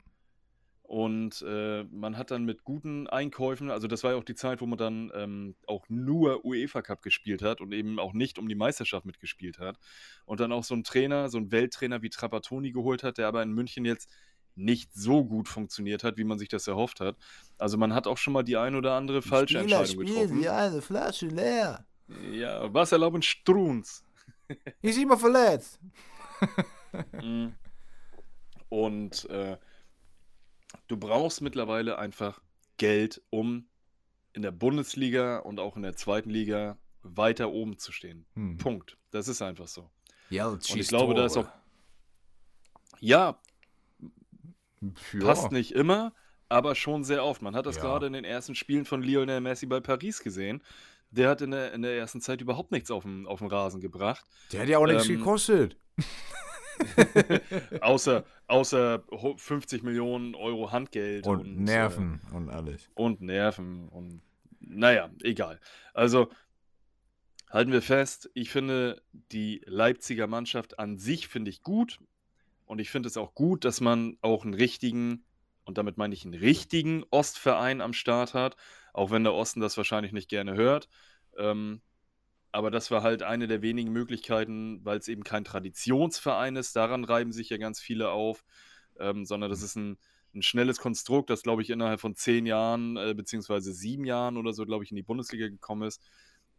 Und 0.89 1.45
äh, 1.47 1.83
man 1.83 2.17
hat 2.17 2.31
dann 2.31 2.45
mit 2.45 2.63
guten 2.63 3.05
Einkäufen, 3.05 3.69
also 3.69 3.87
das 3.87 4.03
war 4.03 4.13
ja 4.13 4.17
auch 4.17 4.23
die 4.23 4.33
Zeit, 4.33 4.59
wo 4.59 4.65
man 4.65 4.79
dann 4.79 5.11
ähm, 5.13 5.55
auch 5.67 5.85
nur 5.87 6.43
UEFA 6.43 6.81
Cup 6.81 7.03
gespielt 7.03 7.43
hat 7.43 7.61
und 7.61 7.73
eben 7.73 7.99
auch 7.99 8.13
nicht 8.13 8.39
um 8.39 8.49
die 8.49 8.55
Meisterschaft 8.55 9.05
mitgespielt 9.05 9.59
hat. 9.59 9.77
Und 10.25 10.39
dann 10.39 10.51
auch 10.51 10.63
so 10.63 10.73
einen 10.73 10.83
Trainer, 10.83 11.29
so 11.29 11.37
einen 11.37 11.51
Welttrainer 11.51 12.01
wie 12.01 12.09
Trapattoni 12.09 12.71
geholt 12.71 13.03
hat, 13.03 13.19
der 13.19 13.27
aber 13.27 13.43
in 13.43 13.51
München 13.51 13.85
jetzt 13.85 14.11
nicht 14.55 14.93
so 14.93 15.23
gut 15.23 15.47
funktioniert 15.47 16.03
hat, 16.03 16.17
wie 16.17 16.23
man 16.23 16.37
sich 16.37 16.49
das 16.49 16.67
erhofft 16.67 16.99
hat. 16.99 17.15
Also 17.57 17.77
man 17.77 17.93
hat 17.93 18.07
auch 18.07 18.17
schon 18.17 18.33
mal 18.33 18.43
die 18.43 18.57
ein 18.57 18.75
oder 18.75 18.93
andere 18.93 19.21
falsche 19.21 19.59
Entscheidung 19.59 20.05
getroffen. 20.05 20.47
eine 20.47 20.81
Flasche 20.81 21.27
leer. 21.27 21.85
Ja, 22.31 22.73
was 22.73 22.91
erlauben 22.91 23.21
Struns? 23.21 24.03
Ist 24.81 24.97
immer 24.97 25.17
verletzt. 25.17 25.79
Mhm. 27.11 27.53
Und 28.69 29.29
äh, 29.29 29.57
du 30.87 30.97
brauchst 30.97 31.41
mittlerweile 31.41 31.99
einfach 31.99 32.41
Geld, 32.77 33.21
um 33.29 33.67
in 34.33 34.41
der 34.41 34.51
Bundesliga 34.51 35.37
und 35.37 35.59
auch 35.59 35.75
in 35.75 35.83
der 35.83 35.95
zweiten 35.95 36.31
Liga 36.31 36.79
weiter 37.03 37.51
oben 37.51 37.77
zu 37.77 37.91
stehen. 37.91 38.25
Hm. 38.33 38.57
Punkt. 38.57 38.97
Das 39.11 39.27
ist 39.27 39.41
einfach 39.41 39.67
so. 39.67 39.89
Ja, 40.29 40.47
Und 40.47 40.67
ich 40.75 40.87
glaube, 40.87 41.13
da 41.13 41.25
ist 41.25 41.37
auch. 41.37 41.47
Ja, 42.99 43.39
ja. 45.13 45.19
passt 45.19 45.51
nicht 45.51 45.71
immer, 45.73 46.13
aber 46.49 46.75
schon 46.75 47.03
sehr 47.03 47.23
oft. 47.23 47.41
Man 47.41 47.55
hat 47.55 47.65
das 47.65 47.75
Ja. 47.77 47.81
gerade 47.83 48.07
in 48.07 48.13
den 48.13 48.25
ersten 48.25 48.55
Spielen 48.55 48.85
von 48.85 49.01
Lionel 49.03 49.41
Messi 49.41 49.65
bei 49.65 49.79
Paris 49.79 50.21
gesehen. 50.23 50.63
Der 51.11 51.29
hat 51.29 51.41
in 51.41 51.51
der, 51.51 51.73
in 51.73 51.81
der 51.81 51.97
ersten 51.97 52.21
Zeit 52.21 52.39
überhaupt 52.41 52.71
nichts 52.71 52.91
auf 52.91 53.03
den, 53.03 53.25
auf 53.25 53.39
den 53.39 53.47
Rasen 53.47 53.81
gebracht. 53.81 54.25
Der 54.51 54.61
hat 54.61 54.69
ja 54.69 54.77
auch 54.77 54.85
nichts 54.85 55.09
Ähm, 55.09 55.17
gekostet. 55.17 55.75
Außer, 57.81 58.23
außer 58.47 59.03
ho- 59.11 59.35
50 59.37 59.83
Millionen 59.83 60.33
Euro 60.35 60.71
Handgeld 60.71 61.27
Und, 61.27 61.45
äh, 61.45 61.49
Nerven 61.49 62.21
und 62.33 62.49
alles. 62.49 62.89
und 62.95 63.21
Nerven 63.21 63.89
und 63.89 64.21
naja, 64.61 65.09
egal. 65.23 65.59
Also 65.93 66.29
halten 67.49 67.71
wir 67.71 67.81
fest, 67.81 68.29
ich 68.33 68.49
finde 68.49 69.01
die 69.31 69.61
Leipziger 69.65 70.27
Mannschaft 70.27 70.79
an 70.79 70.97
sich 70.97 71.27
finde 71.27 71.49
ich 71.49 71.63
gut 71.63 71.99
und 72.69 72.77
ich 72.77 72.91
finde 72.91 73.07
es 73.07 73.17
auch 73.17 73.33
gut, 73.33 73.65
dass 73.65 73.81
man 73.81 74.17
auch 74.21 74.45
einen 74.45 74.53
richtigen 74.53 75.25
und 75.65 75.79
damit 75.79 75.97
meine 75.97 76.13
ich 76.13 76.23
einen 76.23 76.35
richtigen 76.35 77.03
Ostverein 77.09 77.81
am 77.81 77.93
Start 77.93 78.35
hat, 78.35 78.57
auch 78.93 79.09
wenn 79.09 79.23
der 79.23 79.33
Osten 79.33 79.59
das 79.59 79.75
wahrscheinlich 79.75 80.11
nicht 80.11 80.29
gerne 80.29 80.53
hört. 80.53 80.87
Ähm, 81.35 81.81
aber 82.51 82.69
das 82.69 82.91
war 82.91 83.01
halt 83.01 83.23
eine 83.23 83.47
der 83.47 83.63
wenigen 83.63 83.91
Möglichkeiten, 83.91 84.85
weil 84.85 84.99
es 84.99 85.07
eben 85.07 85.23
kein 85.23 85.43
Traditionsverein 85.43 86.55
ist. 86.57 86.75
Daran 86.75 87.05
reiben 87.05 87.31
sich 87.31 87.49
ja 87.49 87.57
ganz 87.57 87.79
viele 87.79 88.11
auf, 88.11 88.45
ähm, 88.99 89.25
sondern 89.25 89.49
das 89.49 89.63
ist 89.63 89.75
ein, 89.75 89.97
ein 90.35 90.43
schnelles 90.43 90.77
Konstrukt, 90.77 91.31
das, 91.31 91.41
glaube 91.41 91.63
ich, 91.63 91.71
innerhalb 91.71 91.99
von 91.99 92.15
zehn 92.15 92.45
Jahren, 92.45 92.97
äh, 92.97 93.15
beziehungsweise 93.15 93.73
sieben 93.73 94.05
Jahren 94.05 94.37
oder 94.37 94.53
so, 94.53 94.63
glaube 94.67 94.83
ich, 94.83 94.91
in 94.91 94.95
die 94.95 95.03
Bundesliga 95.03 95.47
gekommen 95.47 95.87
ist. 95.87 96.03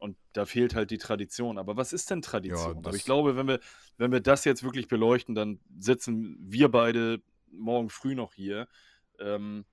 Und 0.00 0.16
da 0.32 0.44
fehlt 0.46 0.74
halt 0.74 0.90
die 0.90 0.98
Tradition. 0.98 1.56
Aber 1.58 1.76
was 1.76 1.92
ist 1.92 2.10
denn 2.10 2.22
Tradition? 2.22 2.78
Aber 2.78 2.90
das- 2.90 2.96
ich 2.96 3.04
glaube, 3.04 3.36
wenn 3.36 3.46
wir, 3.46 3.60
wenn 3.98 4.10
wir 4.10 4.20
das 4.20 4.44
jetzt 4.44 4.64
wirklich 4.64 4.88
beleuchten, 4.88 5.34
dann 5.36 5.60
sitzen 5.78 6.36
wir 6.40 6.68
beide 6.70 7.20
morgen 7.52 7.88
früh 7.90 8.14
noch 8.16 8.32
hier. 8.34 8.66
Ähm, 9.20 9.64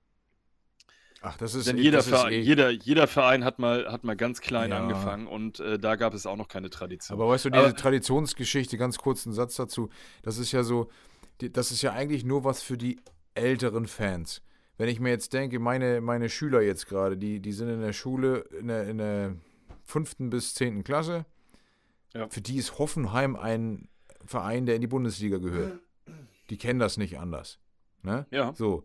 Ach, 1.20 1.36
das 1.36 1.54
ist 1.54 1.66
denn 1.66 1.78
eh- 1.78 1.82
jeder, 1.82 1.96
das 1.98 2.08
Verein, 2.08 2.32
eh- 2.32 2.40
jeder, 2.40 2.70
jeder 2.70 3.08
Verein 3.08 3.42
hat 3.44 3.58
mal, 3.58 3.90
hat 3.90 4.04
mal 4.04 4.14
ganz 4.16 4.40
klein 4.40 4.70
Ja. 4.70 4.78
angefangen 4.78 5.26
und 5.26 5.58
äh, 5.58 5.76
da 5.78 5.96
gab 5.96 6.14
es 6.14 6.26
auch 6.26 6.36
noch 6.36 6.46
keine 6.46 6.70
Tradition. 6.70 7.18
Aber 7.18 7.28
weißt 7.30 7.46
du, 7.46 7.50
diese 7.50 7.64
Aber- 7.64 7.74
Traditionsgeschichte, 7.76 8.76
ganz 8.78 8.98
kurz 8.98 9.26
einen 9.26 9.32
Satz 9.34 9.56
dazu, 9.56 9.88
das 10.22 10.38
ist 10.38 10.52
ja 10.52 10.62
so, 10.62 10.90
das 11.40 11.72
ist 11.72 11.82
ja 11.82 11.92
eigentlich 11.92 12.24
nur 12.24 12.44
was 12.44 12.62
für 12.62 12.76
die 12.78 13.00
älteren 13.34 13.86
Fans. 13.88 14.42
Wenn 14.76 14.88
ich 14.88 15.00
mir 15.00 15.10
jetzt 15.10 15.32
denke, 15.32 15.58
meine, 15.58 16.00
meine 16.00 16.28
Schüler 16.28 16.60
jetzt 16.60 16.86
gerade, 16.86 17.16
die, 17.16 17.40
die 17.40 17.52
sind 17.52 17.68
in 17.68 17.80
der 17.80 17.92
Schule 17.92 18.44
in 18.60 18.68
der, 18.68 18.86
in 18.88 18.98
der 18.98 19.34
fünften 19.88 20.28
bis 20.30 20.54
zehnten 20.54 20.84
Klasse, 20.84 21.24
Ja. 22.14 22.28
für 22.28 22.40
die 22.42 22.56
ist 22.56 22.78
Hoffenheim 22.78 23.36
ein 23.36 23.88
Verein, 24.26 24.66
der 24.66 24.74
in 24.74 24.82
die 24.82 24.86
Bundesliga 24.86 25.38
gehört. 25.38 25.80
Die 26.50 26.58
kennen 26.58 26.78
das 26.78 26.96
nicht 26.98 27.18
anders. 27.18 27.58
Ne? 28.02 28.26
Ja. 28.30 28.52
So. 28.54 28.84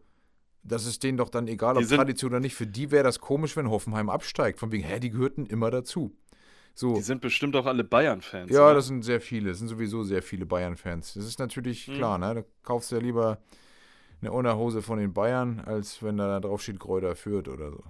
Das 0.64 0.86
ist 0.86 1.04
denen 1.04 1.18
doch 1.18 1.28
dann 1.30 1.48
egal, 1.50 1.76
ob 1.78 1.86
Tradition 1.88 2.32
oder 2.32 2.40
nicht. 2.40 2.56
Für 2.56 2.66
die 2.68 2.90
wäre 2.90 3.04
das 3.04 3.20
komisch, 3.20 3.58
wenn 3.58 3.70
Hoffenheim 3.70 4.10
absteigt. 4.10 4.60
Von 4.60 4.72
wegen, 4.72 4.84
hä, 4.86 5.00
die 5.02 5.10
gehörten 5.10 5.46
immer 5.46 5.70
dazu. 5.70 6.16
So. 6.74 6.96
Die 6.96 7.02
sind 7.02 7.20
bestimmt 7.22 7.56
auch 7.58 7.66
alle 7.66 7.84
Bayern-Fans. 7.84 8.50
Ja, 8.50 8.66
oder? 8.68 8.76
das 8.76 8.88
sind 8.88 9.04
sehr 9.04 9.20
viele. 9.20 9.50
Das 9.50 9.60
sind 9.60 9.68
sowieso 9.68 10.04
sehr 10.04 10.24
viele 10.24 10.46
Bayern-Fans. 10.46 11.16
Das 11.16 11.26
ist 11.26 11.38
natürlich 11.40 11.90
Mhm. 11.90 11.94
klar, 11.96 12.18
ne? 12.18 12.34
Da 12.36 12.44
kaufst 12.64 12.92
du 12.92 12.96
ja 12.96 13.02
lieber 13.02 13.40
eine 14.22 14.32
Unterhose 14.32 14.82
von 14.82 14.98
den 15.00 15.14
Bayern, 15.14 15.60
als 15.60 16.02
wenn 16.02 16.16
da 16.18 16.40
drauf 16.40 16.62
steht 16.64 16.80
Kräuter 16.80 17.16
führt 17.18 17.50
oder 17.50 17.70
so. 17.72 17.84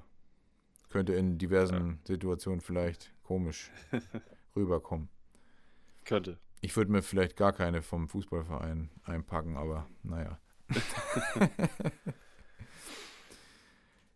Könnte 0.93 1.13
in 1.13 1.39
diversen 1.39 1.99
Situationen 2.05 2.61
vielleicht 2.61 3.11
komisch 3.23 3.71
rüberkommen. 4.55 5.09
könnte. 6.05 6.37
Ich 6.61 6.77
würde 6.77 6.91
mir 6.91 7.01
vielleicht 7.01 7.35
gar 7.35 7.51
keine 7.51 7.81
vom 7.81 8.07
Fußballverein 8.07 8.91
einpacken, 9.03 9.57
aber 9.57 9.87
naja. 10.03 10.37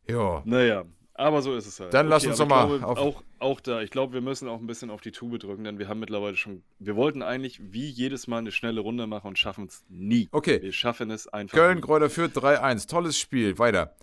ja. 0.08 0.44
Naja, 0.46 0.86
aber 1.16 1.42
so 1.42 1.56
ist 1.56 1.66
es 1.66 1.80
halt. 1.80 1.96
Dann 1.96 2.10
lass 2.10 2.28
uns 2.28 2.38
doch 2.38 2.48
mal 2.48 2.68
glaube, 2.68 2.86
Auch, 2.86 3.24
auch 3.40 3.60
da, 3.60 3.82
ich 3.82 3.90
glaube, 3.90 4.14
wir 4.14 4.22
müssen 4.22 4.48
auch 4.48 4.60
ein 4.60 4.68
bisschen 4.68 4.92
auf 4.92 5.02
die 5.02 5.12
Tube 5.12 5.40
drücken, 5.40 5.64
denn 5.64 5.80
wir 5.80 5.88
haben 5.88 6.00
mittlerweile 6.00 6.36
schon. 6.36 6.62
Wir 6.78 6.96
wollten 6.96 7.24
eigentlich 7.24 7.60
wie 7.74 7.90
jedes 7.90 8.28
Mal 8.28 8.38
eine 8.38 8.52
schnelle 8.52 8.82
Runde 8.82 9.08
machen 9.08 9.30
und 9.30 9.40
schaffen 9.40 9.66
es 9.66 9.84
nie. 9.90 10.30
Okay. 10.32 10.62
Wir 10.62 10.74
schaffen 10.74 11.10
es 11.10 11.28
einfach. 11.28 11.58
Köln. 11.58 11.82
Kräuter 11.82 12.12
führt 12.12 12.38
3-1. 12.38 12.88
Tolles 12.88 13.18
Spiel. 13.18 13.58
Weiter. 13.58 13.96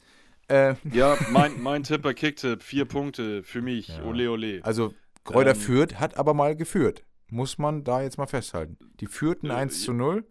Äh, 0.48 0.74
Ja, 0.92 1.16
mein, 1.30 1.62
mein 1.62 1.82
Tipp 1.82 2.02
bei 2.02 2.14
Kicktipp, 2.14 2.62
vier 2.62 2.84
Punkte 2.84 3.42
für 3.42 3.62
mich. 3.62 3.88
Ja. 3.88 4.02
Ole, 4.04 4.30
ole. 4.30 4.60
also 4.62 4.92
Kräuter 5.24 5.50
Ähm, 5.50 5.56
führt, 5.56 6.00
hat 6.00 6.16
aber 6.18 6.34
mal 6.34 6.54
geführt. 6.54 7.02
Muss 7.28 7.56
man 7.58 7.82
da 7.84 8.02
jetzt 8.02 8.18
mal 8.18 8.26
festhalten. 8.26 8.76
Die 9.00 9.06
führten 9.06 9.50
Äh, 9.50 9.54
1 9.54 9.82
zu 9.82 9.92
0 9.92 10.24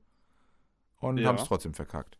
und 1.00 1.18
ja. 1.18 1.28
haben 1.28 1.38
es 1.38 1.46
trotzdem 1.46 1.74
verkackt. 1.74 2.18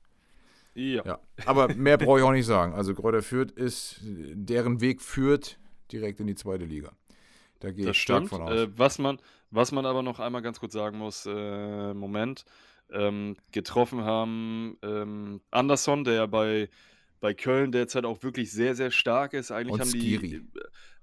Ja. 0.74 1.04
Ja. 1.06 1.20
Aber 1.46 1.74
mehr 1.76 1.98
brauche 1.98 2.18
ich 2.20 2.26
auch 2.26 2.32
nicht 2.32 2.48
sagen. 2.48 2.74
Also 2.74 2.96
Kräuter 2.96 3.22
führt 3.22 3.52
ist, 3.52 4.00
deren 4.02 4.82
Weg 4.82 5.02
führt 5.02 5.60
direkt 5.92 6.20
in 6.20 6.28
die 6.28 6.36
zweite 6.36 6.66
Liga. 6.66 6.92
Da 7.60 7.72
gehe 7.72 7.92
ich 7.92 7.98
stark 8.02 8.26
stimmt. 8.26 8.30
von 8.30 8.42
aus. 8.42 8.52
Äh, 8.52 8.68
was, 8.78 8.98
man, 8.98 9.20
was 9.52 9.72
man 9.72 9.86
aber 9.86 10.02
noch 10.02 10.20
einmal 10.20 10.42
ganz 10.42 10.60
kurz 10.60 10.74
sagen 10.74 10.98
muss, 10.98 11.28
äh, 11.28 11.94
Moment, 11.94 12.44
ähm, 12.92 13.36
getroffen 13.52 14.04
haben 14.04 14.78
ähm, 14.82 15.42
Anderson, 15.52 16.04
der 16.04 16.14
ja 16.16 16.26
bei, 16.26 16.70
bei 17.24 17.34
Köln 17.34 17.72
derzeit 17.72 18.04
auch 18.04 18.22
wirklich 18.22 18.52
sehr, 18.52 18.76
sehr 18.76 18.92
stark 18.92 19.32
ist. 19.32 19.50
Eigentlich 19.50 19.72
Und 19.76 19.80
haben 19.80 19.90
Skiri. 19.90 20.28
die. 20.28 20.44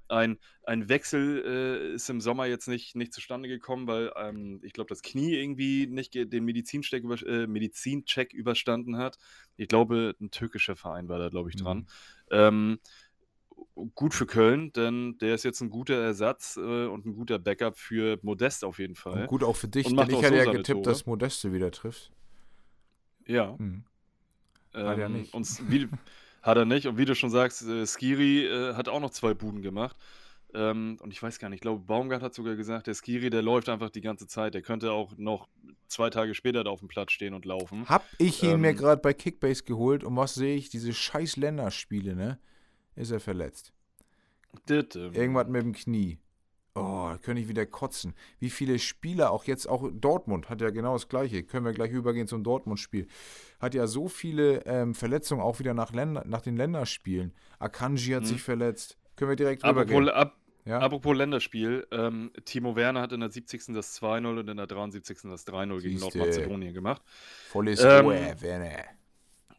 ein, 0.08 0.38
ein 0.64 0.90
Wechsel 0.90 1.42
äh, 1.46 1.94
ist 1.94 2.10
im 2.10 2.20
Sommer 2.20 2.44
jetzt 2.44 2.68
nicht, 2.68 2.94
nicht 2.94 3.14
zustande 3.14 3.48
gekommen, 3.48 3.86
weil 3.86 4.12
ähm, 4.16 4.60
ich 4.62 4.74
glaube, 4.74 4.88
das 4.88 5.00
Knie 5.00 5.34
irgendwie 5.34 5.86
nicht 5.86 6.14
den 6.14 6.44
Medizincheck, 6.44 7.04
über, 7.04 7.26
äh, 7.26 7.46
Medizincheck 7.46 8.34
überstanden 8.34 8.98
hat. 8.98 9.16
Ich 9.56 9.68
glaube, 9.68 10.14
ein 10.20 10.30
türkischer 10.30 10.76
Verein 10.76 11.08
war 11.08 11.18
da, 11.18 11.30
glaube 11.30 11.48
ich, 11.48 11.56
dran. 11.56 11.78
Mhm. 11.78 11.86
Ähm, 12.32 12.78
gut 13.94 14.12
für 14.12 14.26
Köln, 14.26 14.74
denn 14.74 15.16
der 15.22 15.34
ist 15.34 15.44
jetzt 15.44 15.62
ein 15.62 15.70
guter 15.70 15.94
Ersatz 15.94 16.58
äh, 16.58 16.84
und 16.84 17.06
ein 17.06 17.14
guter 17.14 17.38
Backup 17.38 17.78
für 17.78 18.18
Modest 18.20 18.62
auf 18.62 18.78
jeden 18.78 18.94
Fall. 18.94 19.22
Und 19.22 19.26
gut 19.26 19.42
auch 19.42 19.56
für 19.56 19.68
dich, 19.68 19.86
denn 19.86 19.96
ich 19.96 20.22
hatte 20.22 20.28
so 20.28 20.34
ja 20.34 20.52
getippt, 20.52 20.66
Tore. 20.66 20.82
dass 20.82 21.06
Modeste 21.06 21.54
wieder 21.54 21.70
trifft. 21.70 22.12
Ja. 23.26 23.56
Hm. 23.56 23.84
Ähm, 24.74 24.86
hat 24.86 24.98
er 24.98 25.08
nicht. 25.08 25.34
Und 25.34 25.70
wie, 25.70 25.88
hat 26.42 26.56
er 26.56 26.64
nicht. 26.64 26.86
Und 26.86 26.98
wie 26.98 27.04
du 27.04 27.14
schon 27.14 27.30
sagst, 27.30 27.62
äh, 27.62 27.86
Skiri 27.86 28.46
äh, 28.46 28.74
hat 28.74 28.88
auch 28.88 29.00
noch 29.00 29.10
zwei 29.10 29.34
Buden 29.34 29.62
gemacht. 29.62 29.96
Ähm, 30.52 30.98
und 31.00 31.12
ich 31.12 31.22
weiß 31.22 31.38
gar 31.38 31.48
nicht, 31.48 31.58
ich 31.58 31.62
glaube, 31.62 31.84
Baumgart 31.84 32.22
hat 32.22 32.34
sogar 32.34 32.56
gesagt, 32.56 32.86
der 32.86 32.94
Skiri, 32.94 33.30
der 33.30 33.42
läuft 33.42 33.68
einfach 33.68 33.90
die 33.90 34.00
ganze 34.00 34.26
Zeit. 34.26 34.54
Der 34.54 34.62
könnte 34.62 34.92
auch 34.92 35.16
noch 35.16 35.48
zwei 35.86 36.10
Tage 36.10 36.34
später 36.34 36.64
da 36.64 36.70
auf 36.70 36.80
dem 36.80 36.88
Platz 36.88 37.12
stehen 37.12 37.34
und 37.34 37.44
laufen. 37.44 37.88
Hab 37.88 38.04
ich 38.18 38.42
ihn 38.42 38.50
ähm, 38.52 38.60
mir 38.62 38.74
gerade 38.74 39.00
bei 39.00 39.12
Kickbase 39.12 39.64
geholt 39.64 40.02
und 40.02 40.16
was 40.16 40.34
sehe 40.34 40.56
ich? 40.56 40.70
Diese 40.70 40.92
scheiß 40.92 41.36
Länderspiele, 41.36 42.16
ne? 42.16 42.38
Ist 42.96 43.12
er 43.12 43.20
verletzt. 43.20 43.72
Ditte. 44.68 45.10
Irgendwas 45.14 45.46
mit 45.46 45.62
dem 45.62 45.72
Knie. 45.72 46.18
Oh, 46.74 47.08
da 47.10 47.18
könnte 47.20 47.42
ich 47.42 47.48
wieder 47.48 47.66
kotzen. 47.66 48.14
Wie 48.38 48.48
viele 48.48 48.78
Spieler, 48.78 49.32
auch 49.32 49.44
jetzt, 49.44 49.68
auch 49.68 49.90
Dortmund 49.92 50.48
hat 50.48 50.60
ja 50.60 50.70
genau 50.70 50.92
das 50.92 51.08
Gleiche. 51.08 51.42
Können 51.42 51.64
wir 51.64 51.72
gleich 51.72 51.90
übergehen 51.90 52.28
zum 52.28 52.44
Dortmund-Spiel. 52.44 53.08
Hat 53.58 53.74
ja 53.74 53.88
so 53.88 54.06
viele 54.08 54.64
ähm, 54.66 54.94
Verletzungen 54.94 55.42
auch 55.42 55.58
wieder 55.58 55.74
nach, 55.74 55.92
Länder, 55.92 56.24
nach 56.26 56.42
den 56.42 56.56
Länderspielen. 56.56 57.34
Akanji 57.58 58.12
hat 58.12 58.22
hm. 58.22 58.28
sich 58.28 58.42
verletzt. 58.42 58.98
Können 59.16 59.30
wir 59.30 59.36
direkt 59.36 59.64
apropos, 59.64 59.90
rübergehen. 59.90 60.08
Ab, 60.10 60.36
ja? 60.64 60.78
Apropos 60.78 61.16
Länderspiel, 61.16 61.86
ähm, 61.90 62.30
Timo 62.44 62.76
Werner 62.76 63.00
hat 63.00 63.12
in 63.12 63.20
der 63.20 63.30
70. 63.30 63.74
das 63.74 64.00
2-0 64.00 64.38
und 64.38 64.48
in 64.48 64.56
der 64.56 64.66
73. 64.68 65.18
das 65.24 65.46
3-0 65.48 65.80
gegen 65.80 65.98
Nordmazedonien 65.98 66.72
gemacht. 66.72 67.02
Volles 67.48 67.82
ähm, 67.82 68.06
Werner. 68.06 68.84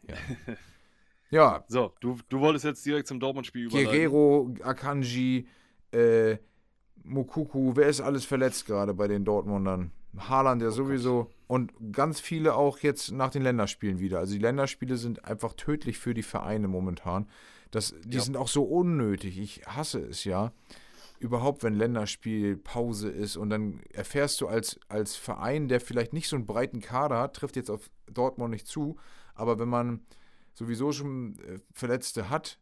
Ja. 0.07 0.15
ja. 1.29 1.65
So, 1.67 1.93
du, 1.99 2.17
du 2.29 2.39
wolltest 2.39 2.63
jetzt 2.63 2.85
direkt 2.85 3.07
zum 3.07 3.19
Dortmund-Spiel 3.19 3.65
überleiten. 3.65 3.91
Guerrero, 3.91 4.53
Akanji, 4.63 5.47
äh, 5.91 6.37
Mukuku, 7.03 7.75
wer 7.75 7.87
ist 7.87 8.01
alles 8.01 8.25
verletzt 8.25 8.65
gerade 8.65 8.93
bei 8.93 9.07
den 9.07 9.25
Dortmundern? 9.25 9.91
Haaland 10.17 10.61
ja 10.61 10.69
oh 10.69 10.71
sowieso 10.71 11.23
Gott. 11.23 11.33
und 11.47 11.73
ganz 11.93 12.19
viele 12.19 12.55
auch 12.55 12.79
jetzt 12.79 13.11
nach 13.11 13.31
den 13.31 13.43
Länderspielen 13.43 13.99
wieder. 13.99 14.19
Also 14.19 14.33
die 14.33 14.39
Länderspiele 14.39 14.97
sind 14.97 15.25
einfach 15.25 15.53
tödlich 15.53 15.97
für 15.97 16.13
die 16.13 16.23
Vereine 16.23 16.67
momentan. 16.67 17.27
Das, 17.71 17.95
die 18.03 18.17
ja. 18.17 18.23
sind 18.23 18.35
auch 18.35 18.49
so 18.49 18.63
unnötig. 18.63 19.39
Ich 19.39 19.61
hasse 19.65 19.99
es 19.99 20.25
ja. 20.25 20.51
Überhaupt, 21.19 21.63
wenn 21.63 21.75
Länderspielpause 21.75 23.09
ist 23.09 23.37
und 23.37 23.51
dann 23.51 23.79
erfährst 23.93 24.41
du 24.41 24.47
als, 24.47 24.79
als 24.89 25.15
Verein, 25.15 25.67
der 25.67 25.79
vielleicht 25.79 26.13
nicht 26.13 26.27
so 26.27 26.35
einen 26.35 26.47
breiten 26.47 26.81
Kader 26.81 27.19
hat, 27.19 27.35
trifft 27.35 27.55
jetzt 27.55 27.69
auf 27.69 27.89
Dortmund 28.11 28.51
nicht 28.51 28.67
zu, 28.67 28.97
aber 29.35 29.59
wenn 29.59 29.69
man 29.69 30.01
sowieso 30.53 30.91
schon 30.91 31.37
äh, 31.39 31.59
Verletzte 31.73 32.29
hat, 32.29 32.57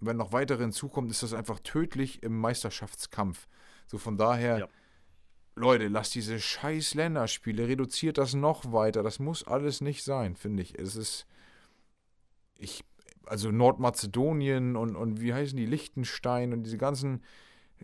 wenn 0.00 0.16
noch 0.16 0.32
weitere 0.32 0.62
hinzukommen, 0.62 1.10
ist 1.10 1.22
das 1.22 1.32
einfach 1.32 1.60
tödlich 1.60 2.22
im 2.24 2.38
Meisterschaftskampf. 2.38 3.46
So 3.92 3.98
von 3.98 4.16
daher, 4.16 4.58
ja. 4.58 4.68
Leute, 5.54 5.88
lasst 5.88 6.14
diese 6.14 6.40
scheiß 6.40 6.94
Länderspiele, 6.94 7.68
reduziert 7.68 8.16
das 8.16 8.32
noch 8.32 8.72
weiter. 8.72 9.02
Das 9.02 9.18
muss 9.18 9.46
alles 9.46 9.82
nicht 9.82 10.02
sein, 10.02 10.34
finde 10.34 10.62
ich. 10.62 10.78
Es 10.78 10.96
ist, 10.96 11.26
ich, 12.56 12.84
also 13.26 13.50
Nordmazedonien 13.50 14.76
und, 14.76 14.96
und 14.96 15.20
wie 15.20 15.34
heißen 15.34 15.58
die, 15.58 15.66
Liechtenstein 15.66 16.54
und 16.54 16.62
diese 16.62 16.78
ganzen, 16.78 17.22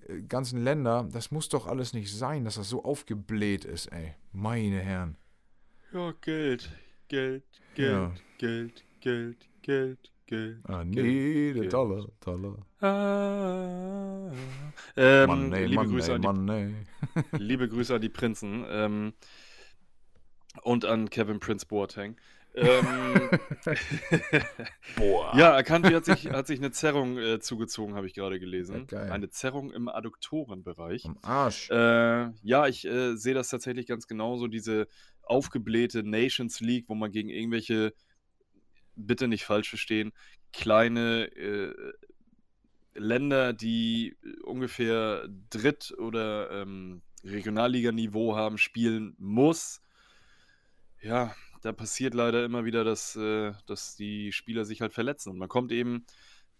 äh, 0.07 0.23
ganzen 0.23 0.65
Länder, 0.65 1.07
das 1.13 1.31
muss 1.31 1.51
doch 1.51 1.67
alles 1.67 1.93
nicht 1.93 2.11
sein, 2.11 2.47
dass 2.47 2.55
das 2.55 2.71
so 2.71 2.85
aufgebläht 2.85 3.67
ist, 3.67 3.93
ey. 3.93 4.15
Meine 4.33 4.81
Herren. 4.81 5.19
Ja, 5.93 6.15
Geld, 6.23 6.71
Geld, 7.09 7.45
Geld, 7.75 7.93
ja. 7.93 8.15
Geld, 8.39 8.83
Geld, 9.01 9.47
Geld, 9.61 10.11
Geld. 10.29 10.59
I 10.69 10.85
need 10.85 11.55
Geld. 11.55 11.67
a 11.67 11.71
dollar, 11.71 12.07
dollar. 12.21 12.57
Ah, 12.81 14.31
ähm, 14.95 15.27
money, 15.27 15.65
liebe, 15.65 15.75
money, 15.75 15.91
Grüße 15.91 16.15
an 16.15 16.21
die, 16.21 16.29
money. 16.29 16.75
liebe 17.39 17.69
Grüße 17.69 17.95
an 17.95 18.01
die 18.03 18.11
Prinzen 18.11 18.65
ähm, 18.69 19.15
und 20.63 20.85
an 20.85 21.09
Kevin 21.09 21.41
Prince 21.41 21.65
Boateng. 21.65 22.17
ähm, 22.55 22.87
Boah. 24.97 25.33
Ja, 25.35 25.57
Akanji 25.57 25.93
hat 25.95 26.05
sich, 26.05 26.29
hat 26.31 26.47
sich 26.47 26.59
eine 26.59 26.73
Zerrung 26.73 27.17
äh, 27.17 27.41
zugezogen, 27.41 27.95
habe 27.95 28.07
ich 28.07 28.13
gerade 28.13 28.39
gelesen. 28.39 28.87
Ja, 28.91 29.05
eine 29.05 29.31
Zerrung 29.31 29.71
im 29.73 29.89
Adduktorenbereich. 29.89 31.07
Am 31.07 31.17
Arsch. 31.23 31.71
Äh, 31.71 32.31
ja, 32.43 32.67
ich 32.67 32.85
äh, 32.87 33.17
sehe 33.17 33.35
das 33.35 33.49
tatsächlich 33.49 33.87
ganz 33.87 34.07
genauso. 34.07 34.47
Diese 34.47 34.89
aufgeblähte 35.23 36.03
Nations 36.03 36.61
League, 36.61 36.85
wo 36.89 36.95
man 36.95 37.13
gegen 37.13 37.31
irgendwelche 37.31 37.95
bitte 38.99 39.29
nicht 39.29 39.45
falsch 39.45 39.69
verstehen, 39.69 40.13
kleine 40.53 41.25
äh, 41.37 41.75
Länder, 42.95 43.53
die 43.53 44.17
ungefähr 44.43 45.29
Dritt- 45.51 45.95
oder 45.99 46.51
ähm, 46.51 47.03
Regionalliganiveau 47.25 48.37
haben, 48.37 48.59
spielen 48.59 49.15
muss. 49.19 49.81
Ja, 51.01 51.35
da 51.63 51.73
passiert 51.73 52.15
leider 52.15 52.45
immer 52.45 52.65
wieder, 52.65 52.85
dass, 52.85 53.17
äh, 53.17 53.53
dass 53.67 53.97
die 53.97 54.33
Spieler 54.33 54.65
sich 54.65 54.81
halt 54.81 54.93
verletzen. 54.93 55.31
Und 55.31 55.39
man 55.39 55.49
kommt 55.49 55.73
eben 55.73 56.05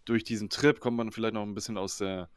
durch 0.05 0.23
diesen 0.23 0.49
Trip, 0.49 0.79
kommt 0.79 0.97
man 0.97 1.11
vielleicht 1.11 1.33
noch 1.33 1.43
ein 1.43 1.53
bisschen 1.53 1.77
aus, 1.77 1.97
der, 1.97 2.29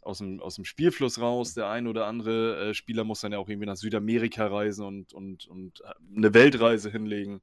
aus, 0.00 0.18
dem, 0.18 0.40
aus 0.40 0.56
dem 0.56 0.64
Spielfluss 0.64 1.20
raus. 1.20 1.54
Der 1.54 1.68
ein 1.68 1.86
oder 1.86 2.06
andere 2.06 2.70
äh, 2.70 2.74
Spieler 2.74 3.04
muss 3.04 3.20
dann 3.20 3.32
ja 3.32 3.38
auch 3.38 3.48
irgendwie 3.48 3.66
nach 3.66 3.76
Südamerika 3.76 4.46
reisen 4.46 4.84
und, 4.84 5.12
und, 5.12 5.46
und 5.46 5.82
eine 6.16 6.34
Weltreise 6.34 6.90
hinlegen. 6.90 7.40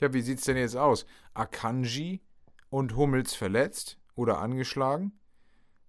Ja, 0.00 0.12
wie 0.12 0.20
sieht 0.20 0.38
es 0.38 0.44
denn 0.44 0.56
jetzt 0.56 0.76
aus? 0.76 1.06
Akanji 1.34 2.20
und 2.68 2.96
Hummels 2.96 3.34
verletzt 3.34 3.98
oder 4.16 4.38
angeschlagen? 4.38 5.12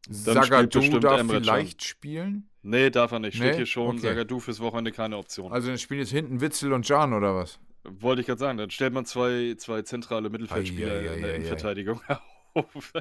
Sagadou 0.09 0.99
darf 0.99 1.19
Emre 1.19 1.41
vielleicht 1.41 1.79
Can. 1.79 1.87
spielen? 1.87 2.49
Nee, 2.61 2.89
darf 2.89 3.11
er 3.11 3.19
nicht. 3.19 3.35
Steht 3.35 3.51
nee? 3.51 3.57
hier 3.57 3.65
schon. 3.65 3.97
Okay. 3.97 4.07
Sagadou 4.07 4.39
fürs 4.39 4.59
Wochenende 4.59 4.91
keine 4.91 5.17
Option. 5.17 5.51
Also 5.51 5.67
dann 5.67 5.77
spielen 5.77 6.01
jetzt 6.01 6.11
hinten 6.11 6.41
Witzel 6.41 6.73
und 6.73 6.87
Jan 6.87 7.13
oder 7.13 7.35
was? 7.35 7.59
Wollte 7.83 8.21
ich 8.21 8.27
gerade 8.27 8.39
sagen. 8.39 8.57
Dann 8.57 8.69
stellt 8.69 8.93
man 8.93 9.05
zwei, 9.05 9.55
zwei 9.57 9.81
zentrale 9.81 10.29
Mittelfeldspieler 10.29 10.91
ai, 10.91 10.97
ai, 10.97 11.09
ai, 11.09 11.15
in 11.15 11.21
der 11.21 11.35
Innenverteidigung 11.35 12.01
auf. 12.53 12.93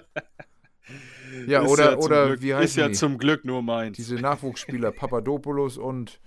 ja, 1.47 1.63
oder, 1.63 1.93
ja 1.93 1.97
oder 1.99 2.27
Glück, 2.29 2.43
wie 2.43 2.55
heißt 2.55 2.65
Ist 2.65 2.77
ja 2.77 2.89
die? 2.89 2.95
zum 2.95 3.19
Glück 3.19 3.45
nur 3.45 3.63
meins. 3.63 3.97
Diese 3.97 4.17
Nachwuchsspieler, 4.17 4.93
Papadopoulos 4.93 5.79
und 5.79 6.21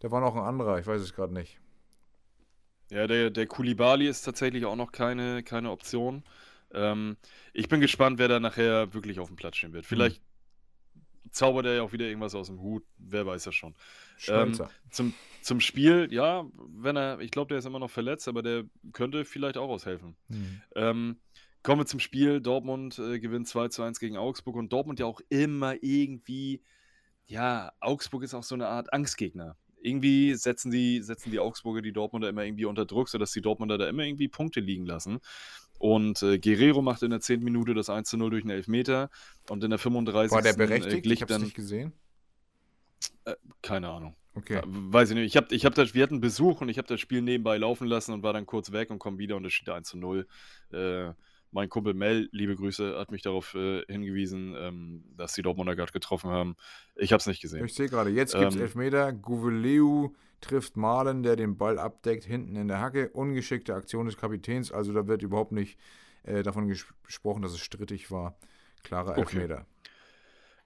da 0.00 0.10
war 0.10 0.20
noch 0.20 0.36
ein 0.36 0.42
anderer, 0.42 0.78
ich 0.78 0.86
weiß 0.86 1.00
es 1.00 1.14
gerade 1.14 1.32
nicht. 1.32 1.58
Ja, 2.90 3.06
der, 3.06 3.30
der 3.30 3.46
Kulibali 3.46 4.06
ist 4.06 4.22
tatsächlich 4.22 4.64
auch 4.64 4.76
noch 4.76 4.92
keine, 4.92 5.42
keine 5.42 5.70
Option. 5.70 6.22
Ähm, 6.72 7.16
ich 7.52 7.68
bin 7.68 7.80
gespannt, 7.80 8.18
wer 8.18 8.28
da 8.28 8.40
nachher 8.40 8.92
wirklich 8.92 9.18
auf 9.20 9.28
dem 9.28 9.36
Platz 9.36 9.56
stehen 9.56 9.72
wird. 9.72 9.86
Vielleicht 9.86 10.20
mhm. 10.94 11.30
zaubert 11.30 11.66
er 11.66 11.74
ja 11.76 11.82
auch 11.82 11.92
wieder 11.92 12.06
irgendwas 12.06 12.34
aus 12.34 12.48
dem 12.48 12.60
Hut, 12.60 12.84
wer 12.98 13.26
weiß 13.26 13.44
das 13.44 13.54
schon. 13.54 13.74
Ähm, 14.28 14.58
zum, 14.90 15.14
zum 15.40 15.60
Spiel, 15.60 16.08
ja, 16.10 16.44
wenn 16.68 16.96
er, 16.96 17.20
ich 17.20 17.30
glaube, 17.30 17.48
der 17.48 17.58
ist 17.58 17.64
immer 17.64 17.78
noch 17.78 17.90
verletzt, 17.90 18.28
aber 18.28 18.42
der 18.42 18.64
könnte 18.92 19.24
vielleicht 19.24 19.56
auch 19.56 19.68
aushelfen. 19.68 20.16
Mhm. 20.28 20.62
Ähm, 20.74 21.20
kommen 21.62 21.80
wir 21.80 21.86
zum 21.86 22.00
Spiel. 22.00 22.40
Dortmund 22.40 22.98
äh, 22.98 23.18
gewinnt 23.18 23.48
2 23.48 23.68
zu 23.68 23.82
1 23.82 23.98
gegen 23.98 24.16
Augsburg 24.16 24.56
und 24.56 24.72
Dortmund 24.72 25.00
ja 25.00 25.06
auch 25.06 25.20
immer 25.30 25.82
irgendwie, 25.82 26.62
ja, 27.26 27.72
Augsburg 27.80 28.22
ist 28.22 28.34
auch 28.34 28.42
so 28.42 28.54
eine 28.54 28.68
Art 28.68 28.92
Angstgegner 28.92 29.56
irgendwie 29.84 30.34
setzen 30.34 30.70
die, 30.70 31.02
setzen 31.02 31.30
die 31.30 31.38
Augsburger 31.38 31.82
die 31.82 31.92
Dortmunder 31.92 32.28
immer 32.28 32.44
irgendwie 32.44 32.64
unter 32.64 32.86
Druck, 32.86 33.08
sodass 33.08 33.32
die 33.32 33.42
Dortmunder 33.42 33.78
da 33.78 33.88
immer 33.88 34.02
irgendwie 34.02 34.28
Punkte 34.28 34.60
liegen 34.60 34.86
lassen. 34.86 35.20
Und 35.78 36.22
äh, 36.22 36.38
Guerrero 36.38 36.82
macht 36.82 37.02
in 37.02 37.10
der 37.10 37.20
10. 37.20 37.42
Minute 37.42 37.74
das 37.74 37.90
1 37.90 38.08
zu 38.08 38.16
0 38.16 38.30
durch 38.30 38.44
einen 38.44 38.50
Elfmeter 38.50 39.10
und 39.50 39.62
in 39.62 39.70
der 39.70 39.78
35. 39.78 40.32
War 40.32 40.42
der 40.42 40.54
berechtigt? 40.54 41.06
Äh, 41.06 41.12
ich 41.12 41.22
hab's 41.22 41.38
nicht 41.38 41.54
gesehen. 41.54 41.92
Äh, 43.24 43.34
keine 43.60 43.90
Ahnung. 43.90 44.16
Okay. 44.34 44.62
Weiß 44.64 45.10
ich 45.10 45.16
nicht. 45.16 45.26
Ich 45.26 45.36
hab, 45.36 45.52
ich 45.52 45.64
hab 45.64 45.74
das, 45.74 45.94
wir 45.94 46.02
hatten 46.02 46.20
Besuch 46.20 46.60
und 46.60 46.68
ich 46.68 46.78
habe 46.78 46.88
das 46.88 47.00
Spiel 47.00 47.22
nebenbei 47.22 47.58
laufen 47.58 47.86
lassen 47.86 48.12
und 48.12 48.22
war 48.22 48.32
dann 48.32 48.46
kurz 48.46 48.72
weg 48.72 48.90
und 48.90 48.98
komme 48.98 49.18
wieder 49.18 49.36
und 49.36 49.44
es 49.44 49.52
steht 49.52 49.68
1 49.68 49.88
zu 49.88 49.98
0. 49.98 50.26
Äh, 50.72 51.12
mein 51.54 51.68
Kumpel 51.68 51.94
Mel, 51.94 52.28
liebe 52.32 52.56
Grüße, 52.56 52.98
hat 52.98 53.12
mich 53.12 53.22
darauf 53.22 53.54
äh, 53.54 53.82
hingewiesen, 53.86 54.54
ähm, 54.58 55.04
dass 55.16 55.34
die 55.34 55.42
Dortmunder 55.42 55.76
gerade 55.76 55.92
getroffen 55.92 56.30
haben. 56.30 56.56
Ich 56.96 57.12
habe 57.12 57.20
es 57.20 57.26
nicht 57.26 57.40
gesehen. 57.40 57.64
Ich 57.64 57.74
sehe 57.74 57.88
gerade, 57.88 58.10
jetzt 58.10 58.34
gibt 58.34 58.50
es 58.50 58.56
ähm, 58.56 58.62
Elfmeter. 58.62 59.12
Gouveleu 59.12 60.08
trifft 60.40 60.76
Malen, 60.76 61.22
der 61.22 61.36
den 61.36 61.56
Ball 61.56 61.78
abdeckt, 61.78 62.24
hinten 62.24 62.56
in 62.56 62.66
der 62.68 62.80
Hacke. 62.80 63.08
Ungeschickte 63.10 63.74
Aktion 63.74 64.06
des 64.06 64.16
Kapitäns. 64.16 64.72
Also 64.72 64.92
da 64.92 65.06
wird 65.06 65.22
überhaupt 65.22 65.52
nicht 65.52 65.78
äh, 66.24 66.42
davon 66.42 66.68
gesprochen, 66.68 67.42
dass 67.42 67.52
es 67.52 67.60
strittig 67.60 68.10
war. 68.10 68.36
Klarer 68.82 69.16
Elfmeter. 69.16 69.54
Okay. 69.54 69.64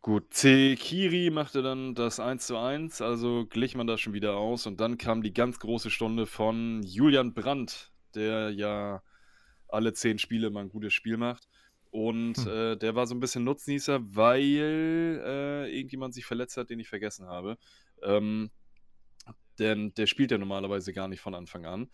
Gut, 0.00 0.30
Kiri 0.30 1.28
machte 1.30 1.60
dann 1.60 1.94
das 1.94 2.18
1 2.18 2.46
zu 2.46 2.56
1, 2.56 3.02
also 3.02 3.46
glich 3.46 3.74
man 3.76 3.86
das 3.86 4.00
schon 4.00 4.14
wieder 4.14 4.36
aus. 4.36 4.66
Und 4.66 4.80
dann 4.80 4.96
kam 4.96 5.22
die 5.22 5.34
ganz 5.34 5.58
große 5.58 5.90
Stunde 5.90 6.24
von 6.24 6.82
Julian 6.82 7.34
Brandt, 7.34 7.92
der 8.14 8.50
ja 8.50 9.02
alle 9.68 9.92
zehn 9.92 10.18
Spiele 10.18 10.50
mal 10.50 10.60
ein 10.60 10.68
gutes 10.68 10.92
Spiel 10.94 11.16
macht. 11.16 11.48
Und 11.90 12.36
Hm. 12.36 12.48
äh, 12.48 12.76
der 12.76 12.94
war 12.94 13.06
so 13.06 13.14
ein 13.14 13.20
bisschen 13.20 13.44
Nutznießer, 13.44 14.00
weil 14.14 15.22
äh, 15.24 15.74
irgendjemand 15.76 16.14
sich 16.14 16.26
verletzt 16.26 16.56
hat, 16.56 16.68
den 16.70 16.80
ich 16.80 16.88
vergessen 16.88 17.26
habe. 17.26 17.56
Ähm, 18.02 18.50
denn 19.58 19.92
der 19.94 20.06
spielt 20.06 20.30
ja 20.30 20.38
normalerweise 20.38 20.92
gar 20.92 21.08
nicht 21.08 21.20
von 21.20 21.34
Anfang 21.34 21.66
an. 21.66 21.88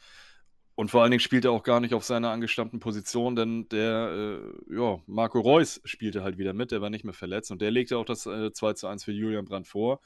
Und 0.76 0.90
vor 0.90 1.02
allen 1.02 1.12
Dingen 1.12 1.20
spielt 1.20 1.44
er 1.44 1.52
auch 1.52 1.62
gar 1.62 1.78
nicht 1.78 1.94
auf 1.94 2.02
seiner 2.02 2.30
angestammten 2.30 2.80
Position, 2.80 3.36
denn 3.36 3.68
der, 3.68 4.40
äh, 4.68 4.74
ja, 4.74 4.98
Marco 5.06 5.38
Reus 5.40 5.80
spielte 5.84 6.24
halt 6.24 6.36
wieder 6.36 6.52
mit, 6.52 6.72
der 6.72 6.80
war 6.80 6.90
nicht 6.90 7.04
mehr 7.04 7.14
verletzt 7.14 7.52
und 7.52 7.62
der 7.62 7.70
legte 7.70 7.96
auch 7.96 8.04
das 8.04 8.26
äh, 8.26 8.52
2 8.52 8.72
zu 8.72 8.88
1 8.88 9.04
für 9.04 9.12
Julian 9.12 9.44
Brandt 9.44 9.68
vor. 9.68 10.00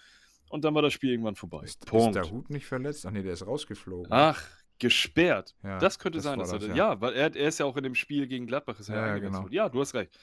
Und 0.50 0.64
dann 0.64 0.74
war 0.74 0.82
das 0.82 0.92
Spiel 0.92 1.10
irgendwann 1.10 1.36
vorbei. 1.36 1.62
Ist, 1.64 1.82
ist 1.84 1.86
Punkt. 1.86 2.14
der 2.16 2.30
Hut 2.30 2.50
nicht 2.50 2.66
verletzt? 2.66 3.06
Ach 3.06 3.10
nee, 3.10 3.22
der 3.22 3.32
ist 3.32 3.46
rausgeflogen. 3.46 4.12
Ach, 4.12 4.42
gesperrt. 4.78 5.54
Ja, 5.62 5.78
das 5.78 5.98
könnte 5.98 6.18
das 6.18 6.24
sein, 6.24 6.38
dass 6.38 6.52
er, 6.52 6.58
das, 6.58 6.68
ja. 6.68 6.74
ja. 6.74 7.00
weil 7.00 7.14
er, 7.14 7.34
er 7.34 7.48
ist 7.48 7.58
ja 7.58 7.66
auch 7.66 7.76
in 7.76 7.84
dem 7.84 7.94
Spiel 7.94 8.26
gegen 8.26 8.46
Gladbach 8.46 8.78
ist 8.78 8.88
Ja, 8.88 9.06
ja, 9.06 9.18
genau. 9.18 9.46
Ja, 9.50 9.68
du 9.68 9.80
hast 9.80 9.94
recht. 9.94 10.18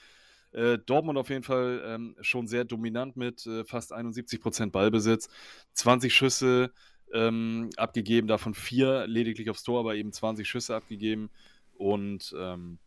Äh, 0.52 0.78
Dortmund 0.80 1.18
auf 1.18 1.30
jeden 1.30 1.44
Fall 1.44 1.84
ähm, 1.86 2.16
schon 2.22 2.48
sehr 2.48 2.64
dominant 2.64 3.18
mit 3.18 3.46
äh, 3.46 3.66
fast 3.66 3.94
71% 3.94 4.72
Ballbesitz, 4.72 5.30
20 5.74 6.14
Schüsse 6.14 6.72
ähm, 7.14 7.70
abgegeben, 7.76 8.28
davon 8.28 8.54
vier 8.54 9.06
lediglich 9.08 9.50
aufs 9.50 9.64
Tor, 9.64 9.82
aber 9.82 9.96
eben 9.96 10.14
20 10.14 10.48
Schüsse 10.48 10.76
abgegeben. 10.76 11.30
Und 11.78 12.34
ähm, 12.40 12.80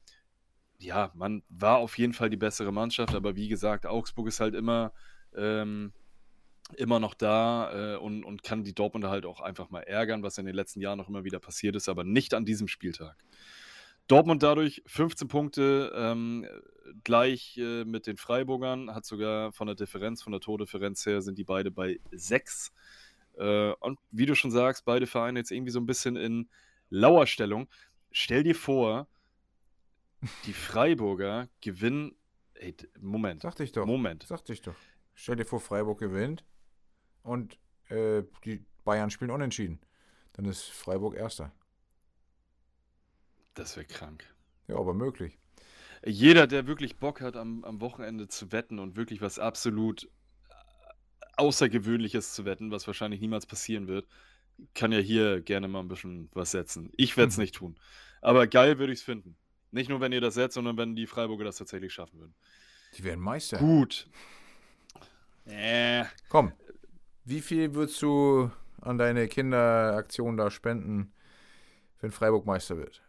ja, 0.79 1.11
man 1.15 1.43
war 1.49 1.79
auf 1.79 1.99
jeden 1.99 2.15
Fall 2.15 2.31
die 2.31 2.37
bessere 2.37 2.73
Mannschaft, 2.73 3.15
aber 3.15 3.37
wie 3.37 3.49
gesagt, 3.49 3.85
Augsburg 3.85 4.29
ist 4.29 4.41
halt 4.41 4.55
immer, 4.55 4.93
ähm, 5.37 5.93
immer 6.77 7.01
noch 7.01 7.15
da 7.15 7.95
äh, 7.95 7.97
und, 7.97 8.25
und 8.25 8.43
kann 8.43 8.65
die 8.65 8.75
Dortmunder 8.75 9.11
halt 9.11 9.27
auch 9.27 9.41
einfach 9.41 9.71
mal 9.71 9.81
ärgern, 9.81 10.23
was 10.23 10.39
in 10.39 10.47
den 10.47 10.55
letzten 10.55 10.81
Jahren 10.81 10.99
noch 10.99 11.09
immer 11.09 11.25
wieder 11.25 11.41
passiert 11.41 11.77
ist, 11.77 11.89
aber 11.89 12.05
nicht 12.05 12.35
an 12.35 12.45
diesem 12.45 12.69
Spieltag. 12.69 13.17
Dortmund 14.07 14.43
dadurch 14.43 14.83
15 14.87 15.29
Punkte, 15.29 15.93
ähm, 15.95 16.47
gleich 17.05 17.59
äh, 17.59 17.85
mit 17.85 18.07
den 18.07 18.17
Freiburgern, 18.17 18.95
hat 18.95 19.05
sogar 19.05 19.53
von 19.53 19.67
der 19.67 19.77
Differenz, 19.77 20.23
von 20.23 20.33
der 20.33 20.41
Tordifferenz 20.41 21.05
her, 21.05 21.21
sind 21.21 21.37
die 21.37 21.45
beide 21.45 21.71
bei 21.71 22.01
6. 22.13 22.73
Äh, 23.37 23.73
und 23.81 23.99
wie 24.11 24.27
du 24.27 24.35
schon 24.35 24.51
sagst, 24.51 24.85
beide 24.87 25.07
Vereine 25.07 25.41
jetzt 25.41 25.51
irgendwie 25.51 25.73
so 25.73 25.81
ein 25.81 25.87
bisschen 25.87 26.17
in 26.17 26.49
Lauerstellung. 26.89 27.69
Stell 28.11 28.43
dir 28.43 28.55
vor, 28.55 29.09
die 30.47 30.55
Freiburger 30.55 31.49
gewinnen. 31.61 32.17
Ey, 32.55 32.75
Moment. 33.01 33.43
Sagte 33.43 33.63
ich 33.63 33.73
doch. 33.73 33.85
Moment. 33.87 34.23
Sagte 34.23 34.55
ich 34.55 34.63
doch. 34.63 34.75
Stell 35.15 35.37
dir 35.37 35.45
vor, 35.45 35.61
Freiburg 35.61 35.99
gewinnt 35.99 36.45
und 37.29 37.59
äh, 37.91 38.23
die 38.45 38.65
Bayern 38.85 39.11
spielen 39.11 39.31
unentschieden. 39.31 39.81
Dann 40.33 40.45
ist 40.47 40.65
Freiburg 40.65 41.15
Erster. 41.15 41.53
Das 43.55 43.77
wäre 43.77 43.87
krank. 43.87 44.25
Ja, 44.69 44.77
aber 44.77 44.95
möglich. 44.95 45.39
Jeder, 46.05 46.47
der 46.47 46.67
wirklich 46.67 46.97
Bock 46.99 47.21
hat, 47.21 47.37
am, 47.37 47.65
am 47.65 47.81
Wochenende 47.81 48.29
zu 48.29 48.53
wetten 48.53 48.79
und 48.79 48.97
wirklich 48.97 49.21
was 49.21 49.39
absolut 49.39 50.05
äh, 50.05 50.09
Außergewöhnliches 51.37 52.35
zu 52.35 52.45
wetten, 52.45 52.71
was 52.71 52.87
wahrscheinlich 52.87 53.21
niemals 53.21 53.47
passieren 53.47 53.89
wird, 53.89 54.07
kann 54.75 54.93
ja 54.93 54.99
hier 54.99 55.41
gerne 55.41 55.69
mal 55.69 55.81
ein 55.81 55.89
bisschen 55.89 56.31
was 56.35 56.53
setzen. 56.53 56.91
Ich 56.97 57.17
werde 57.17 57.31
es 57.31 57.37
Mhm. 57.37 57.43
nicht 57.43 57.55
tun. 57.57 57.79
Aber 58.21 58.47
geil 58.47 58.79
würde 58.79 58.93
ich 58.93 59.01
es 59.01 59.05
finden. 59.05 59.37
Nicht 59.71 59.89
nur, 59.89 60.01
wenn 60.01 60.13
ihr 60.13 60.21
das 60.21 60.35
setzt, 60.35 60.55
sondern 60.55 60.77
wenn 60.77 60.97
die 60.97 61.07
Freiburger 61.07 61.45
das 61.45 61.57
tatsächlich 61.57 61.93
schaffen 61.93 62.21
würden. 62.21 62.35
Die 62.97 63.05
werden 63.05 63.21
Meister. 63.21 63.59
Gut. 63.59 64.09
Äh, 65.47 66.05
Komm, 66.29 66.53
wie 67.29 67.41
viel 67.43 67.75
würdest 67.75 68.01
du 68.03 68.51
an 68.81 68.97
deine 68.97 69.29
Kinderaktion 69.29 70.37
da 70.37 70.51
spenden, 70.51 71.13
wenn 72.01 72.11
Freiburg 72.11 72.47
Meister 72.47 72.77
wird? 72.79 73.03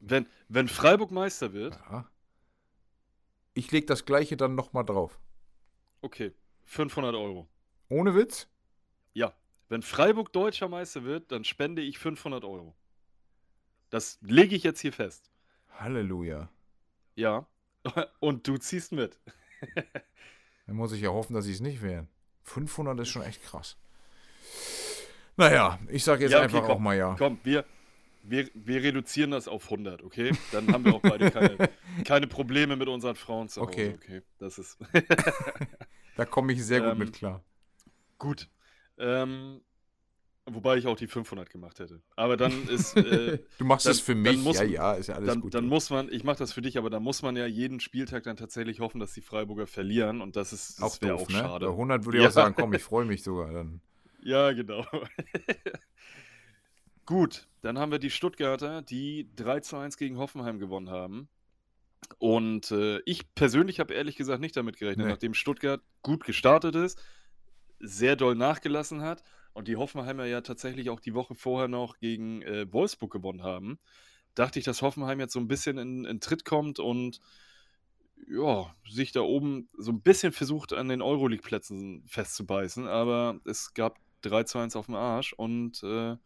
wenn, 0.00 0.26
wenn 0.48 0.68
Freiburg 0.68 1.10
Meister 1.10 1.52
wird, 1.52 1.78
Ja. 1.90 2.08
Ich 3.56 3.70
leg 3.70 3.86
das 3.86 4.04
gleiche 4.04 4.36
dann 4.36 4.54
nochmal 4.56 4.84
drauf. 4.84 5.20
okay, 6.02 6.32
500 6.64 7.14
Euro. 7.14 7.48
Ohne 7.88 8.14
Witz? 8.14 8.48
Ja, 9.12 9.32
wenn 9.68 9.82
Freiburg 9.82 10.32
deutscher 10.32 10.68
Meister 10.68 11.04
wird, 11.04 11.30
dann 11.30 11.44
spende 11.44 11.80
ich 11.82 11.98
500 11.98 12.42
Euro. 12.44 12.74
Das 13.90 14.18
lege 14.22 14.56
ich 14.56 14.64
jetzt 14.64 14.80
hier 14.80 14.92
fest. 14.92 15.30
Halleluja. 15.78 16.48
Ja. 17.14 17.46
Und 18.20 18.48
du 18.48 18.56
ziehst 18.56 18.90
mit. 18.92 19.20
Dann 20.66 20.76
muss 20.76 20.92
ich 20.92 21.00
ja 21.02 21.10
hoffen, 21.10 21.34
dass 21.34 21.44
sie 21.44 21.52
es 21.52 21.60
nicht 21.60 21.82
wären. 21.82 22.08
500 22.44 22.98
ist 23.00 23.08
schon 23.08 23.22
echt 23.22 23.42
krass. 23.42 23.76
Naja, 25.36 25.78
ich 25.88 26.04
sag 26.04 26.20
jetzt 26.20 26.32
Ja, 26.32 26.38
okay, 26.38 26.46
einfach 26.46 26.62
komm, 26.62 26.76
auch 26.76 26.78
mal 26.80 26.96
ja. 26.96 27.14
Komm, 27.18 27.38
wir, 27.42 27.64
wir, 28.22 28.48
wir 28.54 28.82
reduzieren 28.82 29.30
das 29.32 29.48
auf 29.48 29.64
100, 29.64 30.02
okay? 30.02 30.32
Dann 30.52 30.70
haben 30.72 30.84
wir 30.84 30.92
auch 30.92 31.00
beide 31.02 31.30
keine, 31.30 31.56
keine 32.04 32.26
Probleme 32.26 32.76
mit 32.76 32.88
unseren 32.88 33.16
Frauen 33.16 33.48
zu 33.48 33.66
Hause, 33.66 33.70
Okay. 33.70 33.94
okay? 33.94 34.22
Das 34.38 34.58
ist 34.58 34.78
Da 36.16 36.24
komme 36.24 36.52
ich 36.52 36.64
sehr 36.64 36.80
gut 36.80 36.92
Ähm, 36.92 36.98
mit 36.98 37.12
klar. 37.12 37.42
gut. 38.18 38.48
Ähm, 38.98 39.60
wobei 40.46 40.76
ich 40.76 40.86
auch 40.86 40.96
die 40.96 41.06
500 41.06 41.48
gemacht 41.50 41.78
hätte. 41.80 42.02
Aber 42.16 42.36
dann 42.36 42.68
ist, 42.68 42.96
äh, 42.96 43.38
Du 43.58 43.64
machst 43.64 43.86
es 43.86 44.00
für 44.00 44.14
mich. 44.14 44.38
muss- 44.38 44.58
ja, 44.58 44.64
ja, 44.64 44.92
ist 44.94 45.08
ja 45.08 45.14
alles 45.16 45.28
dann, 45.28 45.40
gut. 45.40 45.54
dann 45.54 45.66
muss 45.66 45.90
man, 45.90 46.10
ich 46.12 46.24
mache 46.24 46.38
das 46.38 46.52
für 46.52 46.62
dich, 46.62 46.78
aber 46.78 46.90
dann 46.90 47.02
muss 47.02 47.22
man 47.22 47.36
ja 47.36 47.46
jeden 47.46 47.80
Spieltag 47.80 48.24
dann 48.24 48.36
tatsächlich 48.36 48.80
hoffen, 48.80 49.00
dass 49.00 49.12
die 49.14 49.22
Freiburger 49.22 49.66
verlieren 49.66 50.20
und 50.20 50.36
das 50.36 50.52
ist 50.52 50.78
das 50.78 50.82
auch 50.82 51.00
wäre 51.02 51.12
doof, 51.18 51.22
auch 51.22 51.28
ne? 51.30 51.38
schade. 51.38 51.66
Bei 51.66 51.72
100 51.72 52.04
würde 52.04 52.18
ich 52.18 52.22
Ja. 52.24 52.28
auch 52.28 52.32
sagen, 52.34 52.54
komm, 52.58 52.72
ich 52.74 52.82
freue 52.82 53.04
mich 53.04 53.22
sogar. 53.22 53.52
Dann. 53.52 53.80
Ja, 54.26 54.52
genau. 54.52 54.86
Gut, 57.06 57.46
dann 57.60 57.78
haben 57.78 57.92
wir 57.92 57.98
die 57.98 58.10
Stuttgarter, 58.10 58.80
die 58.82 59.28
3 59.36 59.60
zu 59.60 59.76
1 59.76 59.96
gegen 59.98 60.16
Hoffenheim 60.16 60.58
gewonnen 60.58 60.88
haben. 60.88 61.28
Und 62.18 62.70
äh, 62.70 63.00
ich 63.04 63.34
persönlich 63.34 63.80
habe 63.80 63.92
ehrlich 63.94 64.16
gesagt 64.16 64.40
nicht 64.40 64.56
damit 64.56 64.78
gerechnet, 64.78 65.06
Nee. 65.06 65.12
nachdem 65.12 65.34
Stuttgart 65.34 65.82
gut 66.02 66.24
gestartet 66.24 66.74
ist, 66.74 67.02
sehr 67.80 68.16
doll 68.16 68.34
nachgelassen 68.34 69.02
hat 69.02 69.22
und 69.54 69.68
die 69.68 69.76
Hoffenheimer 69.76 70.26
ja 70.26 70.42
tatsächlich 70.42 70.90
auch 70.90 71.00
die 71.00 71.14
Woche 71.14 71.34
vorher 71.34 71.68
noch 71.68 71.98
gegen 71.98 72.42
äh, 72.42 72.70
Wolfsburg 72.72 73.12
gewonnen 73.12 73.42
haben, 73.42 73.78
dachte 74.34 74.58
ich, 74.58 74.64
dass 74.64 74.82
Hoffenheim 74.82 75.20
jetzt 75.20 75.32
so 75.32 75.40
ein 75.40 75.48
bisschen 75.48 75.78
in, 75.78 76.04
in 76.04 76.20
Tritt 76.20 76.44
kommt 76.44 76.78
und 76.78 77.20
ja, 78.28 78.74
sich 78.88 79.12
da 79.12 79.20
oben 79.20 79.68
so 79.76 79.92
ein 79.92 80.00
bisschen 80.02 80.32
versucht, 80.32 80.72
an 80.72 80.88
den 80.88 81.02
Euroleague-Plätzen 81.02 82.04
festzubeißen, 82.06 82.86
aber 82.86 83.40
es 83.44 83.74
gab 83.74 83.98
3 84.22 84.44
zu 84.44 84.58
1 84.58 84.76
auf 84.76 84.86
dem 84.86 84.94
Arsch 84.94 85.32
und 85.34 85.82
äh, 85.82 86.16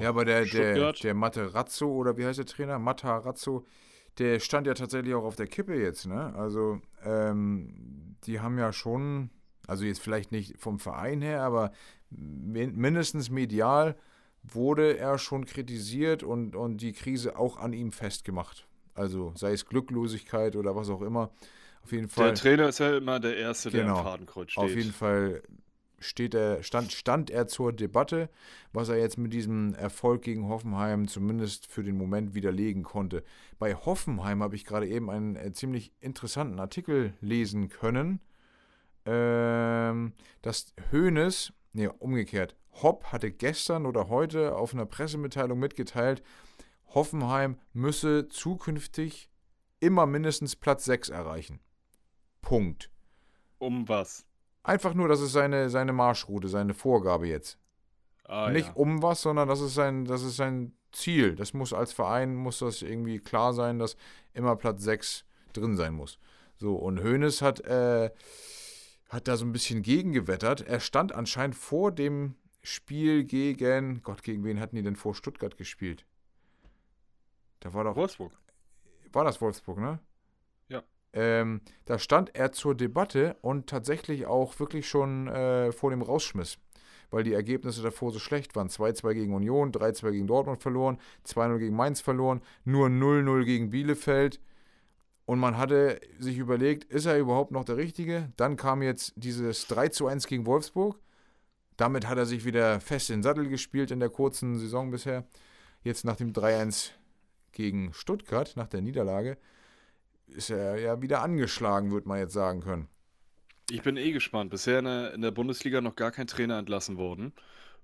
Ja, 0.00 0.08
aber 0.10 0.24
der, 0.24 0.46
der, 0.46 0.46
Stuttgart. 0.46 1.02
der 1.02 1.14
Materazzo, 1.14 1.88
oder 1.90 2.16
wie 2.16 2.24
heißt 2.26 2.38
der 2.38 2.46
Trainer? 2.46 2.78
Matarazzo, 2.78 3.66
der 4.18 4.38
stand 4.40 4.66
ja 4.66 4.74
tatsächlich 4.74 5.14
auch 5.14 5.24
auf 5.24 5.36
der 5.36 5.46
Kippe 5.46 5.74
jetzt, 5.74 6.06
ne? 6.06 6.34
Also, 6.36 6.80
ähm, 7.02 8.16
die 8.24 8.40
haben 8.40 8.58
ja 8.58 8.72
schon, 8.72 9.30
also 9.66 9.84
jetzt 9.84 10.00
vielleicht 10.00 10.32
nicht 10.32 10.58
vom 10.58 10.78
Verein 10.78 11.22
her, 11.22 11.42
aber 11.42 11.72
min 12.10 12.76
mindestens 12.76 13.30
medial 13.30 13.96
wurde 14.42 14.98
er 14.98 15.18
schon 15.18 15.44
kritisiert 15.44 16.22
und, 16.22 16.56
und 16.56 16.78
die 16.78 16.92
Krise 16.92 17.38
auch 17.38 17.58
an 17.58 17.72
ihm 17.72 17.92
festgemacht. 17.92 18.66
Also 18.94 19.32
sei 19.36 19.52
es 19.52 19.66
Glücklosigkeit 19.66 20.56
oder 20.56 20.74
was 20.74 20.90
auch 20.90 21.02
immer. 21.02 21.30
Auf 21.82 21.92
jeden 21.92 22.08
Fall. 22.08 22.26
der 22.26 22.34
Trainer 22.34 22.68
ist 22.68 22.78
ja 22.78 22.96
immer 22.96 23.20
der 23.20 23.36
Erste, 23.36 23.70
der 23.70 23.82
Genau. 23.82 23.98
am 23.98 24.04
Fadenkreuz 24.04 24.52
steht. 24.52 24.64
Auf 24.64 24.74
jeden 24.74 24.92
Fall 24.92 25.42
steht 25.98 26.34
er, 26.34 26.62
stand, 26.62 26.92
stand 26.92 27.30
er 27.30 27.46
zur 27.46 27.72
Debatte, 27.72 28.28
was 28.72 28.88
er 28.88 28.98
jetzt 28.98 29.18
mit 29.18 29.32
diesem 29.32 29.74
Erfolg 29.74 30.22
gegen 30.22 30.48
Hoffenheim 30.48 31.08
zumindest 31.08 31.66
für 31.66 31.82
den 31.82 31.96
Moment 31.96 32.34
widerlegen 32.34 32.82
konnte. 32.82 33.22
Bei 33.58 33.74
Hoffenheim 33.74 34.42
habe 34.42 34.56
ich 34.56 34.64
gerade 34.64 34.88
eben 34.88 35.10
einen 35.10 35.36
äh, 35.36 35.52
ziemlich 35.52 35.92
interessanten 36.00 36.58
Artikel 36.58 37.14
lesen 37.20 37.68
können, 37.68 38.20
ähm, 39.06 40.12
dass 40.42 40.74
Hoeneß, 40.92 41.52
nee, 41.72 41.88
umgekehrt, 41.98 42.56
Hopp 42.82 43.04
hatte 43.12 43.30
gestern 43.30 43.86
oder 43.86 44.08
heute 44.08 44.56
auf 44.56 44.72
einer 44.72 44.86
Pressemitteilung 44.86 45.58
mitgeteilt, 45.58 46.22
Hoffenheim 46.94 47.58
müsse 47.72 48.28
zukünftig 48.28 49.30
immer 49.80 50.06
mindestens 50.06 50.56
Platz 50.56 50.84
6 50.84 51.08
erreichen. 51.10 51.60
Punkt. 52.40 52.90
Um 53.58 53.88
was? 53.88 54.24
Einfach 54.62 54.94
nur, 54.94 55.08
das 55.08 55.20
ist 55.20 55.32
seine, 55.32 55.70
seine 55.70 55.92
Marschroute, 55.92 56.48
seine 56.48 56.74
Vorgabe 56.74 57.26
jetzt. 57.26 57.58
Ah, 58.24 58.50
Nicht 58.50 58.68
ja. 58.68 58.74
um 58.74 59.02
was, 59.02 59.22
sondern 59.22 59.48
das 59.48 59.60
ist 59.60 59.74
sein, 59.74 60.04
das 60.04 60.22
ist 60.22 60.36
sein 60.36 60.72
Ziel. 60.92 61.34
Das 61.34 61.52
muss 61.52 61.72
als 61.72 61.92
Verein, 61.92 62.34
muss 62.34 62.60
das 62.60 62.82
irgendwie 62.82 63.18
klar 63.18 63.52
sein, 63.52 63.78
dass 63.78 63.96
immer 64.34 64.56
Platz 64.56 64.82
6 64.82 65.24
drin 65.52 65.76
sein 65.76 65.94
muss. 65.94 66.18
So, 66.56 66.76
und 66.76 67.02
Hoeneß 67.02 67.42
hat, 67.42 67.60
äh, 67.60 68.10
hat 69.12 69.28
da 69.28 69.36
so 69.36 69.44
ein 69.44 69.52
bisschen 69.52 69.82
gegengewettert. 69.82 70.62
Er 70.62 70.80
stand 70.80 71.14
anscheinend 71.14 71.54
vor 71.54 71.92
dem 71.92 72.34
Spiel 72.62 73.24
gegen, 73.24 74.02
Gott, 74.02 74.22
gegen 74.22 74.42
wen 74.42 74.58
hatten 74.58 74.74
die 74.74 74.82
denn 74.82 74.96
vor 74.96 75.14
Stuttgart 75.14 75.58
gespielt? 75.58 76.06
Da 77.60 77.74
war 77.74 77.84
doch, 77.84 77.94
Wolfsburg. 77.94 78.32
war 79.12 79.24
das 79.24 79.40
Wolfsburg, 79.42 79.78
ne? 79.78 79.98
Ja. 80.68 80.82
Ähm, 81.12 81.60
da 81.84 81.98
stand 81.98 82.34
er 82.34 82.52
zur 82.52 82.74
Debatte 82.74 83.36
und 83.42 83.68
tatsächlich 83.68 84.24
auch 84.24 84.58
wirklich 84.58 84.88
schon 84.88 85.28
äh, 85.28 85.72
vor 85.72 85.90
dem 85.90 86.00
Rausschmiss. 86.00 86.58
weil 87.10 87.24
die 87.24 87.34
Ergebnisse 87.34 87.82
davor 87.82 88.10
so 88.12 88.18
schlecht 88.18 88.56
waren. 88.56 88.68
2-2 88.68 89.12
gegen 89.12 89.34
Union, 89.34 89.70
3-2 89.72 90.12
gegen 90.12 90.26
Dortmund 90.26 90.62
verloren, 90.62 90.98
2-0 91.26 91.58
gegen 91.58 91.76
Mainz 91.76 92.00
verloren, 92.00 92.40
nur 92.64 92.86
0-0 92.88 93.44
gegen 93.44 93.68
Bielefeld. 93.68 94.40
Und 95.24 95.38
man 95.38 95.56
hatte 95.56 96.00
sich 96.18 96.38
überlegt, 96.38 96.84
ist 96.84 97.06
er 97.06 97.18
überhaupt 97.18 97.52
noch 97.52 97.64
der 97.64 97.76
Richtige? 97.76 98.32
Dann 98.36 98.56
kam 98.56 98.82
jetzt 98.82 99.12
dieses 99.16 99.66
3 99.68 99.90
1 100.08 100.26
gegen 100.26 100.46
Wolfsburg. 100.46 100.98
Damit 101.76 102.08
hat 102.08 102.18
er 102.18 102.26
sich 102.26 102.44
wieder 102.44 102.80
fest 102.80 103.10
in 103.10 103.18
den 103.18 103.22
Sattel 103.22 103.48
gespielt 103.48 103.90
in 103.90 104.00
der 104.00 104.10
kurzen 104.10 104.58
Saison 104.58 104.90
bisher. 104.90 105.26
Jetzt 105.84 106.04
nach 106.04 106.16
dem 106.16 106.32
3-1 106.32 106.90
gegen 107.52 107.92
Stuttgart, 107.92 108.52
nach 108.56 108.68
der 108.68 108.82
Niederlage, 108.82 109.38
ist 110.26 110.50
er 110.50 110.78
ja 110.78 111.02
wieder 111.02 111.22
angeschlagen, 111.22 111.90
würde 111.90 112.08
man 112.08 112.18
jetzt 112.18 112.34
sagen 112.34 112.60
können. 112.60 112.88
Ich 113.70 113.82
bin 113.82 113.96
eh 113.96 114.12
gespannt. 114.12 114.50
Bisher 114.50 114.80
in 114.80 114.84
der, 114.84 115.14
in 115.14 115.22
der 115.22 115.30
Bundesliga 115.30 115.80
noch 115.80 115.96
gar 115.96 116.10
kein 116.10 116.26
Trainer 116.26 116.58
entlassen 116.58 116.96
worden. 116.98 117.32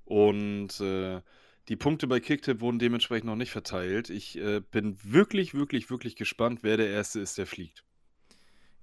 Und 0.04 0.80
äh, 0.80 1.20
die 1.68 1.76
Punkte 1.76 2.06
bei 2.06 2.20
Kicktip 2.20 2.60
wurden 2.60 2.78
dementsprechend 2.78 3.26
noch 3.26 3.36
nicht 3.36 3.50
verteilt. 3.50 4.10
Ich 4.10 4.38
äh, 4.38 4.60
bin 4.60 4.96
wirklich, 5.02 5.54
wirklich, 5.54 5.90
wirklich 5.90 6.16
gespannt, 6.16 6.60
wer 6.62 6.76
der 6.76 6.88
Erste 6.88 7.20
ist, 7.20 7.36
der 7.38 7.46
fliegt. 7.46 7.84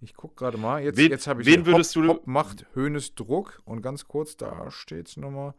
Ich 0.02 0.14
gucke 0.14 0.36
gerade 0.36 0.58
mal. 0.58 0.84
Jetzt, 0.84 0.98
Wen- 0.98 1.10
jetzt 1.10 1.26
habe 1.26 1.42
ich 1.42 1.48
wen 1.48 1.66
würdest 1.66 1.96
Hopp, 1.96 2.04
du- 2.04 2.10
Hopp 2.10 2.28
macht 2.28 2.66
Höhnes 2.76 3.16
Druck. 3.16 3.62
Und 3.66 3.82
ganz 3.82 4.08
kurz, 4.08 4.38
da 4.38 4.70
steht 4.70 5.08
es 5.08 5.18
nochmal. 5.18 5.54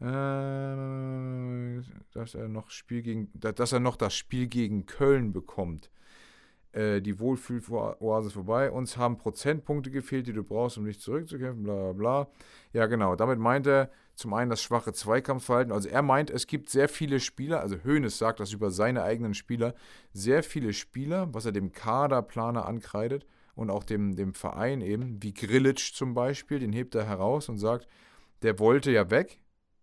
Äh, 0.00 1.82
dass 2.12 2.34
er 2.34 2.48
noch 2.48 2.70
Spiel 2.70 3.02
gegen, 3.02 3.30
da- 3.34 3.52
dass 3.52 3.72
er 3.72 3.80
noch 3.80 3.96
das 3.96 4.14
Spiel 4.16 4.46
gegen 4.48 4.86
Köln 4.86 5.32
bekommt. 5.32 5.90
Äh, 6.72 7.02
die 7.02 7.20
Wohlfühloase 7.20 8.30
vorbei. 8.30 8.70
Uns 8.70 8.96
haben 8.96 9.18
Prozentpunkte 9.18 9.90
gefehlt, 9.90 10.26
die 10.26 10.32
du 10.32 10.42
brauchst, 10.42 10.78
um 10.78 10.86
dich 10.86 11.00
zurückzukämpfen, 11.00 11.62
bla 11.64 11.92
bla. 11.92 12.28
Ja, 12.72 12.86
genau. 12.86 13.14
Damit 13.14 13.38
meint 13.38 13.66
er 13.66 13.90
zum 14.14 14.32
einen 14.32 14.50
das 14.50 14.62
schwache 14.62 14.92
Zweikampfverhalten. 14.94 15.72
Also 15.72 15.90
er 15.90 16.00
meint, 16.00 16.30
es 16.30 16.46
gibt 16.46 16.70
sehr 16.70 16.88
viele 16.88 17.20
Spieler, 17.20 17.60
also 17.60 17.76
Hoeneß 17.84 18.16
sagt 18.16 18.40
das 18.40 18.52
über 18.52 18.70
seine 18.70 19.02
eigenen 19.02 19.34
Spieler, 19.34 19.74
sehr 20.14 20.42
viele 20.42 20.72
Spieler, 20.72 21.28
was 21.32 21.44
er 21.44 21.52
dem 21.52 21.72
Kaderplaner 21.72 22.66
ankreidet 22.66 23.26
und 23.54 23.70
auch 23.70 23.84
dem, 23.84 24.16
dem 24.16 24.32
Verein 24.32 24.80
eben, 24.80 25.22
wie 25.22 25.34
Grillitsch 25.34 25.92
zum 25.92 26.14
Beispiel, 26.14 26.58
den 26.58 26.72
hebt 26.72 26.94
er 26.94 27.06
heraus 27.06 27.48
und 27.50 27.58
sagt, 27.58 27.86
der 28.40 28.58
wollte 28.58 28.90
ja 28.90 29.10
weg, 29.10 29.40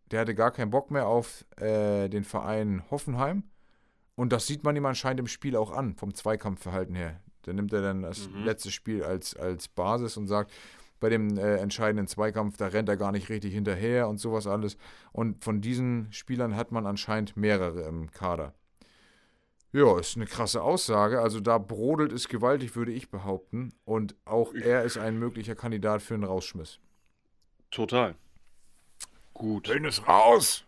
der 0.10 0.22
hatte 0.22 0.34
gar 0.34 0.52
keinen 0.52 0.72
Bock 0.72 0.90
mehr 0.90 1.08
auf 1.08 1.46
äh, 1.58 2.10
den 2.10 2.24
Verein 2.24 2.84
Hoffenheim. 2.90 3.44
Und 4.20 4.34
das 4.34 4.48
sieht 4.48 4.66
man 4.66 4.76
ihm 4.76 4.86
anscheinend 4.86 5.22
im 5.22 5.28
Spiel 5.28 5.56
auch 5.56 5.72
an, 5.72 5.96
vom 5.96 6.14
Zweikampfverhalten 6.14 6.94
her. 6.94 7.22
Da 7.44 7.54
nimmt 7.54 7.72
er 7.72 7.82
dann 7.82 8.02
das 8.02 8.28
Mhm. 8.28 8.44
letzte 8.44 8.70
Spiel 8.70 9.02
als, 9.02 9.34
als 9.38 9.70
Basis 9.70 10.18
und 10.18 10.28
sagt, 10.28 10.52
bei 11.00 11.08
dem 11.08 11.38
äh, 11.38 11.56
entscheidenden 11.56 12.06
Zweikampf, 12.06 12.58
da 12.58 12.68
rennt 12.68 12.90
er 12.90 12.98
gar 12.98 13.14
nicht 13.14 13.30
richtig 13.30 13.54
hinterher 13.54 14.10
und 14.10 14.18
sowas 14.18 14.46
alles. 14.46 14.76
Und 15.14 15.42
von 15.42 15.62
diesen 15.62 16.12
Spielern 16.12 16.58
hat 16.58 16.74
man 16.74 16.86
anscheinend 16.86 17.38
mehrere 17.38 17.84
im 17.84 18.12
Kader. 18.12 18.54
Ja, 19.72 19.98
ist 19.98 20.18
eine 20.18 20.26
krasse 20.26 20.64
Aussage. 20.64 21.22
Also 21.22 21.40
da 21.40 21.58
brodelt 21.58 22.12
es 22.12 22.28
gewaltig, 22.28 22.76
würde 22.76 22.92
ich 22.92 23.10
behaupten. 23.10 23.72
Und 23.86 24.18
auch 24.26 24.54
er 24.54 24.84
ist 24.84 24.98
ein 24.98 25.18
möglicher 25.18 25.56
Kandidat 25.56 26.02
für 26.02 26.16
einen 26.16 26.26
Rausschmiss. 26.26 26.80
Total. 27.72 28.16
Gut. 29.34 29.70
Hönes 29.70 30.06
raus! 30.06 30.66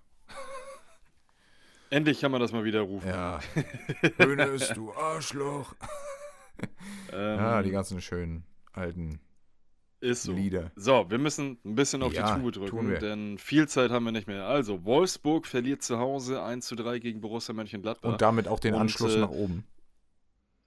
Endlich 1.91 2.21
kann 2.21 2.31
man 2.31 2.39
das 2.39 2.53
mal 2.53 2.63
wieder 2.63 2.81
rufen. 2.81 3.09
Ja. 3.09 3.39
Hönes, 4.17 4.69
du 4.69 4.93
Arschloch. 4.93 5.75
Ähm, 7.11 7.37
Ja, 7.37 7.61
die 7.61 7.69
ganzen 7.71 8.01
schönen 8.01 8.45
alten 8.71 9.19
ist 9.99 10.23
so. 10.23 10.31
Lieder. 10.31 10.71
So, 10.75 11.09
wir 11.09 11.17
müssen 11.17 11.59
ein 11.65 11.75
bisschen 11.75 12.01
auf 12.01 12.13
Ja, 12.13 12.33
die 12.33 12.41
Tube 12.41 12.53
drücken, 12.53 12.97
denn 12.99 13.37
viel 13.37 13.67
Zeit 13.67 13.91
haben 13.91 14.05
wir 14.05 14.13
nicht 14.13 14.25
mehr. 14.25 14.45
Also, 14.45 14.85
Wolfsburg 14.85 15.45
verliert 15.45 15.83
zu 15.83 15.99
Hause 15.99 16.41
1 16.41 16.65
zu 16.65 16.75
3 16.75 16.99
gegen 16.99 17.19
Borussia 17.19 17.53
Mönchengladbach. 17.53 18.13
Und 18.13 18.21
damit 18.21 18.47
auch 18.47 18.59
den 18.59 18.73
Und, 18.73 18.81
Anschluss 18.81 19.15
äh, 19.15 19.19
nach 19.19 19.29
oben. 19.29 19.67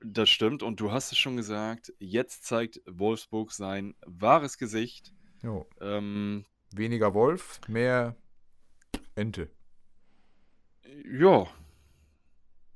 Das 0.04 0.28
stimmt. 0.28 0.62
Und 0.62 0.78
du 0.78 0.92
hast 0.92 1.10
es 1.10 1.18
schon 1.18 1.36
gesagt, 1.38 1.90
jetzt 1.98 2.44
zeigt 2.44 2.82
Wolfsburg 2.86 3.50
sein 3.50 3.94
wahres 4.04 4.58
Gesicht. 4.58 5.14
Ähm, 5.80 6.44
Weniger 6.70 7.14
Wolf, 7.14 7.60
mehr 7.66 8.14
Ente. 9.14 9.48
Ja, 11.18 11.46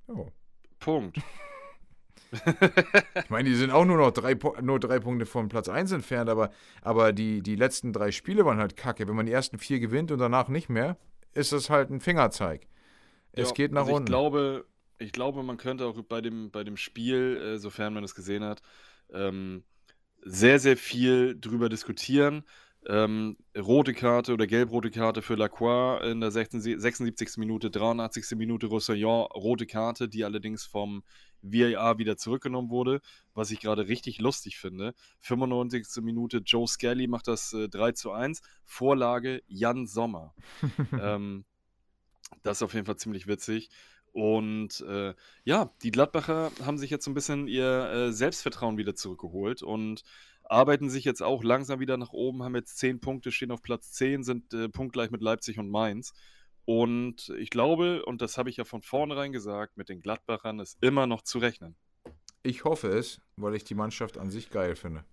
Jo. 0.08 0.32
Punkt. 0.80 1.18
Ich 2.30 3.30
meine, 3.30 3.48
die 3.48 3.54
sind 3.54 3.70
auch 3.70 3.86
nur 3.86 3.96
noch 3.96 4.10
drei, 4.10 4.36
nur 4.60 4.78
drei 4.78 4.98
Punkte 5.00 5.24
von 5.24 5.48
Platz 5.48 5.66
1 5.70 5.92
entfernt, 5.92 6.28
aber, 6.28 6.50
aber 6.82 7.14
die, 7.14 7.40
die 7.40 7.56
letzten 7.56 7.90
drei 7.90 8.12
Spiele 8.12 8.44
waren 8.44 8.58
halt 8.58 8.76
kacke. 8.76 9.08
Wenn 9.08 9.16
man 9.16 9.24
die 9.24 9.32
ersten 9.32 9.58
vier 9.58 9.80
gewinnt 9.80 10.12
und 10.12 10.18
danach 10.18 10.48
nicht 10.48 10.68
mehr, 10.68 10.98
ist 11.32 11.52
das 11.52 11.70
halt 11.70 11.88
ein 11.88 12.00
Fingerzeig. 12.00 12.66
Es 13.32 13.48
Ja, 13.48 13.54
geht 13.54 13.72
nach 13.72 13.82
also 13.82 13.94
unten. 13.94 14.08
Ich 14.08 14.10
glaube, 14.10 14.66
ich 14.98 15.12
glaube, 15.12 15.42
man 15.42 15.56
könnte 15.56 15.86
auch 15.86 16.02
bei 16.02 16.20
dem, 16.20 16.50
bei 16.50 16.64
dem 16.64 16.76
Spiel, 16.76 17.38
äh, 17.38 17.58
sofern 17.58 17.94
man 17.94 18.04
es 18.04 18.14
gesehen 18.14 18.44
hat, 18.44 18.60
ähm, 19.10 19.64
sehr, 20.20 20.58
sehr 20.58 20.76
viel 20.76 21.34
drüber 21.40 21.70
diskutieren. 21.70 22.44
Ähm, 22.90 23.36
rote 23.54 23.92
Karte 23.92 24.32
oder 24.32 24.46
gelb-rote 24.46 24.90
Karte 24.90 25.20
für 25.20 25.34
Lacroix 25.34 26.02
in 26.06 26.20
der 26.20 26.30
16, 26.30 26.80
76. 26.80 27.36
Minute, 27.36 27.70
83. 27.70 28.38
Minute 28.38 28.66
Roussillon, 28.66 29.26
rote 29.26 29.66
Karte, 29.66 30.08
die 30.08 30.24
allerdings 30.24 30.64
vom 30.64 31.02
VAR 31.42 31.98
wieder 31.98 32.16
zurückgenommen 32.16 32.70
wurde, 32.70 33.02
was 33.34 33.50
ich 33.50 33.60
gerade 33.60 33.88
richtig 33.88 34.20
lustig 34.20 34.58
finde. 34.58 34.94
95. 35.20 36.02
Minute 36.02 36.38
Joe 36.38 36.66
Skelly 36.66 37.08
macht 37.08 37.28
das 37.28 37.52
äh, 37.52 37.68
3 37.68 37.92
zu 37.92 38.10
1, 38.10 38.40
Vorlage 38.64 39.42
Jan 39.48 39.86
Sommer. 39.86 40.34
ähm, 40.98 41.44
das 42.42 42.58
ist 42.58 42.62
auf 42.62 42.72
jeden 42.72 42.86
Fall 42.86 42.96
ziemlich 42.96 43.26
witzig. 43.26 43.68
Und 44.12 44.80
äh, 44.80 45.14
ja, 45.44 45.72
die 45.82 45.90
Gladbacher 45.90 46.50
haben 46.64 46.78
sich 46.78 46.90
jetzt 46.90 47.04
so 47.04 47.10
ein 47.10 47.14
bisschen 47.14 47.46
ihr 47.46 47.90
äh, 47.90 48.12
Selbstvertrauen 48.12 48.78
wieder 48.78 48.94
zurückgeholt 48.94 49.62
und 49.62 50.02
arbeiten 50.48 50.90
sich 50.90 51.04
jetzt 51.04 51.22
auch 51.22 51.42
langsam 51.44 51.80
wieder 51.80 51.96
nach 51.96 52.12
oben, 52.12 52.42
haben 52.42 52.54
jetzt 52.56 52.78
10 52.78 53.00
Punkte, 53.00 53.30
stehen 53.32 53.50
auf 53.50 53.62
Platz 53.62 53.92
10, 53.92 54.22
sind 54.22 54.52
äh, 54.54 54.68
punktgleich 54.68 55.10
mit 55.10 55.22
Leipzig 55.22 55.58
und 55.58 55.70
Mainz. 55.70 56.12
Und 56.64 57.32
ich 57.38 57.50
glaube, 57.50 58.04
und 58.04 58.20
das 58.20 58.36
habe 58.36 58.50
ich 58.50 58.56
ja 58.58 58.64
von 58.64 58.82
vornherein 58.82 59.32
gesagt, 59.32 59.76
mit 59.76 59.88
den 59.88 60.00
Gladbachern 60.00 60.58
ist 60.60 60.76
immer 60.82 61.06
noch 61.06 61.22
zu 61.22 61.38
rechnen. 61.38 61.76
Ich 62.42 62.64
hoffe 62.64 62.88
es, 62.88 63.20
weil 63.36 63.54
ich 63.54 63.64
die 63.64 63.74
Mannschaft 63.74 64.18
an 64.18 64.30
sich 64.30 64.50
geil 64.50 64.76
finde. 64.76 65.04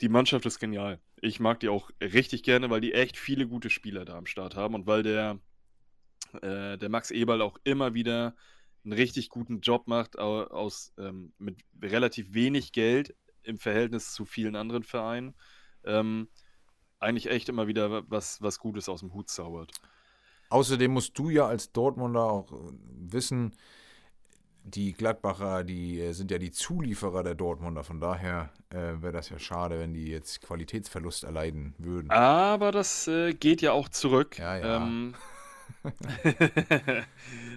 Die 0.00 0.08
Mannschaft 0.08 0.44
ist 0.46 0.58
genial. 0.58 1.00
Ich 1.20 1.38
mag 1.38 1.60
die 1.60 1.68
auch 1.68 1.90
richtig 2.00 2.42
gerne, 2.42 2.68
weil 2.70 2.80
die 2.80 2.92
echt 2.94 3.16
viele 3.16 3.46
gute 3.46 3.70
Spieler 3.70 4.04
da 4.04 4.16
am 4.16 4.26
Start 4.26 4.56
haben 4.56 4.74
und 4.74 4.86
weil 4.86 5.04
der, 5.04 5.38
äh, 6.40 6.76
der 6.78 6.88
Max 6.88 7.10
Eberl 7.10 7.42
auch 7.42 7.58
immer 7.64 7.94
wieder 7.94 8.34
einen 8.84 8.92
richtig 8.92 9.28
guten 9.28 9.60
Job 9.60 9.86
macht, 9.86 10.18
au- 10.18 10.44
aus, 10.48 10.92
ähm, 10.98 11.32
mit 11.38 11.60
relativ 11.80 12.34
wenig 12.34 12.72
Geld 12.72 13.14
im 13.44 13.58
Verhältnis 13.58 14.12
zu 14.12 14.24
vielen 14.24 14.56
anderen 14.56 14.82
Vereinen. 14.82 15.34
Ähm, 15.84 16.28
eigentlich 16.98 17.30
echt 17.30 17.48
immer 17.48 17.66
wieder 17.66 18.08
was, 18.10 18.40
was 18.40 18.58
Gutes 18.58 18.88
aus 18.88 19.00
dem 19.00 19.12
Hut 19.12 19.28
zaubert. 19.28 19.72
Außerdem 20.50 20.92
musst 20.92 21.18
du 21.18 21.30
ja 21.30 21.46
als 21.46 21.72
Dortmunder 21.72 22.22
auch 22.22 22.52
äh, 22.52 22.56
wissen, 22.90 23.54
die 24.64 24.92
Gladbacher, 24.92 25.64
die 25.64 26.00
äh, 26.00 26.12
sind 26.12 26.30
ja 26.30 26.38
die 26.38 26.52
Zulieferer 26.52 27.22
der 27.22 27.34
Dortmunder. 27.34 27.82
Von 27.84 28.00
daher 28.00 28.52
äh, 28.70 29.02
wäre 29.02 29.12
das 29.12 29.28
ja 29.30 29.38
schade, 29.38 29.78
wenn 29.78 29.92
die 29.92 30.06
jetzt 30.06 30.40
Qualitätsverlust 30.42 31.24
erleiden 31.24 31.74
würden. 31.78 32.10
Aber 32.10 32.70
das 32.70 33.08
äh, 33.08 33.32
geht 33.32 33.62
ja 33.62 33.72
auch 33.72 33.88
zurück. 33.88 34.38
Ja, 34.38 34.56
ja. 34.56 34.76
Ähm, 34.76 35.14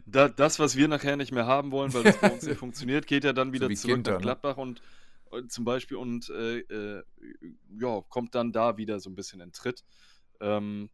da, 0.05 0.29
das, 0.29 0.59
was 0.59 0.75
wir 0.75 0.87
nachher 0.87 1.17
nicht 1.17 1.31
mehr 1.31 1.45
haben 1.45 1.71
wollen, 1.71 1.93
weil 1.93 2.03
das 2.03 2.17
bei 2.17 2.31
uns 2.31 2.43
nicht 2.43 2.57
funktioniert, 2.59 3.07
geht 3.07 3.23
ja 3.23 3.33
dann 3.33 3.53
wieder 3.53 3.69
wie 3.69 3.75
zurück 3.75 3.95
Ginter, 3.95 4.11
nach 4.13 4.19
ne? 4.19 4.23
Gladbach 4.23 4.57
und 4.57 4.81
zum 5.47 5.65
Beispiel 5.65 5.97
und 5.97 6.29
äh, 6.29 6.59
äh, 6.59 7.03
ja, 7.79 8.01
kommt 8.09 8.35
dann 8.35 8.51
da 8.51 8.77
wieder 8.77 8.99
so 8.99 9.09
ein 9.09 9.15
bisschen 9.15 9.41
in 9.41 9.51
Tritt. 9.51 9.83
Ähm, 10.39 10.89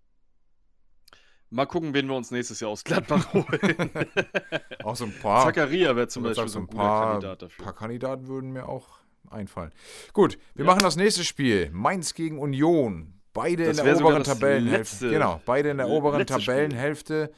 mal 1.50 1.66
gucken, 1.66 1.94
wen 1.94 2.08
wir 2.08 2.16
uns 2.16 2.32
nächstes 2.32 2.60
Jahr 2.60 2.72
aus 2.72 2.84
Gladbach 2.84 3.34
holen. 3.34 3.90
Auch 4.84 4.96
so 4.96 5.06
ein 5.06 5.14
paar. 5.20 5.46
Zakaria 5.46 5.96
wäre 5.96 6.08
zum 6.08 6.24
Beispiel 6.24 6.48
so 6.48 6.60
ein 6.60 6.64
ein 6.64 6.68
guter 6.68 6.78
paar, 6.84 7.10
Kandidat 7.12 7.42
dafür. 7.42 7.66
paar 7.66 7.76
Kandidaten 7.76 8.28
würden 8.28 8.52
mir 8.52 8.68
auch 8.68 9.00
einfallen. 9.30 9.72
Gut, 10.14 10.38
wir 10.56 10.66
Ja. 10.66 10.72
machen 10.72 10.84
das 10.84 10.96
nächste 10.96 11.24
Spiel. 11.24 11.70
Mainz 11.72 12.14
gegen 12.14 12.40
Union. 12.40 13.22
Beide 13.34 13.66
Das 13.66 13.78
in 13.80 13.86
der 13.86 13.98
oberen 13.98 14.24
Tabellenhälfte. 14.24 15.10
Genau, 15.10 15.42
beide 15.46 15.70
in 15.70 15.78
der 15.78 15.88
oberen. 15.88 16.26
Tabellenhälfte 16.26 17.32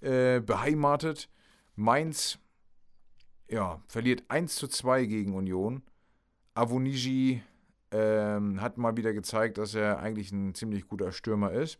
äh, 0.00 0.40
beheimatet. 0.40 1.28
Mainz 1.74 2.38
ja, 3.48 3.82
verliert 3.86 4.24
1 4.28 4.56
zu 4.56 4.66
2 4.66 5.04
gegen 5.04 5.34
Union. 5.34 5.82
Avoniji 6.56 7.42
ähm, 7.90 8.60
hat 8.60 8.78
mal 8.78 8.96
wieder 8.96 9.12
gezeigt, 9.12 9.58
dass 9.58 9.74
er 9.74 9.98
eigentlich 9.98 10.32
ein 10.32 10.54
ziemlich 10.54 10.88
guter 10.88 11.12
Stürmer 11.12 11.52
ist. 11.52 11.78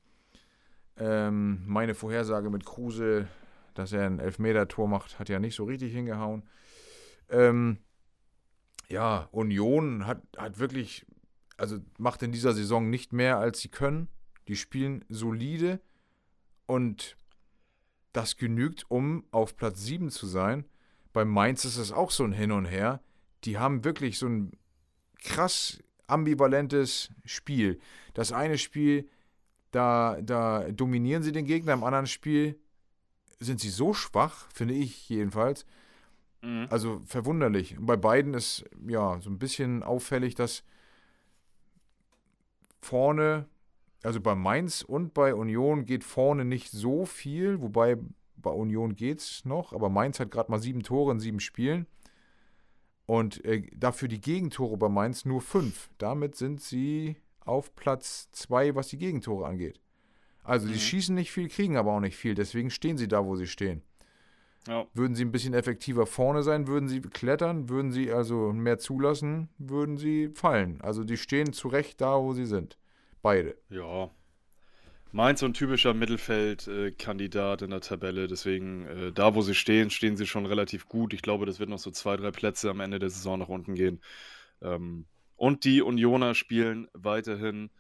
Ähm, 0.99 1.63
meine 1.67 1.95
Vorhersage 1.95 2.51
mit 2.51 2.65
Kruse, 2.65 3.27
dass 3.75 3.93
er 3.93 4.07
ein 4.07 4.21
Elfmeter-Tor 4.21 4.87
macht, 4.87 5.19
hat 5.19 5.29
ja 5.29 5.39
nicht 5.39 5.55
so 5.55 5.65
richtig 5.65 5.93
hingehauen. 5.93 6.43
Ähm, 7.31 7.79
ja, 8.89 9.29
Union 9.33 10.07
hat, 10.07 10.23
hat 10.37 10.59
wirklich, 10.59 11.07
also 11.57 11.79
macht 11.99 12.23
in 12.23 12.33
dieser 12.33 12.53
Saison 12.53 12.89
nicht 12.89 13.13
mehr, 13.13 13.39
als 13.39 13.61
sie 13.61 13.69
können. 13.69 14.09
Die 14.47 14.57
spielen 14.57 15.05
solide 15.09 15.81
und 16.67 17.17
das 18.13 18.37
genügt, 18.37 18.85
um 18.91 19.25
auf 19.31 19.57
Platz 19.57 19.83
7 19.83 20.11
zu 20.11 20.27
sein. 20.27 20.65
Bei 21.13 21.25
Mainz 21.25 21.65
ist 21.65 21.79
es 21.79 21.93
auch 21.93 22.11
so 22.11 22.25
ein 22.25 22.33
Hin 22.33 22.53
und 22.53 22.67
Her. 22.67 23.01
Die 23.45 23.59
haben 23.59 23.85
wirklich 23.85 24.19
so 24.19 24.27
ein 24.27 24.53
krass 25.27 25.79
ambivalentes 26.07 27.11
Spiel. 27.25 27.81
Das 28.15 28.33
eine 28.33 28.59
Spiel, 28.59 29.09
da, 29.73 30.19
da 30.23 30.71
dominieren 30.71 31.23
sie 31.23 31.33
den 31.33 31.45
Gegner, 31.45 31.73
im 31.73 31.85
anderen 31.85 32.07
Spiel 32.07 32.59
sind 33.39 33.61
sie 33.61 33.69
so 33.69 33.93
schwach, 33.93 34.47
finde 34.53 34.75
ich 34.75 35.09
jedenfalls. 35.09 35.67
Mhm. 36.43 36.69
Also 36.71 37.03
verwunderlich. 37.05 37.77
Und 37.77 37.87
bei 37.87 37.97
beiden 37.97 38.35
ist 38.35 38.65
ja 38.89 39.21
so 39.21 39.29
ein 39.29 39.39
bisschen 39.39 39.83
auffällig, 39.83 40.35
dass 40.35 40.63
vorne, 42.81 43.47
also 44.03 44.21
bei 44.21 44.35
Mainz 44.35 44.83
und 44.83 45.13
bei 45.13 45.35
Union 45.35 45.85
geht 45.85 46.05
vorne 46.05 46.45
nicht 46.45 46.71
so 46.71 47.05
viel, 47.05 47.61
wobei 47.61 47.99
bei 48.37 48.51
Union 48.51 48.95
geht 48.95 49.19
es 49.19 49.45
noch, 49.45 49.73
aber 49.73 49.89
Mainz 49.91 50.21
hat 50.21 50.31
gerade 50.31 50.51
mal 50.51 50.61
sieben 50.61 50.83
Tore 50.83 51.13
in 51.13 51.21
sieben 51.21 51.41
Spielen. 51.41 51.87
Und 53.07 53.45
äh, 53.45 53.63
dafür 53.77 54.09
die 54.09 54.21
Gegentore 54.21 54.77
bei 54.77 54.89
Mainz 54.89 55.25
nur 55.25 55.41
fünf. 55.41 55.91
Damit 55.99 56.35
sind 56.35 56.61
sie 56.61 57.17
auf 57.45 57.75
Platz 57.77 58.29
zwei, 58.33 58.75
was 58.75 58.89
die 58.89 58.99
Gegentore 58.99 59.47
angeht. 59.47 59.81
Also, 60.43 60.67
Mhm. 60.67 60.73
sie 60.73 60.81
schießen 60.81 61.15
nicht 61.15 61.31
viel, 61.31 61.49
kriegen 61.49 61.77
aber 61.77 61.93
auch 61.93 62.01
nicht 62.01 62.17
viel. 62.17 62.35
Deswegen 62.35 62.71
stehen 62.71 62.97
sie 62.99 63.09
da, 63.09 63.25
wo 63.25 63.37
sie 63.37 63.47
stehen. 63.47 63.83
Ja. 64.67 64.85
Würden 64.95 65.15
sie 65.15 65.25
ein 65.25 65.31
bisschen 65.31 65.55
effektiver 65.55 66.07
vorne 66.07 66.43
sein, 66.43 66.67
würden 66.67 66.89
sie 66.89 67.01
klettern, 67.01 67.69
würden 67.69 67.93
sie 67.93 68.11
also 68.13 68.53
mehr 68.53 68.79
zulassen, 68.79 69.49
würden 69.59 69.97
sie 69.97 70.29
fallen. 70.35 70.81
Also, 70.81 71.05
die 71.05 71.17
stehen 71.17 71.53
zu 71.53 71.69
Recht 71.69 72.01
da, 72.01 72.21
wo 72.21 72.33
sie 72.33 72.47
sind. 72.47 72.77
Beide. 73.23 73.57
Ja. 73.71 74.11
Mainz 75.13 75.41
so 75.41 75.47
ein 75.47 75.55
typischer 75.55 75.95
Mittelfeldkandidat 75.95 77.63
in 77.63 77.71
der 77.71 77.81
Tabelle, 77.81 78.27
deswegen 78.27 78.87
äh, 78.87 79.13
da, 79.13 79.35
wo 79.35 79.43
sie 79.43 79.55
stehen, 79.55 79.91
stehen 79.91 80.17
sie 80.17 80.27
schon 80.27 80.47
relativ 80.47 80.87
gut. 80.87 81.15
Ich 81.15 81.23
glaube, 81.23 81.47
das 81.47 81.59
wird 81.59 81.71
noch 81.71 81.79
so 81.79 81.91
zwei, 81.91 82.17
drei 82.17 82.31
Plätze 82.31 82.71
am 82.71 82.81
Ende 82.81 82.99
der 82.99 83.11
Saison 83.11 83.39
nach 83.39 83.49
unten 83.49 83.75
gehen. 83.75 84.03
Ähm, 84.61 85.07
und 85.37 85.65
die 85.65 85.83
Unioner 85.83 86.35
spielen 86.35 86.89
weiterhin 86.93 87.71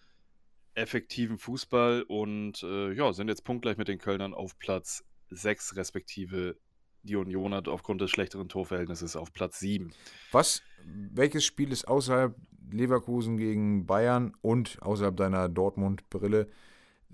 effektiven 0.74 1.39
Fußball 1.39 2.03
und 2.03 2.62
äh, 2.62 2.93
ja, 2.93 3.12
sind 3.12 3.29
jetzt 3.29 3.45
punktgleich 3.45 3.79
mit 3.79 3.89
den 3.89 3.99
Kölnern 3.99 4.35
auf 4.35 4.59
Platz 4.59 5.05
6, 5.31 5.77
respektive 5.77 6.57
die 7.03 7.16
Unioner 7.16 7.62
aufgrund 7.68 8.01
des 8.01 8.11
schlechteren 8.11 8.49
Torverhältnisses 8.49 9.16
auf 9.16 9.33
Platz 9.33 9.59
7. 9.61 9.93
Was, 10.33 10.62
welches 10.85 11.45
Spiel 11.45 11.72
ist 11.72 11.89
außerhalb 11.89 12.37
Leverkusen 12.70 13.37
gegen 13.37 13.87
Bayern 13.87 14.35
und 14.43 14.83
außerhalb 14.83 15.16
deiner 15.16 15.49
Dortmund-Brille 15.49 16.49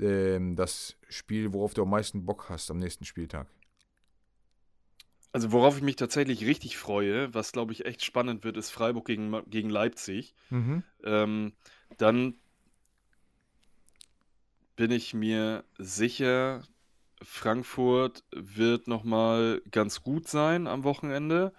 ähm, 0.01 0.57
das 0.57 0.97
Spiel, 1.09 1.53
worauf 1.53 1.74
du 1.74 1.82
am 1.82 1.90
meisten 1.90 2.24
Bock 2.26 2.49
hast 2.49 2.70
am 2.70 2.78
nächsten 2.78 3.05
Spieltag? 3.05 3.49
Also 5.32 5.53
worauf 5.53 5.76
ich 5.76 5.82
mich 5.82 5.97
tatsächlich 5.97 6.45
richtig 6.45 6.76
freue, 6.76 7.32
was 7.34 7.53
glaube 7.53 7.72
ich 7.72 7.86
echt 7.86 8.05
spannend 8.05 8.45
wird, 8.45 8.57
ist 8.57 8.70
Freiburg 8.70 9.07
gegen, 9.07 9.43
gegen 9.51 9.70
Leipzig. 9.70 10.34
Mhm. 10.51 10.84
Ähm, 11.05 11.55
dann 11.99 12.36
bin 14.76 14.90
ich 14.90 15.14
mir 15.14 15.64
sicher, 15.78 16.62
Frankfurt 17.22 18.24
wird 18.34 18.88
nochmal 18.88 19.62
ganz 19.70 20.03
gut 20.03 20.28
sein 20.28 20.66
am 20.66 20.84
Wochenende. 20.84 21.53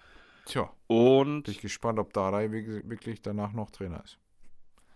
Tja, 0.46 0.70
Und 0.86 1.44
bin 1.44 1.52
ich 1.52 1.60
gespannt, 1.60 1.98
ob 1.98 2.12
Darei 2.12 2.50
wirk- 2.50 2.88
wirklich 2.88 3.22
danach 3.22 3.52
noch 3.52 3.70
Trainer 3.70 4.02
ist. 4.04 4.18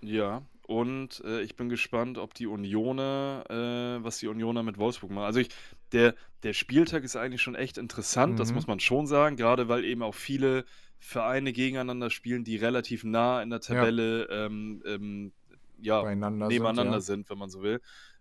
ja, 0.01 0.43
und 0.69 1.23
äh, 1.25 1.41
ich 1.41 1.57
bin 1.57 1.71
gespannt, 1.71 2.19
ob 2.19 2.35
die 2.35 2.47
Unioner, 2.47 3.45
äh, 3.49 4.05
was 4.05 4.19
die 4.19 4.29
Unioner 4.29 4.62
mit 4.62 4.77
Wolfsburg 4.77 5.11
machen. 5.11 5.25
Also 5.25 5.41
ich, 5.41 5.49
der, 5.93 6.14
der 6.43 6.53
Spieltag 6.53 7.05
ist 7.05 7.16
eigentlich 7.16 7.41
schon 7.41 7.55
echt 7.55 7.79
interessant, 7.79 8.39
das 8.39 8.51
Mhm. 8.51 8.55
muss 8.55 8.66
man 8.66 8.79
schon 8.79 9.07
sagen, 9.07 9.37
gerade 9.37 9.69
weil 9.71 9.87
eben 9.87 10.03
auch 10.03 10.14
viele 10.14 10.66
Vereine 10.99 11.55
gegeneinander 11.55 12.11
spielen, 12.11 12.45
die 12.45 12.57
relativ 12.57 13.03
nah 13.03 13.41
in 13.43 13.49
der 13.49 13.61
Tabelle 13.61 14.25
ähm, 14.31 14.83
ähm, 14.85 15.33
ja, 15.81 16.03
nebeneinander 16.05 17.01
sind, 17.01 17.27
sind, 17.27 17.31
wenn 17.31 17.39
man 17.39 17.49
so 17.49 17.62
will. 17.62 17.81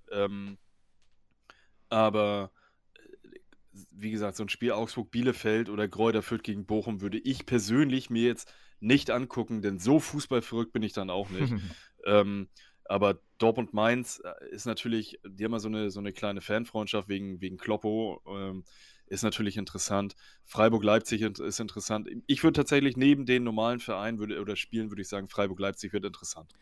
Ähm, 0.09 0.57
aber 1.89 2.51
äh, 2.95 3.79
wie 3.91 4.11
gesagt, 4.11 4.37
so 4.37 4.43
ein 4.43 4.49
Spiel 4.49 4.71
Augsburg-Bielefeld 4.71 5.69
oder 5.69 5.87
Gräuter 5.87 6.21
Fürth 6.21 6.43
gegen 6.43 6.65
Bochum 6.65 7.01
würde 7.01 7.19
ich 7.19 7.45
persönlich 7.45 8.09
mir 8.09 8.23
jetzt 8.23 8.51
nicht 8.79 9.09
angucken, 9.11 9.61
denn 9.61 9.79
so 9.79 9.99
fußballverrückt 9.99 10.71
bin 10.73 10.83
ich 10.83 10.93
dann 10.93 11.09
auch 11.09 11.29
ja. 11.29 11.39
nicht. 11.39 11.55
ähm, 12.07 12.47
aber 12.85 13.19
Dortmund-Mainz 13.37 14.21
äh, 14.23 14.49
ist 14.49 14.65
natürlich, 14.65 15.19
die 15.27 15.43
haben 15.43 15.51
ja 15.51 15.59
so 15.59 15.67
eine, 15.67 15.91
so 15.91 15.99
eine 15.99 16.13
kleine 16.13 16.41
Fanfreundschaft 16.41 17.09
wegen, 17.09 17.41
wegen 17.41 17.57
Kloppo, 17.57 18.21
ähm, 18.27 18.63
ist 19.07 19.23
natürlich 19.23 19.57
interessant. 19.57 20.15
Freiburg-Leipzig 20.45 21.21
ist 21.21 21.59
interessant. 21.59 22.09
Ich 22.27 22.43
würde 22.43 22.57
tatsächlich 22.57 22.97
neben 22.97 23.25
den 23.25 23.43
normalen 23.43 23.79
Vereinen 23.79 24.19
würde, 24.19 24.39
oder 24.41 24.55
Spielen, 24.55 24.89
würde 24.89 25.01
ich 25.01 25.07
sagen, 25.07 25.27
Freiburg-Leipzig 25.29 25.93
wird 25.93 26.05
interessant. 26.05 26.53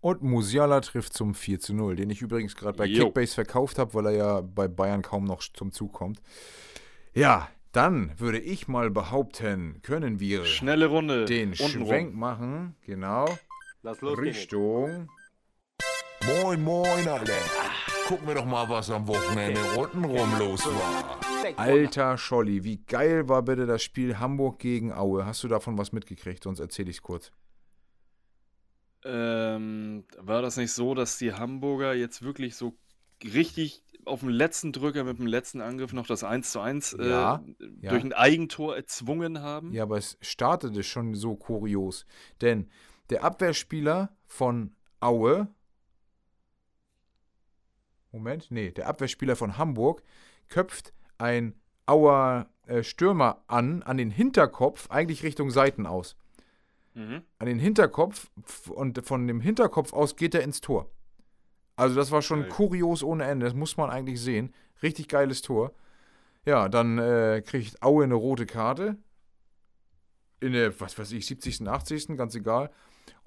Und 0.00 0.22
Musiala 0.22 0.80
trifft 0.80 1.12
zum 1.12 1.34
4 1.34 1.60
zu 1.60 1.74
0, 1.74 1.96
den 1.96 2.08
ich 2.08 2.22
übrigens 2.22 2.56
gerade 2.56 2.76
bei 2.78 2.86
Jo. 2.86 3.04
Kickbase 3.04 3.34
verkauft 3.34 3.78
habe, 3.78 3.92
weil 3.92 4.06
er 4.06 4.12
ja 4.12 4.40
bei 4.40 4.66
Bayern 4.66 5.02
kaum 5.02 5.24
noch 5.24 5.42
zum 5.42 5.72
Zug 5.72 5.92
kommt. 5.92 6.22
Ja, 7.12 7.50
dann 7.72 8.18
würde 8.18 8.40
ich 8.40 8.66
mal 8.66 8.90
behaupten, 8.90 9.80
können 9.82 10.18
wir 10.18 10.46
Schnelle 10.46 10.86
Runde. 10.86 11.26
den 11.26 11.50
untenrum. 11.50 11.86
Schwenk 11.86 12.14
machen. 12.14 12.76
Genau. 12.86 13.26
Lass 13.82 14.02
los, 14.02 14.18
Richtung. 14.18 15.08
Moin, 16.42 16.62
moin, 16.62 17.08
Alter. 17.08 17.32
Gucken 18.06 18.28
wir 18.28 18.34
doch 18.34 18.44
mal, 18.44 18.68
was 18.68 18.90
am 18.90 19.08
Wochenende 19.08 19.60
untenrum 19.74 20.38
los 20.38 20.66
war. 20.66 21.18
Alter 21.56 22.18
Scholli, 22.18 22.62
wie 22.62 22.84
geil 22.84 23.30
war 23.30 23.42
bitte 23.42 23.64
das 23.64 23.82
Spiel 23.82 24.18
Hamburg 24.18 24.58
gegen 24.58 24.92
Aue? 24.92 25.24
Hast 25.24 25.42
du 25.44 25.48
davon 25.48 25.78
was 25.78 25.92
mitgekriegt? 25.92 26.44
Sonst 26.44 26.60
erzähle 26.60 26.90
ich 26.90 26.96
es 26.96 27.02
kurz. 27.02 27.32
Ähm, 29.02 30.04
war 30.18 30.42
das 30.42 30.58
nicht 30.58 30.72
so, 30.72 30.94
dass 30.94 31.16
die 31.16 31.32
Hamburger 31.32 31.94
jetzt 31.94 32.20
wirklich 32.20 32.56
so 32.56 32.76
richtig 33.24 33.82
auf 34.04 34.20
dem 34.20 34.28
letzten 34.28 34.72
Drücker 34.72 35.04
mit 35.04 35.18
dem 35.18 35.26
letzten 35.26 35.62
Angriff 35.62 35.94
noch 35.94 36.06
das 36.06 36.22
1 36.22 36.52
zu 36.52 36.60
1 36.60 36.94
äh, 36.94 37.08
Ja, 37.08 37.44
ja. 37.80 37.90
durch 37.90 38.04
ein 38.04 38.12
Eigentor 38.12 38.76
erzwungen 38.76 39.40
haben? 39.40 39.72
Ja, 39.72 39.84
aber 39.84 39.96
es 39.96 40.18
startete 40.20 40.82
schon 40.82 41.14
so 41.14 41.34
kurios. 41.36 42.04
Denn 42.42 42.68
der 43.10 43.24
Abwehrspieler 43.24 44.10
von 44.26 44.74
Aue. 45.00 45.48
Moment, 48.12 48.50
nee, 48.50 48.70
der 48.70 48.88
Abwehrspieler 48.88 49.36
von 49.36 49.58
Hamburg 49.58 50.02
köpft 50.48 50.92
ein 51.18 51.54
Auer 51.86 52.48
äh, 52.66 52.82
Stürmer 52.82 53.42
an, 53.48 53.82
an 53.82 53.96
den 53.96 54.10
Hinterkopf, 54.10 54.90
eigentlich 54.90 55.22
Richtung 55.22 55.50
Seiten 55.50 55.86
aus. 55.86 56.16
Mhm. 56.94 57.22
An 57.38 57.46
den 57.46 57.58
Hinterkopf 57.58 58.30
und 58.68 59.04
von 59.04 59.26
dem 59.26 59.40
Hinterkopf 59.40 59.92
aus 59.92 60.16
geht 60.16 60.34
er 60.34 60.42
ins 60.42 60.60
Tor. 60.60 60.90
Also 61.76 61.96
das 61.96 62.10
war 62.10 62.22
schon 62.22 62.42
Geil. 62.42 62.50
kurios 62.50 63.02
ohne 63.02 63.24
Ende, 63.24 63.46
das 63.46 63.54
muss 63.54 63.76
man 63.76 63.90
eigentlich 63.90 64.20
sehen. 64.20 64.52
Richtig 64.82 65.08
geiles 65.08 65.42
Tor. 65.42 65.72
Ja, 66.44 66.68
dann 66.68 66.98
äh, 66.98 67.42
kriegt 67.44 67.82
Aue 67.82 68.04
eine 68.04 68.14
rote 68.14 68.46
Karte. 68.46 68.96
In 70.40 70.52
der, 70.52 70.78
was 70.80 70.98
weiß 70.98 71.12
ich, 71.12 71.26
70., 71.26 71.68
80., 71.68 72.16
ganz 72.16 72.34
egal. 72.34 72.70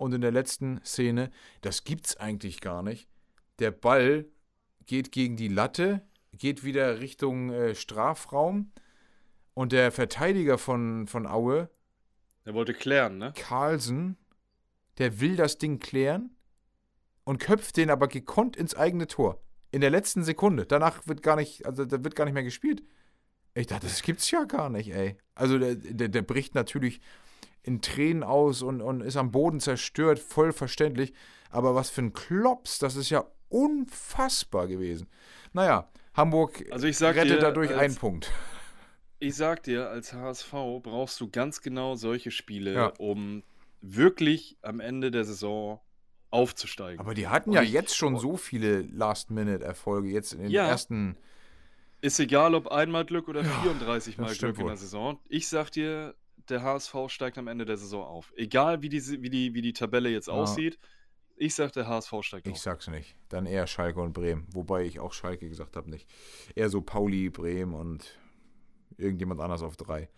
Und 0.03 0.11
in 0.11 0.19
der 0.19 0.33
letzten 0.33 0.81
Szene, 0.83 1.31
das 1.61 1.85
gibt's 1.85 2.17
eigentlich 2.17 2.59
gar 2.59 2.83
nicht. 2.83 3.07
Der 3.59 3.71
Ball 3.71 4.25
geht 4.85 5.13
gegen 5.13 5.37
die 5.37 5.47
Latte, 5.47 6.05
geht 6.33 6.65
wieder 6.65 6.99
Richtung 6.99 7.51
äh, 7.51 7.73
Strafraum. 7.73 8.73
Und 9.53 9.71
der 9.71 9.93
Verteidiger 9.93 10.57
von, 10.57 11.07
von 11.07 11.25
Aue, 11.25 11.69
Er 12.43 12.53
wollte 12.53 12.73
klären, 12.73 13.17
ne? 13.17 13.31
Carlsen, 13.37 14.17
der 14.97 15.21
will 15.21 15.37
das 15.37 15.57
Ding 15.57 15.79
klären 15.79 16.35
und 17.23 17.39
köpft 17.39 17.77
den 17.77 17.89
aber 17.89 18.09
gekonnt 18.09 18.57
ins 18.57 18.75
eigene 18.75 19.07
Tor. 19.07 19.41
In 19.71 19.79
der 19.79 19.89
letzten 19.89 20.25
Sekunde. 20.25 20.65
Danach 20.65 21.07
wird 21.07 21.23
gar 21.23 21.37
nicht, 21.37 21.65
also 21.65 21.85
da 21.85 22.03
wird 22.03 22.17
gar 22.17 22.25
nicht 22.25 22.33
mehr 22.33 22.43
gespielt. 22.43 22.83
Ich 23.53 23.67
dachte, 23.67 23.87
das 23.87 24.01
gibt's 24.01 24.29
ja 24.31 24.43
gar 24.43 24.69
nicht, 24.69 24.93
ey. 24.93 25.15
Also 25.33 25.57
der, 25.57 25.75
der, 25.75 26.09
der 26.09 26.21
bricht 26.23 26.55
natürlich 26.55 26.99
in 27.63 27.81
Tränen 27.81 28.23
aus 28.23 28.61
und, 28.61 28.81
und 28.81 29.01
ist 29.01 29.17
am 29.17 29.31
Boden 29.31 29.59
zerstört, 29.59 30.19
voll 30.19 30.51
verständlich. 30.51 31.13
Aber 31.49 31.75
was 31.75 31.89
für 31.89 32.01
ein 32.01 32.13
Klops, 32.13 32.79
das 32.79 32.95
ist 32.95 33.09
ja 33.09 33.25
unfassbar 33.49 34.67
gewesen. 34.67 35.07
Naja, 35.53 35.89
Hamburg 36.13 36.65
Also 36.71 36.87
rettet 36.87 37.29
dir, 37.31 37.39
dadurch 37.39 37.71
als- 37.71 37.79
einen 37.79 37.95
Punkt. 37.95 38.31
Ich 39.19 39.35
sag 39.35 39.63
dir, 39.63 39.89
als 39.89 40.11
HSV 40.13 40.51
brauchst 40.81 41.21
du 41.21 41.29
ganz 41.29 41.61
genau 41.61 41.95
solche 41.95 42.29
Spiele, 42.31 42.73
Ja. 42.73 42.87
um 42.97 43.43
wirklich 43.81 44.57
am 44.61 44.79
Ende 44.81 45.11
der 45.11 45.23
Saison 45.23 45.79
aufzusteigen. 46.29 46.99
Aber 46.99 47.13
die 47.13 47.27
hatten 47.27 47.51
Und 47.51 47.55
ja 47.55 47.61
jetzt 47.61 47.95
schon 47.95 48.17
so 48.17 48.35
viele 48.35 48.81
Last-Minute-Erfolge, 48.81 50.09
jetzt 50.09 50.33
in 50.33 50.41
den 50.41 50.51
Ja. 50.51 50.67
ersten 50.67 51.15
Ist 52.01 52.19
egal, 52.19 52.53
ob 52.53 52.67
einmal 52.67 53.05
Glück 53.05 53.29
oder 53.29 53.45
34 53.45 54.17
Mal 54.17 54.27
das 54.27 54.37
Glück 54.39 54.59
in 54.59 54.67
der 54.67 54.75
Saison. 54.75 55.19
Ich 55.29 55.47
sag 55.47 55.69
dir, 55.71 56.15
der 56.49 56.61
HSV 56.63 56.95
steigt 57.07 57.37
am 57.37 57.47
Ende 57.47 57.65
der 57.65 57.77
Saison 57.77 58.03
auf. 58.05 58.33
Egal 58.35 58.81
wie 58.81 58.89
die, 58.89 59.01
wie 59.21 59.29
die, 59.29 59.53
wie 59.53 59.61
die 59.61 59.73
Tabelle 59.73 60.09
jetzt 60.09 60.27
Ja. 60.27 60.33
aussieht, 60.33 60.77
Ich 61.35 61.55
sag, 61.55 61.71
der 61.73 61.87
HSV 61.87 62.13
steigt 62.21 62.47
Ich 62.47 62.53
auf. 62.53 62.59
sag's 62.59 62.87
nicht. 62.87 63.15
Dann 63.29 63.47
eher 63.47 63.65
Schalke 63.65 63.99
und 63.99 64.13
Bremen. 64.13 64.45
Wobei 64.53 64.83
ich 64.83 64.99
auch 64.99 65.13
Schalke 65.13 65.49
gesagt 65.49 65.75
habe, 65.75 65.89
nicht. 65.89 66.07
Eher 66.53 66.69
so 66.69 66.81
Pauli, 66.81 67.29
Bremen 67.31 67.73
und 67.73 68.05
irgendjemand 68.97 69.41
anders 69.41 69.63
auf 69.63 69.75
drei. 69.75 70.09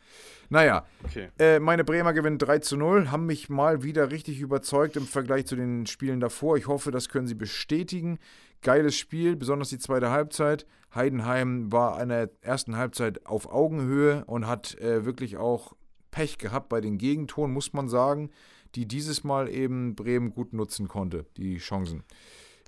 Naja, 0.49 0.86
Okay. 1.05 1.30
äh, 1.39 1.59
meine 1.59 1.86
Bremer 1.86 2.11
gewinnen 2.11 2.38
3 2.38 2.59
zu 2.59 2.76
0, 2.76 3.11
haben 3.11 3.26
mich 3.26 3.47
mal 3.49 3.82
wieder 3.84 4.11
richtig 4.11 4.41
überzeugt 4.41 4.97
im 4.97 5.05
Vergleich 5.07 5.45
zu 5.47 5.55
den 5.55 5.86
Spielen 5.86 6.20
davor. 6.20 6.57
Ich 6.57 6.68
hoffe, 6.68 6.91
das 6.91 7.07
können 7.07 7.28
sie 7.28 7.34
bestätigen. 7.36 8.20
Geiles 8.61 8.97
Spiel, 8.97 9.38
besonders 9.38 9.70
die 9.70 9.80
zweite 9.80 10.09
Halbzeit. 10.09 10.66
Heidenheim 10.93 11.72
war 11.72 12.01
in 12.01 12.09
der 12.09 12.30
ersten 12.41 12.76
Halbzeit 12.76 13.26
auf 13.26 13.49
Augenhöhe 13.49 14.26
und 14.26 14.47
hat 14.47 14.76
äh, 14.80 15.05
wirklich 15.05 15.38
auch 15.38 15.74
Pech 16.16 16.38
gehabt 16.38 16.70
bei 16.70 16.80
den 16.80 16.97
Gegentoren, 16.97 17.51
muss 17.51 17.74
man 17.74 17.89
sagen, 17.89 18.32
die 18.76 18.88
dieses 18.88 19.26
Mal 19.26 19.49
eben 19.49 19.95
Bremen 19.95 20.32
gut 20.32 20.53
nutzen 20.53 20.88
konnte, 20.88 21.26
die 21.36 21.57
Chancen. 21.57 22.05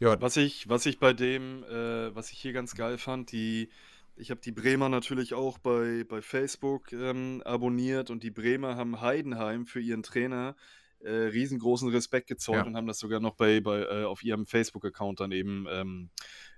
Ja, 0.02 0.20
Was 0.20 0.36
ich, 0.36 0.68
was 0.68 0.86
ich 0.86 1.00
bei 1.00 1.14
dem, 1.14 1.64
äh, 1.64 2.14
was 2.14 2.32
ich 2.34 2.40
hier 2.40 2.52
ganz 2.52 2.76
geil 2.76 2.98
fand, 2.98 3.32
die, 3.32 3.70
ich 4.18 4.32
habe 4.32 4.42
die 4.42 4.52
Bremer 4.52 4.90
natürlich 4.90 5.34
auch 5.34 5.60
bei, 5.60 6.04
bei 6.10 6.22
Facebook 6.22 6.92
ähm, 6.92 7.42
abonniert 7.46 8.10
und 8.10 8.22
die 8.22 8.32
Bremer 8.32 8.76
haben 8.76 9.00
Heidenheim 9.00 9.66
für 9.66 9.80
ihren 9.80 10.04
Trainer 10.04 10.58
äh, 11.00 11.10
riesengroßen 11.12 11.88
Respekt 11.90 12.28
gezollt 12.28 12.58
Ja. 12.60 12.66
und 12.66 12.76
haben 12.76 12.88
das 12.88 13.00
sogar 13.00 13.22
noch 13.22 13.36
bei, 13.36 13.62
bei 13.62 13.80
äh, 13.82 14.04
auf 14.04 14.24
ihrem 14.24 14.46
Facebook-Account 14.46 15.22
dann 15.22 15.32
eben 15.32 15.68
ähm, 15.72 16.10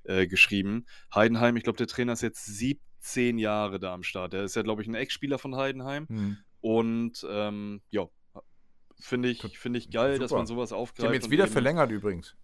äh, 0.05 0.25
geschrieben. 0.25 0.87
Heidenheim, 1.13 1.55
ich 1.55 1.63
glaube, 1.63 1.77
der 1.77 1.87
Trainer 1.87 2.13
ist 2.13 2.23
jetzt 2.23 2.45
17 2.45 3.37
Jahre 3.37 3.79
da 3.79 3.93
am 3.93 4.01
Start. 4.01 4.33
Der 4.33 4.43
ist 4.43 4.55
ja, 4.55 4.63
glaube 4.63 4.81
ich, 4.81 4.87
ein 4.87 4.95
Ex-Spieler 4.95 5.37
von 5.37 5.55
Heidenheim. 5.55 6.07
hm. 6.07 6.37
Und 6.61 7.25
ähm, 7.29 7.81
ja, 7.89 8.07
finde 8.99 9.29
ich, 9.29 9.41
finde 9.57 9.79
ich 9.79 9.91
geil, 9.91 10.19
dass 10.19 10.29
Super. 10.29 10.39
man 10.39 10.47
sowas 10.47 10.69
die 10.69 10.75
aufgreift. 10.75 11.07
haben 11.07 11.13
jetzt 11.13 11.29
wieder 11.29 11.45
eben- 11.45 11.53
verlängert 11.53 11.91
übrigens. 11.91 12.35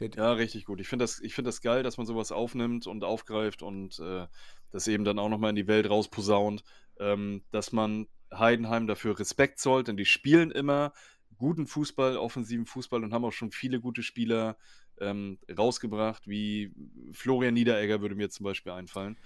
Der, 0.00 0.10
ja, 0.10 0.32
richtig 0.32 0.64
gut. 0.64 0.80
Ich 0.80 0.88
finde 0.88 1.04
das, 1.04 1.20
ich 1.20 1.34
find 1.34 1.46
das 1.46 1.60
geil, 1.60 1.82
dass 1.82 1.96
man 1.98 2.06
sowas 2.06 2.32
aufnimmt 2.32 2.86
und 2.86 3.04
aufgreift 3.04 3.62
und 3.62 3.98
äh, 4.00 4.26
das 4.70 4.88
eben 4.88 5.04
dann 5.04 5.18
auch 5.18 5.28
nochmal 5.28 5.50
in 5.50 5.56
die 5.56 5.68
Welt 5.68 5.88
rausposaunt, 5.88 6.64
ähm, 6.98 7.44
dass 7.50 7.72
man 7.72 8.08
Heidenheim 8.32 8.86
dafür 8.86 9.18
Respekt 9.18 9.58
zollt, 9.58 9.88
denn 9.88 9.98
die 9.98 10.06
spielen 10.06 10.50
immer 10.50 10.92
guten 11.36 11.66
Fußball, 11.66 12.16
offensiven 12.16 12.66
Fußball 12.66 13.04
und 13.04 13.12
haben 13.12 13.24
auch 13.24 13.32
schon 13.32 13.50
viele 13.50 13.80
gute 13.80 14.02
Spieler 14.02 14.56
ähm, 14.98 15.38
rausgebracht, 15.56 16.26
wie 16.26 16.72
Florian 17.12 17.54
Niederegger 17.54 18.00
würde 18.00 18.14
mir 18.14 18.30
zum 18.30 18.44
Beispiel 18.44 18.72
einfallen. 18.72 19.18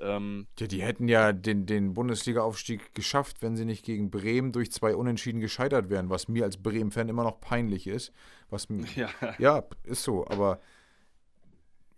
Ähm, 0.00 0.46
Ja, 0.58 0.66
die 0.66 0.82
hätten 0.82 1.08
ja 1.08 1.32
den, 1.32 1.66
den 1.66 1.94
Bundesliga-Aufstieg 1.94 2.94
geschafft, 2.94 3.42
wenn 3.42 3.56
sie 3.56 3.64
nicht 3.64 3.84
gegen 3.84 4.10
Bremen 4.10 4.52
durch 4.52 4.72
zwei 4.72 4.94
Unentschieden 4.94 5.40
gescheitert 5.40 5.90
wären, 5.90 6.10
was 6.10 6.28
mir 6.28 6.44
als 6.44 6.56
Bremen-Fan 6.56 7.08
immer 7.08 7.24
noch 7.24 7.40
peinlich 7.40 7.86
ist. 7.86 8.12
Was, 8.50 8.66
ja, 8.96 9.08
ja, 9.38 9.64
ist 9.84 10.02
so, 10.02 10.26
aber 10.26 10.60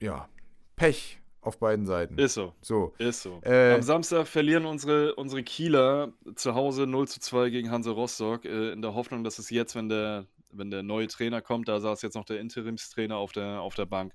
ja, 0.00 0.28
Pech 0.76 1.20
auf 1.40 1.58
beiden 1.58 1.86
Seiten. 1.86 2.18
ist 2.18 2.34
so. 2.34 2.54
so, 2.60 2.92
Ist 2.98 3.22
so. 3.22 3.40
Äh, 3.42 3.74
Am 3.74 3.82
Samstag 3.82 4.26
verlieren 4.26 4.66
unsere, 4.66 5.14
unsere 5.14 5.44
Kieler 5.44 6.12
zu 6.34 6.54
Hause 6.54 6.86
0 6.86 7.06
zu 7.06 7.20
2 7.20 7.50
gegen 7.50 7.70
Hansa 7.70 7.92
Rostock, 7.92 8.44
äh, 8.44 8.72
in 8.72 8.82
der 8.82 8.94
Hoffnung, 8.94 9.22
dass 9.22 9.38
es 9.38 9.50
jetzt, 9.50 9.76
wenn 9.76 9.88
der, 9.88 10.26
wenn 10.50 10.70
der 10.70 10.82
neue 10.82 11.06
Trainer 11.06 11.40
kommt, 11.40 11.68
da 11.68 11.78
saß 11.78 12.02
jetzt 12.02 12.14
noch 12.14 12.24
der 12.24 12.40
Interimstrainer 12.40 13.16
auf 13.16 13.30
der, 13.32 13.60
auf 13.60 13.74
der 13.74 13.86
Bank, 13.86 14.12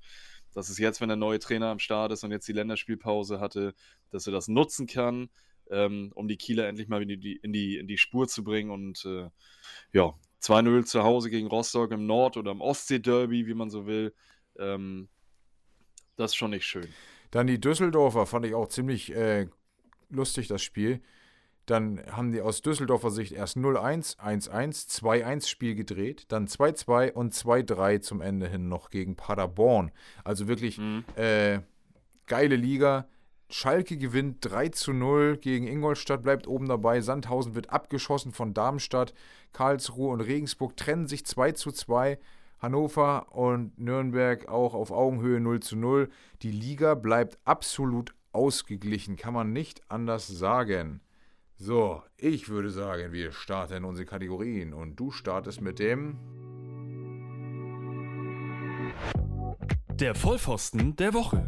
dass 0.54 0.70
es 0.70 0.78
jetzt, 0.78 1.02
wenn 1.02 1.10
der 1.10 1.18
neue 1.18 1.40
Trainer 1.40 1.68
am 1.68 1.80
Start 1.80 2.12
ist 2.12 2.24
und 2.24 2.32
jetzt 2.32 2.48
die 2.48 2.54
Länderspielpause 2.54 3.40
hatte, 3.40 3.74
dass 4.10 4.28
er 4.28 4.34
das 4.34 4.48
nutzen 4.48 4.88
kann, 4.88 5.30
ähm, 5.70 6.12
um 6.16 6.28
die 6.28 6.38
Kieler 6.38 6.68
endlich 6.68 6.88
mal 6.88 7.02
in 7.02 7.08
die, 7.20 7.36
in 7.38 7.54
die, 7.54 7.78
in 7.78 7.88
die 7.88 7.98
Spur 7.98 8.28
zu 8.28 8.44
bringen 8.44 8.72
und 8.72 9.06
äh, 9.06 9.30
ja, 9.94 10.14
2-0 10.42 10.86
zu 10.86 11.04
Hause 11.04 11.30
gegen 11.30 11.48
Rostock 11.48 11.92
im 11.92 12.06
Nord- 12.06 12.38
oder 12.38 12.52
im 12.52 12.62
Ostsee-Derby, 12.62 13.48
wie 13.48 13.54
man 13.54 13.70
so 13.70 13.86
will. 13.86 14.14
Ähm, 14.58 15.08
das 16.16 16.32
ist 16.32 16.36
schon 16.36 16.52
nicht 16.52 16.66
schön. 16.66 16.88
Dann 17.32 17.48
die 17.48 17.60
Düsseldorfer 17.60 18.26
fand 18.26 18.46
ich 18.46 18.54
auch 18.54 18.68
ziemlich 18.68 19.16
äh, 19.16 19.48
lustig, 20.10 20.48
das 20.48 20.62
Spiel. 20.62 21.02
Dann 21.66 22.02
haben 22.12 22.32
die 22.32 22.42
aus 22.42 22.62
Düsseldorfer 22.62 23.12
Sicht 23.12 23.34
erst 23.34 23.56
0-1, 23.56 24.18
1-1, 24.18 24.90
2-1 24.90 25.48
Spiel 25.48 25.76
gedreht, 25.76 26.26
dann 26.30 26.48
2-2 26.48 27.14
und 27.14 27.34
2-3 27.34 28.02
zum 28.02 28.22
Ende 28.22 28.48
hin 28.48 28.68
noch 28.68 28.90
gegen 28.90 29.16
Paderborn. 29.16 29.92
Also 30.24 30.48
wirklich 30.48 30.80
Mhm. 30.80 31.04
äh, 31.16 31.60
geile 32.28 32.56
Liga. 32.56 33.08
Schalke 33.50 33.98
gewinnt 33.98 34.38
3 34.42 34.70
zu 34.70 34.94
0 34.94 35.38
gegen 35.38 35.68
Ingolstadt, 35.68 36.24
bleibt 36.24 36.48
oben 36.48 36.68
dabei. 36.68 37.02
Sandhausen 37.02 37.54
wird 37.54 37.70
abgeschossen 37.70 38.32
von 38.32 38.54
Darmstadt. 38.54 39.14
Karlsruhe 39.52 40.12
und 40.14 40.22
Regensburg 40.22 40.78
trennen 40.78 41.08
sich 41.08 41.26
2 41.26 41.52
zu 41.52 41.72
2. 41.72 42.18
Hannover 42.60 43.36
und 43.36 43.78
Nürnberg 43.78 44.48
auch 44.48 44.74
auf 44.74 44.92
Augenhöhe 44.92 45.40
0 45.40 45.60
zu 45.62 45.76
0. 45.76 46.10
Die 46.44 46.52
Liga 46.52 46.96
bleibt 46.96 47.40
absolut 47.44 48.14
ausgeglichen, 48.32 49.18
kann 49.18 49.34
man 49.34 49.52
nicht 49.52 49.82
anders 49.90 50.28
sagen. 50.28 51.02
So, 51.64 52.02
ich 52.18 52.50
würde 52.50 52.72
sagen, 52.72 53.14
wir 53.14 53.32
starten 53.32 53.86
unsere 53.86 54.08
Kategorien 54.08 54.74
und 54.74 54.96
du 54.96 55.12
startest 55.12 55.62
mit 55.62 55.78
dem. 55.78 56.18
Der 59.94 60.16
Vollpfosten 60.16 60.96
der 60.96 61.14
Woche. 61.14 61.48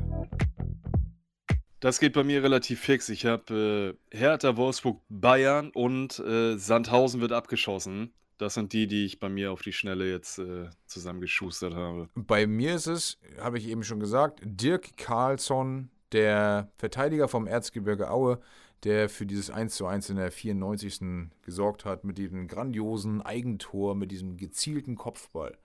Das 1.80 2.00
geht 2.00 2.14
bei 2.14 2.24
mir 2.24 2.44
relativ 2.44 2.82
fix. 2.82 3.10
Ich 3.10 3.26
habe 3.26 3.98
äh, 4.14 4.16
Hertha, 4.16 4.56
Wolfsburg, 4.56 5.02
Bayern 5.10 5.72
und 5.72 6.20
äh, 6.20 6.60
Sandhausen 6.60 7.20
wird 7.20 7.32
abgeschossen. 7.32 8.14
Das 8.38 8.54
sind 8.54 8.72
die, 8.72 8.86
die 8.86 9.06
ich 9.06 9.20
bei 9.20 9.30
mir 9.30 9.52
auf 9.52 9.64
die 9.64 9.74
Schnelle 9.74 10.08
jetzt 10.08 10.38
äh, 10.38 10.70
zusammengeschustert 10.86 11.74
habe. 11.74 12.08
Bei 12.14 12.46
mir 12.46 12.76
ist 12.76 12.86
es, 12.86 13.18
habe 13.40 13.58
ich 13.58 13.68
eben 13.68 13.84
schon 13.84 14.00
gesagt, 14.00 14.42
Dirk 14.44 14.96
Karlsson, 14.96 15.90
der 16.12 16.72
Verteidiger 16.76 17.28
vom 17.28 17.48
Erzgebirge 17.48 18.12
Aue, 18.12 18.40
der 18.84 19.10
für 19.10 19.26
dieses 19.26 19.50
1 19.50 19.76
zu 19.76 19.86
1 19.88 20.10
in 20.10 20.18
der 20.18 20.32
94. 20.32 21.00
gesorgt 21.42 21.86
hat, 21.86 22.04
mit 22.04 22.18
diesem 22.18 22.48
grandiosen 22.48 23.22
Eigentor, 23.22 23.96
mit 23.96 24.12
diesem 24.12 24.38
gezielten 24.38 24.96
Kopfball. 24.96 25.58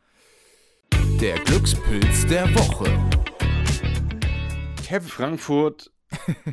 Der 1.21 1.39
Glückspilz 1.41 2.27
der 2.27 2.47
Woche. 2.55 2.87
Kevin, 4.87 5.09
Frankfurt. 5.09 5.91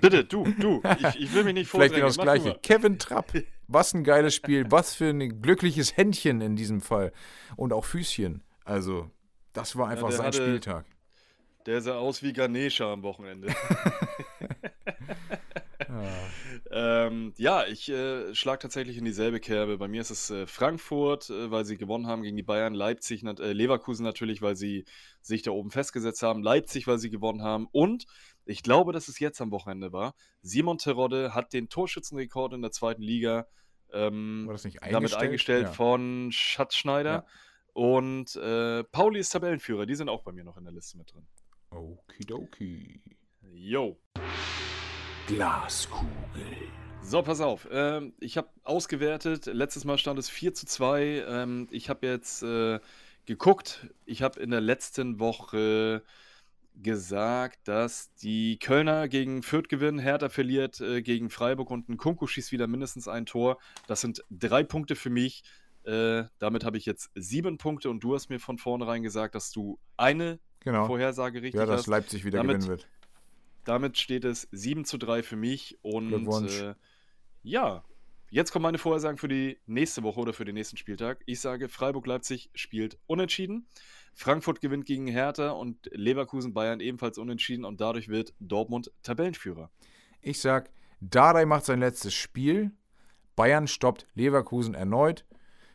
Bitte, 0.02 0.26
du, 0.26 0.44
du. 0.60 0.82
Ich, 1.00 1.22
ich 1.22 1.34
will 1.34 1.44
mich 1.46 1.54
nicht 1.54 1.70
vielleicht 1.70 1.94
vordrängen. 1.96 1.96
genau 1.96 2.08
das 2.08 2.18
Gleiche. 2.18 2.60
Kevin 2.62 3.00
Trapp, 3.00 3.32
was 3.68 3.94
ein 3.94 4.04
geiles 4.04 4.34
Spiel, 4.36 4.66
was 4.70 4.96
für 4.96 5.06
ein 5.10 5.42
glückliches 5.42 5.96
Händchen 5.96 6.42
in 6.42 6.56
diesem 6.56 6.82
Fall. 6.82 7.14
Und 7.56 7.72
auch 7.72 7.86
Füßchen. 7.86 8.44
Also, 8.66 9.10
das 9.54 9.78
war 9.78 9.88
einfach 9.90 10.10
der 10.10 10.18
sein 10.18 10.26
hatte- 10.28 10.38
Spieltag. 10.44 10.86
Der 11.66 11.82
sah 11.82 11.96
aus 11.98 12.22
wie 12.22 12.34
Ganesha 12.34 12.92
am 12.92 13.02
Wochenende. 13.04 13.48
ähm, 16.72 17.34
ja, 17.38 17.66
ich 17.66 17.90
äh, 17.90 18.34
schlage 18.34 18.60
tatsächlich 18.60 18.98
in 18.98 19.06
dieselbe 19.06 19.40
Kerbe. 19.40 19.78
Bei 19.78 19.88
mir 19.88 20.02
ist 20.02 20.10
es 20.10 20.30
äh, 20.30 20.48
Frankfurt, 20.48 21.30
äh, 21.30 21.52
weil 21.52 21.66
sie 21.66 21.78
gewonnen 21.78 22.08
haben 22.08 22.24
gegen 22.24 22.38
die 22.38 22.44
Bayern, 22.44 22.74
Leipzig, 22.74 23.24
nat 23.24 23.40
äh, 23.40 23.54
Leverkusen 23.54 24.04
natürlich, 24.04 24.42
weil 24.42 24.56
sie 24.56 24.86
sich 25.22 25.42
da 25.42 25.52
oben 25.52 25.72
festgesetzt 25.72 26.24
haben, 26.24 26.42
Leipzig, 26.44 26.88
weil 26.88 26.98
sie 26.98 27.10
gewonnen 27.10 27.44
haben 27.44 27.68
und 27.72 28.06
ich 28.46 28.62
glaube, 28.64 28.94
dass 28.94 29.08
es 29.08 29.20
jetzt 29.20 29.42
am 29.42 29.52
Wochenende 29.52 29.92
war. 29.92 30.14
Simon 30.42 30.78
Terodde 30.78 31.34
hat 31.34 31.54
den 31.54 31.68
Torschützenrekord 31.70 32.54
in 32.54 32.62
der 32.62 32.72
zweiten 32.72 33.02
Liga 33.02 33.48
ähm, 33.92 34.46
nicht 34.46 34.78
damit 34.82 34.84
eingestellt? 34.84 35.22
eingestellt 35.24 35.66
Ja. 35.68 35.72
von 35.72 36.32
Schatzschneider. 36.32 37.12
Ja. 37.12 37.26
Und 37.74 38.36
äh, 38.38 38.84
Pauli 38.86 39.20
ist 39.20 39.30
Tabellenführer, 39.32 39.86
die 39.86 39.96
sind 39.96 40.10
auch 40.10 40.24
bei 40.24 40.32
mir 40.32 40.44
noch 40.44 40.58
in 40.58 40.64
der 40.64 40.74
Liste 40.74 40.98
mit 40.98 41.12
drin. 41.12 41.28
Okidoki. 41.72 43.02
Yo. 43.52 43.98
Glaskugel. 45.28 46.08
So, 47.02 47.22
pass 47.22 47.42
auf. 47.42 47.68
Ähm, 47.72 48.14
ich 48.20 48.38
habe 48.38 48.50
ausgewertet. 48.64 49.46
Letztes 49.48 49.86
Mal 49.86 49.98
stand 49.98 50.20
es 50.20 50.30
4 50.30 50.54
zu 50.54 50.66
2. 50.66 51.24
Ähm, 51.28 51.68
ich 51.72 51.90
habe 51.90 52.06
jetzt 52.08 52.44
äh, 52.44 52.80
geguckt. 53.26 53.88
Ich 54.06 54.22
habe 54.22 54.40
in 54.40 54.52
der 54.52 54.62
letzten 54.62 55.20
Woche 55.20 56.04
gesagt, 56.76 57.68
dass 57.68 58.14
die 58.16 58.60
Kölner 58.60 59.08
gegen 59.08 59.42
Fürth 59.44 59.70
gewinnen, 59.70 59.98
Hertha 59.98 60.30
verliert 60.30 60.82
äh, 60.82 61.02
gegen 61.02 61.30
Freiburg 61.30 61.72
und 61.72 61.88
ein 61.90 61.98
Kunku 61.98 62.28
schießt 62.28 62.52
wieder 62.52 62.68
mindestens 62.68 63.08
ein 63.08 63.26
Tor. 63.26 63.58
Das 63.88 64.02
sind 64.02 64.24
drei 64.30 64.64
Punkte 64.64 64.96
für 64.96 65.10
mich. 65.10 65.44
Äh, 65.86 66.24
damit 66.40 66.66
habe 66.66 66.78
ich 66.78 66.86
jetzt 66.86 67.12
sieben 67.16 67.58
Punkte 67.58 67.90
und 67.90 68.04
du 68.04 68.14
hast 68.16 68.30
mir 68.30 68.40
von 68.40 68.58
vornherein 68.58 69.04
gesagt, 69.04 69.36
dass 69.36 69.52
du 69.52 69.80
eine 69.98 70.40
Genau. 70.62 70.88
Vorhersage 70.88 71.44
richtig 71.44 71.60
Ja, 71.60 71.68
dass 71.68 71.82
hast. 71.82 71.88
Leipzig 71.88 72.26
wieder 72.26 72.40
Damit- 72.40 72.58
gewinnen 72.58 72.70
wird. 72.70 72.88
Damit 73.66 73.98
steht 73.98 74.24
es 74.24 74.48
7 74.52 74.86
zu 74.86 74.98
3 74.98 75.24
für 75.24 75.36
mich. 75.36 75.78
Und 75.82 76.50
äh, 76.50 76.76
ja, 77.44 77.84
jetzt 78.30 78.52
kommen 78.52 78.64
meine 78.64 78.78
Vorhersagen 78.78 79.18
für 79.18 79.28
die 79.28 79.58
nächste 79.66 80.04
Woche 80.04 80.20
oder 80.20 80.34
für 80.34 80.46
den 80.46 80.56
nächsten 80.56 80.78
Spieltag. 80.78 81.22
Ich 81.26 81.42
sage, 81.42 81.68
Freiburg-Leipzig 81.68 82.52
spielt 82.54 82.98
unentschieden. 83.08 83.68
Frankfurt 84.14 84.62
gewinnt 84.62 84.86
gegen 84.86 85.08
Hertha 85.08 85.50
und 85.50 85.90
Leverkusen-Bayern 85.92 86.80
ebenfalls 86.80 87.18
unentschieden 87.18 87.66
und 87.66 87.82
dadurch 87.82 88.08
wird 88.08 88.34
Dortmund 88.40 88.92
Tabellenführer. 89.04 89.70
Ich 90.22 90.40
sag, 90.40 90.70
Dardai 91.02 91.46
macht 91.46 91.66
sein 91.66 91.80
letztes 91.80 92.14
Spiel. 92.14 92.72
Bayern 93.36 93.68
stoppt 93.68 94.08
Leverkusen 94.14 94.74
erneut. 94.74 95.26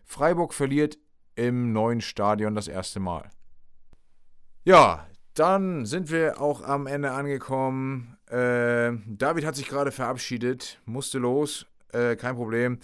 Freiburg 0.05 0.55
verliert 0.55 0.99
im 1.35 1.73
neuen 1.73 2.01
Stadion 2.01 2.55
das 2.55 2.69
erste 2.69 3.01
Mal. 3.01 3.31
Ja, 4.65 5.07
dann 5.41 5.87
sind 5.87 6.11
wir 6.11 6.39
auch 6.39 6.61
am 6.61 6.87
Ende 6.87 7.13
angekommen. 7.13 8.19
Äh, 8.27 8.93
David 9.07 9.47
hat 9.47 9.57
sich 9.57 9.69
gerade 9.69 9.91
verabschiedet, 9.91 10.79
musste 10.85 11.19
los, 11.19 11.65
äh, 11.93 12.15
kein 12.15 12.37
Problem. 12.37 12.79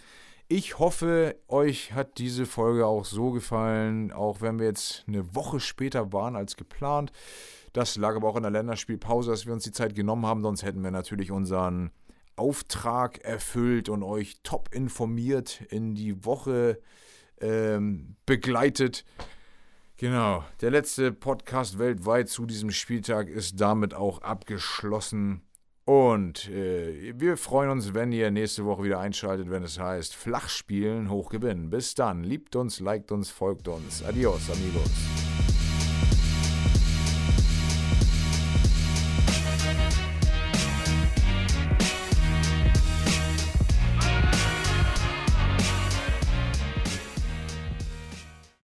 Ich 0.49 0.79
hoffe, 0.79 1.37
euch 1.49 1.93
hat 1.93 2.17
diese 2.17 2.47
Folge 2.47 2.87
auch 2.87 3.05
so 3.05 3.31
gefallen, 3.33 4.11
auch 4.11 4.41
wenn 4.41 4.59
wir 4.59 4.65
jetzt 4.65 5.05
eine 5.07 5.35
Woche 5.35 5.61
später 5.61 6.15
waren 6.15 6.35
als 6.35 6.57
geplant. 6.57 7.13
Das 7.75 7.97
lag 7.97 8.17
aber 8.17 8.29
auch 8.29 8.37
in 8.37 8.43
der 8.43 8.53
Länderspielpause, 8.53 9.33
dass 9.33 9.45
wir 9.45 9.53
uns 9.53 9.65
die 9.65 9.73
Zeit 9.73 9.95
genommen 9.95 10.25
haben, 10.25 10.41
sonst 10.41 10.63
hätten 10.63 10.83
wir 10.83 10.91
natürlich 10.91 11.31
unseren 11.31 11.91
Auftrag 12.37 13.19
erfüllt 13.19 13.91
und 13.91 14.03
euch 14.03 14.37
top 14.43 14.71
informiert 14.73 15.61
in 15.69 15.95
die 15.95 16.25
Woche 16.25 16.79
ähm, 17.39 18.17
begleitet. 18.25 19.05
Genau, 19.99 20.45
der 20.61 20.71
letzte 20.71 21.11
Podcast 21.11 21.79
weltweit 21.79 22.29
zu 22.29 22.45
diesem 22.45 22.71
Spieltag 22.71 23.29
ist 23.29 23.59
damit 23.59 23.95
auch 23.95 24.21
abgeschlossen. 24.21 25.41
Und 25.87 26.51
äh, 26.51 27.15
wir 27.17 27.39
freuen 27.39 27.71
uns, 27.71 27.95
wenn 27.95 28.13
ihr 28.13 28.31
nächste 28.31 28.67
Woche 28.67 28.83
wieder 28.83 28.99
einschaltet, 28.99 29.49
wenn 29.49 29.63
es 29.63 29.79
heißt 29.79 30.15
Flachspielen, 30.15 31.09
hochgewinnen. 31.09 31.71
Bis 31.71 31.95
dann, 31.95 32.25
liebt 32.25 32.57
uns, 32.57 32.79
liked 32.81 33.11
uns, 33.11 33.31
folgt 33.31 33.69
uns. 33.69 34.03
Adios, 34.05 34.51
amigos. 34.51 35.26